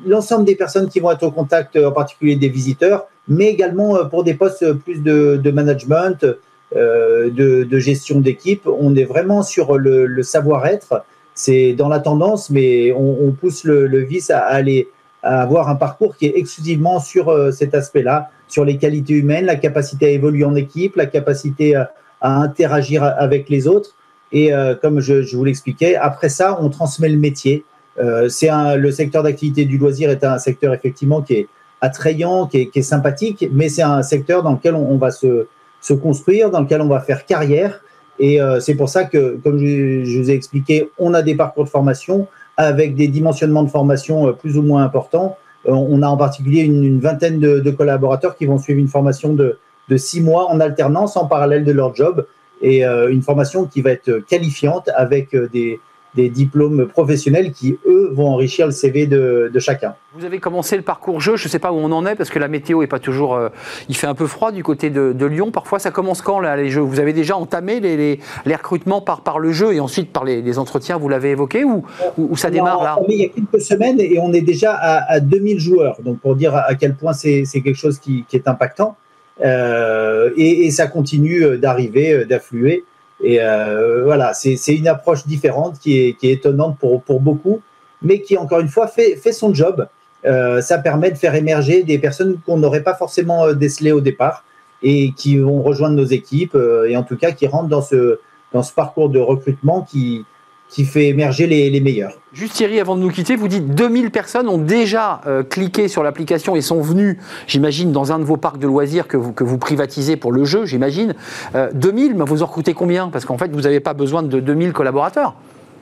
l'ensemble 0.06 0.44
des 0.44 0.54
personnes 0.54 0.88
qui 0.88 1.00
vont 1.00 1.10
être 1.10 1.22
au 1.22 1.30
contact, 1.30 1.78
en 1.78 1.92
particulier 1.92 2.36
des 2.36 2.50
visiteurs, 2.50 3.06
mais 3.26 3.46
également 3.46 4.04
pour 4.06 4.24
des 4.24 4.34
postes 4.34 4.72
plus 4.72 5.02
de, 5.02 5.50
management, 5.50 6.26
de, 6.74 7.64
de 7.64 7.78
gestion 7.78 8.20
d'équipe. 8.20 8.66
On 8.66 8.94
est 8.94 9.04
vraiment 9.04 9.42
sur 9.42 9.78
le, 9.78 10.06
le 10.06 10.22
savoir-être. 10.22 11.04
C'est 11.34 11.72
dans 11.72 11.88
la 11.88 12.00
tendance, 12.00 12.50
mais 12.50 12.92
on, 12.92 13.26
on 13.26 13.32
pousse 13.32 13.64
le, 13.64 13.86
le 13.86 14.00
vice 14.00 14.30
à 14.30 14.40
aller 14.40 14.88
à 15.22 15.42
avoir 15.42 15.68
un 15.68 15.74
parcours 15.74 16.16
qui 16.16 16.26
est 16.26 16.36
exclusivement 16.36 17.00
sur 17.00 17.28
euh, 17.28 17.50
cet 17.50 17.74
aspect-là, 17.74 18.30
sur 18.46 18.64
les 18.64 18.76
qualités 18.76 19.14
humaines, 19.14 19.46
la 19.46 19.56
capacité 19.56 20.06
à 20.06 20.10
évoluer 20.10 20.44
en 20.44 20.54
équipe, 20.54 20.96
la 20.96 21.06
capacité 21.06 21.74
à, 21.74 21.90
interagir 22.20 23.04
avec 23.04 23.48
les 23.48 23.68
autres. 23.68 23.94
Et 24.32 24.52
euh, 24.52 24.74
comme 24.74 25.00
je, 25.00 25.22
je 25.22 25.36
vous 25.36 25.44
l'expliquais, 25.44 25.94
après 25.94 26.28
ça, 26.28 26.58
on 26.60 26.68
transmet 26.68 27.08
le 27.08 27.18
métier. 27.18 27.64
Euh, 27.98 28.28
c'est 28.28 28.50
le 28.76 28.90
secteur 28.90 29.22
d'activité 29.22 29.64
du 29.64 29.78
loisir 29.78 30.10
est 30.10 30.24
un 30.24 30.38
secteur 30.38 30.72
effectivement 30.74 31.22
qui 31.22 31.34
est 31.34 31.48
attrayant, 31.80 32.46
qui 32.46 32.58
est, 32.58 32.66
qui 32.66 32.80
est 32.80 32.82
sympathique, 32.82 33.48
mais 33.52 33.68
c'est 33.68 33.82
un 33.82 34.02
secteur 34.02 34.42
dans 34.42 34.52
lequel 34.52 34.74
on 34.74 34.96
va 34.98 35.12
se, 35.12 35.46
se 35.80 35.94
construire, 35.94 36.50
dans 36.50 36.60
lequel 36.60 36.80
on 36.80 36.88
va 36.88 37.00
faire 37.00 37.26
carrière. 37.26 37.80
Et 38.18 38.40
euh, 38.40 38.60
c'est 38.60 38.74
pour 38.74 38.88
ça 38.88 39.04
que, 39.04 39.38
comme 39.42 39.58
je, 39.58 40.18
vous 40.18 40.30
ai 40.30 40.34
expliqué, 40.34 40.90
on 40.98 41.14
a 41.14 41.22
des 41.22 41.34
parcours 41.34 41.64
de 41.64 41.68
formation 41.68 42.26
avec 42.58 42.96
des 42.96 43.08
dimensionnements 43.08 43.62
de 43.62 43.70
formation 43.70 44.28
euh, 44.28 44.32
plus 44.32 44.58
ou 44.58 44.62
moins 44.62 44.82
importants. 44.82 45.38
Euh, 45.66 45.72
on 45.72 46.02
a 46.02 46.08
en 46.08 46.16
particulier 46.16 46.62
une, 46.62 46.98
vingtaine 46.98 47.38
de, 47.38 47.70
collaborateurs 47.70 48.36
qui 48.36 48.46
vont 48.46 48.58
suivre 48.58 48.80
une 48.80 48.88
formation 48.88 49.32
de, 49.32 49.58
six 49.96 50.20
mois 50.20 50.50
en 50.50 50.60
alternance 50.60 51.16
en 51.16 51.26
parallèle 51.26 51.64
de 51.64 51.72
leur 51.72 51.94
job 51.94 52.26
et 52.60 52.84
euh, 52.84 53.10
une 53.10 53.22
formation 53.22 53.64
qui 53.64 53.80
va 53.80 53.92
être 53.92 54.18
qualifiante 54.28 54.90
avec 54.94 55.34
des, 55.34 55.80
des 56.14 56.28
diplômes 56.30 56.86
professionnels 56.88 57.52
qui, 57.52 57.78
eux, 57.86 58.10
vont 58.12 58.28
enrichir 58.28 58.66
le 58.66 58.72
CV 58.72 59.06
de, 59.06 59.50
de 59.52 59.58
chacun. 59.60 59.94
Vous 60.14 60.24
avez 60.24 60.38
commencé 60.38 60.74
le 60.76 60.82
parcours 60.82 61.20
jeu, 61.20 61.36
je 61.36 61.44
ne 61.44 61.48
sais 61.50 61.58
pas 61.58 61.70
où 61.70 61.76
on 61.76 61.92
en 61.92 62.06
est, 62.06 62.14
parce 62.16 62.30
que 62.30 62.38
la 62.38 62.48
météo 62.48 62.82
est 62.82 62.86
pas 62.86 62.98
toujours... 62.98 63.34
euh, 63.34 63.50
il 63.88 63.96
fait 63.96 64.06
un 64.06 64.14
peu 64.14 64.26
froid 64.26 64.50
du 64.50 64.62
côté 64.64 64.90
de, 64.90 65.12
de 65.12 65.26
Lyon. 65.26 65.50
Parfois, 65.52 65.78
ça 65.78 65.90
commence 65.90 66.22
quand, 66.22 66.40
là, 66.40 66.56
les 66.56 66.70
jeux? 66.70 66.80
Vous 66.80 66.98
avez 66.98 67.12
déjà 67.12 67.36
entamé 67.36 67.78
les, 67.80 67.96
les- 67.96 68.20
les 68.46 68.54
recrutements 68.56 69.00
par, 69.00 69.20
par 69.20 69.38
le 69.38 69.52
jeu 69.52 69.74
et 69.74 69.80
ensuite 69.80 70.12
par 70.12 70.24
les, 70.24 70.40
les 70.42 70.58
entretiens, 70.58 70.96
vous 70.96 71.08
l'avez 71.08 71.30
évoqué, 71.30 71.64
ou, 71.64 71.84
ou- 72.16 72.28
ou 72.30 72.36
ça 72.36 72.50
démarre 72.50 72.82
là? 72.82 72.96
Il 73.08 73.20
y 73.20 73.24
a 73.24 73.28
quelques 73.28 73.60
semaines 73.60 74.00
et 74.00 74.18
on 74.18 74.32
est 74.32 74.40
déjà 74.40 74.72
à, 74.74 75.12
à 75.12 75.20
2000 75.20 75.60
joueurs. 75.60 75.96
Donc, 76.02 76.18
pour 76.20 76.34
dire 76.36 76.54
à 76.56 76.74
quel 76.74 76.94
point 76.94 77.12
c'est 77.12 77.44
quelque 77.52 77.74
chose 77.78 77.98
qui, 77.98 78.24
qui 78.28 78.36
est 78.36 78.48
impactant. 78.48 78.96
Euh, 79.44 80.30
et, 80.36 80.66
et 80.66 80.70
ça 80.70 80.86
continue 80.88 81.44
euh, 81.44 81.56
d'arriver, 81.58 82.24
d'affluer. 82.24 82.84
Et 83.20 83.40
euh, 83.40 84.04
voilà, 84.04 84.32
c'est 84.32 84.74
une 84.74 84.88
approche 84.88 85.26
différente 85.26 85.78
qui 85.80 85.98
est, 85.98 86.12
qui 86.14 86.28
est 86.28 86.34
étonnante 86.34 86.78
pour, 86.78 87.02
pour 87.02 87.20
beaucoup, 87.20 87.60
mais 88.02 88.20
qui, 88.20 88.36
encore 88.36 88.60
une 88.60 88.68
fois, 88.68 88.86
fait, 88.86 89.16
fait 89.16 89.32
son 89.32 89.52
job. 89.52 89.88
Euh, 90.24 90.60
ça 90.60 90.78
permet 90.78 91.10
de 91.10 91.16
faire 91.16 91.34
émerger 91.34 91.84
des 91.84 91.98
personnes 91.98 92.38
qu'on 92.44 92.56
n'aurait 92.56 92.82
pas 92.82 92.94
forcément 92.94 93.46
euh, 93.46 93.54
décelées 93.54 93.92
au 93.92 94.00
départ 94.00 94.44
et 94.82 95.12
qui 95.12 95.38
vont 95.38 95.62
rejoindre 95.62 95.94
nos 95.94 96.04
équipes 96.04 96.56
euh, 96.56 96.88
et 96.88 96.96
en 96.96 97.04
tout 97.04 97.16
cas 97.16 97.30
qui 97.30 97.46
rentrent 97.46 97.68
dans 97.68 97.82
ce, 97.82 98.18
dans 98.52 98.64
ce 98.64 98.72
parcours 98.72 99.10
de 99.10 99.20
recrutement 99.20 99.82
qui, 99.82 100.24
qui 100.68 100.84
fait 100.84 101.06
émerger 101.06 101.46
les, 101.46 101.70
les 101.70 101.80
meilleurs. 101.80 102.12
Juste 102.32 102.54
Thierry, 102.54 102.78
avant 102.78 102.94
de 102.94 103.00
nous 103.00 103.10
quitter, 103.10 103.36
vous 103.36 103.48
dites 103.48 103.74
2000 103.74 104.10
personnes 104.10 104.48
ont 104.48 104.58
déjà 104.58 105.22
euh, 105.26 105.42
cliqué 105.42 105.88
sur 105.88 106.02
l'application 106.02 106.56
et 106.56 106.60
sont 106.60 106.80
venues, 106.80 107.18
j'imagine, 107.46 107.90
dans 107.90 108.12
un 108.12 108.18
de 108.18 108.24
vos 108.24 108.36
parcs 108.36 108.58
de 108.58 108.66
loisirs 108.66 109.08
que 109.08 109.16
vous, 109.16 109.32
que 109.32 109.44
vous 109.44 109.58
privatisez 109.58 110.16
pour 110.16 110.30
le 110.30 110.44
jeu, 110.44 110.66
j'imagine. 110.66 111.14
Euh, 111.54 111.70
2000, 111.72 112.14
mais 112.14 112.24
vous 112.24 112.42
en 112.42 112.46
recrutez 112.46 112.74
combien? 112.74 113.08
Parce 113.08 113.24
qu'en 113.24 113.38
fait, 113.38 113.50
vous 113.50 113.62
n'avez 113.62 113.80
pas 113.80 113.94
besoin 113.94 114.22
de 114.22 114.40
2000 114.40 114.72
collaborateurs. 114.72 115.34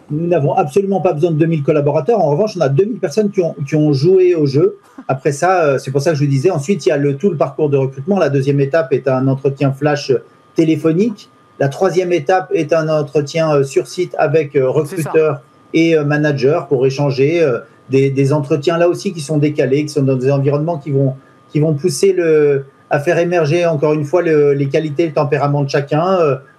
Nous 0.08 0.28
n'avons 0.28 0.52
absolument 0.54 1.00
pas 1.00 1.12
besoin 1.12 1.32
de 1.32 1.36
2000 1.36 1.64
collaborateurs. 1.64 2.20
En 2.20 2.30
revanche, 2.30 2.56
on 2.56 2.60
a 2.60 2.68
2000 2.68 3.00
personnes 3.00 3.30
qui 3.30 3.40
ont, 3.40 3.56
qui 3.66 3.74
ont 3.74 3.92
joué 3.92 4.36
au 4.36 4.46
jeu. 4.46 4.78
Après 5.08 5.32
ça, 5.32 5.64
euh, 5.64 5.78
c'est 5.78 5.90
pour 5.90 6.00
ça 6.00 6.12
que 6.12 6.16
je 6.16 6.22
vous 6.22 6.30
disais, 6.30 6.50
ensuite, 6.50 6.86
il 6.86 6.90
y 6.90 6.92
a 6.92 6.96
le, 6.96 7.16
tout 7.16 7.28
le 7.28 7.36
parcours 7.36 7.70
de 7.70 7.76
recrutement. 7.76 8.18
La 8.18 8.28
deuxième 8.28 8.60
étape 8.60 8.92
est 8.92 9.08
un 9.08 9.26
entretien 9.26 9.72
flash 9.72 10.12
téléphonique. 10.54 11.28
La 11.58 11.68
troisième 11.68 12.12
étape 12.12 12.48
est 12.52 12.72
un 12.72 12.88
entretien 12.88 13.54
euh, 13.54 13.64
sur 13.64 13.86
site 13.86 14.14
avec 14.18 14.54
euh, 14.56 14.68
recruteurs 14.68 15.40
et 15.72 15.96
euh, 15.96 16.04
managers 16.04 16.60
pour 16.68 16.86
échanger. 16.86 17.46
Des, 17.88 18.10
des 18.10 18.32
entretiens 18.32 18.78
là 18.78 18.88
aussi 18.88 19.12
qui 19.12 19.20
sont 19.20 19.38
décalés, 19.38 19.82
qui 19.82 19.90
sont 19.90 20.02
dans 20.02 20.16
des 20.16 20.32
environnements 20.32 20.76
qui 20.76 20.90
vont, 20.90 21.14
qui 21.50 21.60
vont 21.60 21.74
pousser 21.74 22.12
le, 22.12 22.64
à 22.90 22.98
faire 22.98 23.16
émerger 23.18 23.64
encore 23.64 23.92
une 23.92 24.04
fois 24.04 24.22
le- 24.22 24.54
les 24.54 24.68
qualités 24.68 25.04
et 25.04 25.06
le 25.06 25.12
tempérament 25.12 25.62
de 25.62 25.70
chacun. 25.70 26.18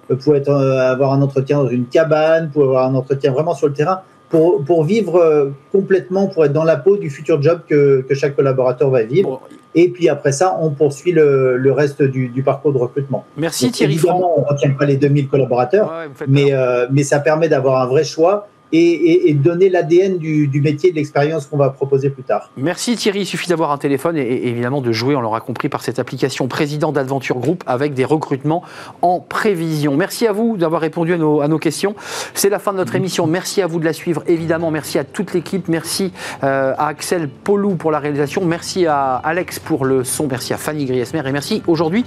Vous 0.09 0.15
pouvez 0.15 0.37
être, 0.37 0.53
avoir 0.53 1.11
un 1.11 1.21
entretien 1.21 1.57
dans 1.57 1.67
une 1.67 1.85
cabane, 1.85 2.49
pouvez 2.49 2.67
avoir 2.67 2.85
un 2.89 2.95
entretien 2.95 3.33
vraiment 3.33 3.53
sur 3.53 3.67
le 3.67 3.73
terrain 3.73 3.99
pour, 4.29 4.63
pour 4.63 4.85
vivre 4.85 5.51
complètement, 5.73 6.27
pour 6.27 6.45
être 6.45 6.53
dans 6.53 6.63
la 6.63 6.77
peau 6.77 6.95
du 6.95 7.09
futur 7.09 7.41
job 7.41 7.59
que, 7.67 8.05
que 8.07 8.15
chaque 8.15 8.33
collaborateur 8.33 8.89
va 8.89 9.03
vivre. 9.03 9.29
Bon, 9.29 9.39
Et 9.75 9.89
puis 9.89 10.09
après 10.09 10.31
ça, 10.31 10.57
on 10.59 10.71
poursuit 10.71 11.11
le, 11.11 11.57
le 11.57 11.71
reste 11.71 12.01
du, 12.01 12.29
du 12.29 12.41
parcours 12.43 12.73
de 12.73 12.77
recrutement. 12.77 13.25
merci 13.37 13.65
Donc, 13.65 13.73
Thierry 13.73 13.97
Franck. 13.97 14.11
évidemment, 14.15 14.33
on 14.39 14.41
ne 14.41 14.45
retient 14.47 14.71
pas 14.71 14.85
les 14.85 14.95
2000 14.97 15.27
collaborateurs, 15.27 15.91
Ouais, 15.91 16.25
mais, 16.27 16.53
euh, 16.53 16.87
mais 16.91 17.03
ça 17.03 17.19
permet 17.19 17.49
d'avoir 17.49 17.81
un 17.81 17.85
vrai 17.85 18.03
choix 18.03 18.47
et, 18.71 19.33
donner 19.33 19.69
l'ADN 19.69 20.17
du, 20.17 20.47
du 20.47 20.61
métier, 20.61 20.91
de 20.91 20.95
l'expérience 20.95 21.45
qu'on 21.45 21.57
va 21.57 21.69
proposer 21.69 22.09
plus 22.09 22.23
tard. 22.23 22.49
Merci 22.57 22.95
Thierry, 22.95 23.21
il 23.21 23.25
suffit 23.25 23.47
d'avoir 23.47 23.71
un 23.71 23.77
téléphone 23.77 24.17
et, 24.17 24.47
évidemment 24.47 24.81
de 24.81 24.91
jouer, 24.91 25.15
on 25.15 25.21
l'aura 25.21 25.41
compris, 25.41 25.69
par 25.69 25.81
cette 25.81 25.99
application 25.99 26.47
président 26.47 26.91
d'Adventure 26.91 27.39
Group 27.39 27.63
avec 27.65 27.93
des 27.93 28.05
recrutements 28.05 28.63
en 29.01 29.19
prévision. 29.19 29.95
Merci 29.95 30.27
à 30.27 30.31
vous 30.31 30.57
d'avoir 30.57 30.81
répondu 30.81 31.13
à 31.13 31.17
nos, 31.17 31.41
à 31.41 31.47
nos 31.47 31.59
questions. 31.59 31.95
C'est 32.33 32.49
la 32.49 32.59
fin 32.59 32.73
de 32.73 32.77
notre 32.77 32.95
émission. 32.95 33.27
Merci 33.27 33.61
à 33.61 33.67
vous 33.67 33.79
de 33.79 33.85
la 33.85 33.93
suivre, 33.93 34.23
évidemment. 34.27 34.71
Merci 34.71 34.99
à 34.99 35.03
toute 35.03 35.33
l'équipe. 35.33 35.67
Merci 35.67 36.11
euh, 36.43 36.73
à 36.77 36.87
Axel 36.87 37.29
Polou 37.29 37.75
pour 37.75 37.91
la 37.91 37.99
réalisation. 37.99 38.45
Merci 38.45 38.85
à 38.85 39.15
Alex 39.15 39.59
pour 39.59 39.85
le 39.85 40.03
son. 40.03 40.27
Merci 40.29 40.53
à 40.53 40.57
Fanny 40.57 40.85
Griesmer. 40.85 41.23
Et 41.25 41.31
merci 41.31 41.63
aujourd'hui 41.67 42.05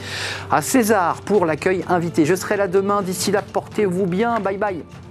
à 0.50 0.62
César 0.62 1.20
pour 1.22 1.46
l'accueil 1.46 1.84
invité. 1.88 2.24
Je 2.24 2.34
serai 2.34 2.56
là 2.56 2.68
demain. 2.68 3.02
D'ici 3.02 3.30
là, 3.30 3.42
portez-vous 3.42 4.06
bien. 4.06 4.40
Bye 4.40 4.56
bye. 4.56 5.09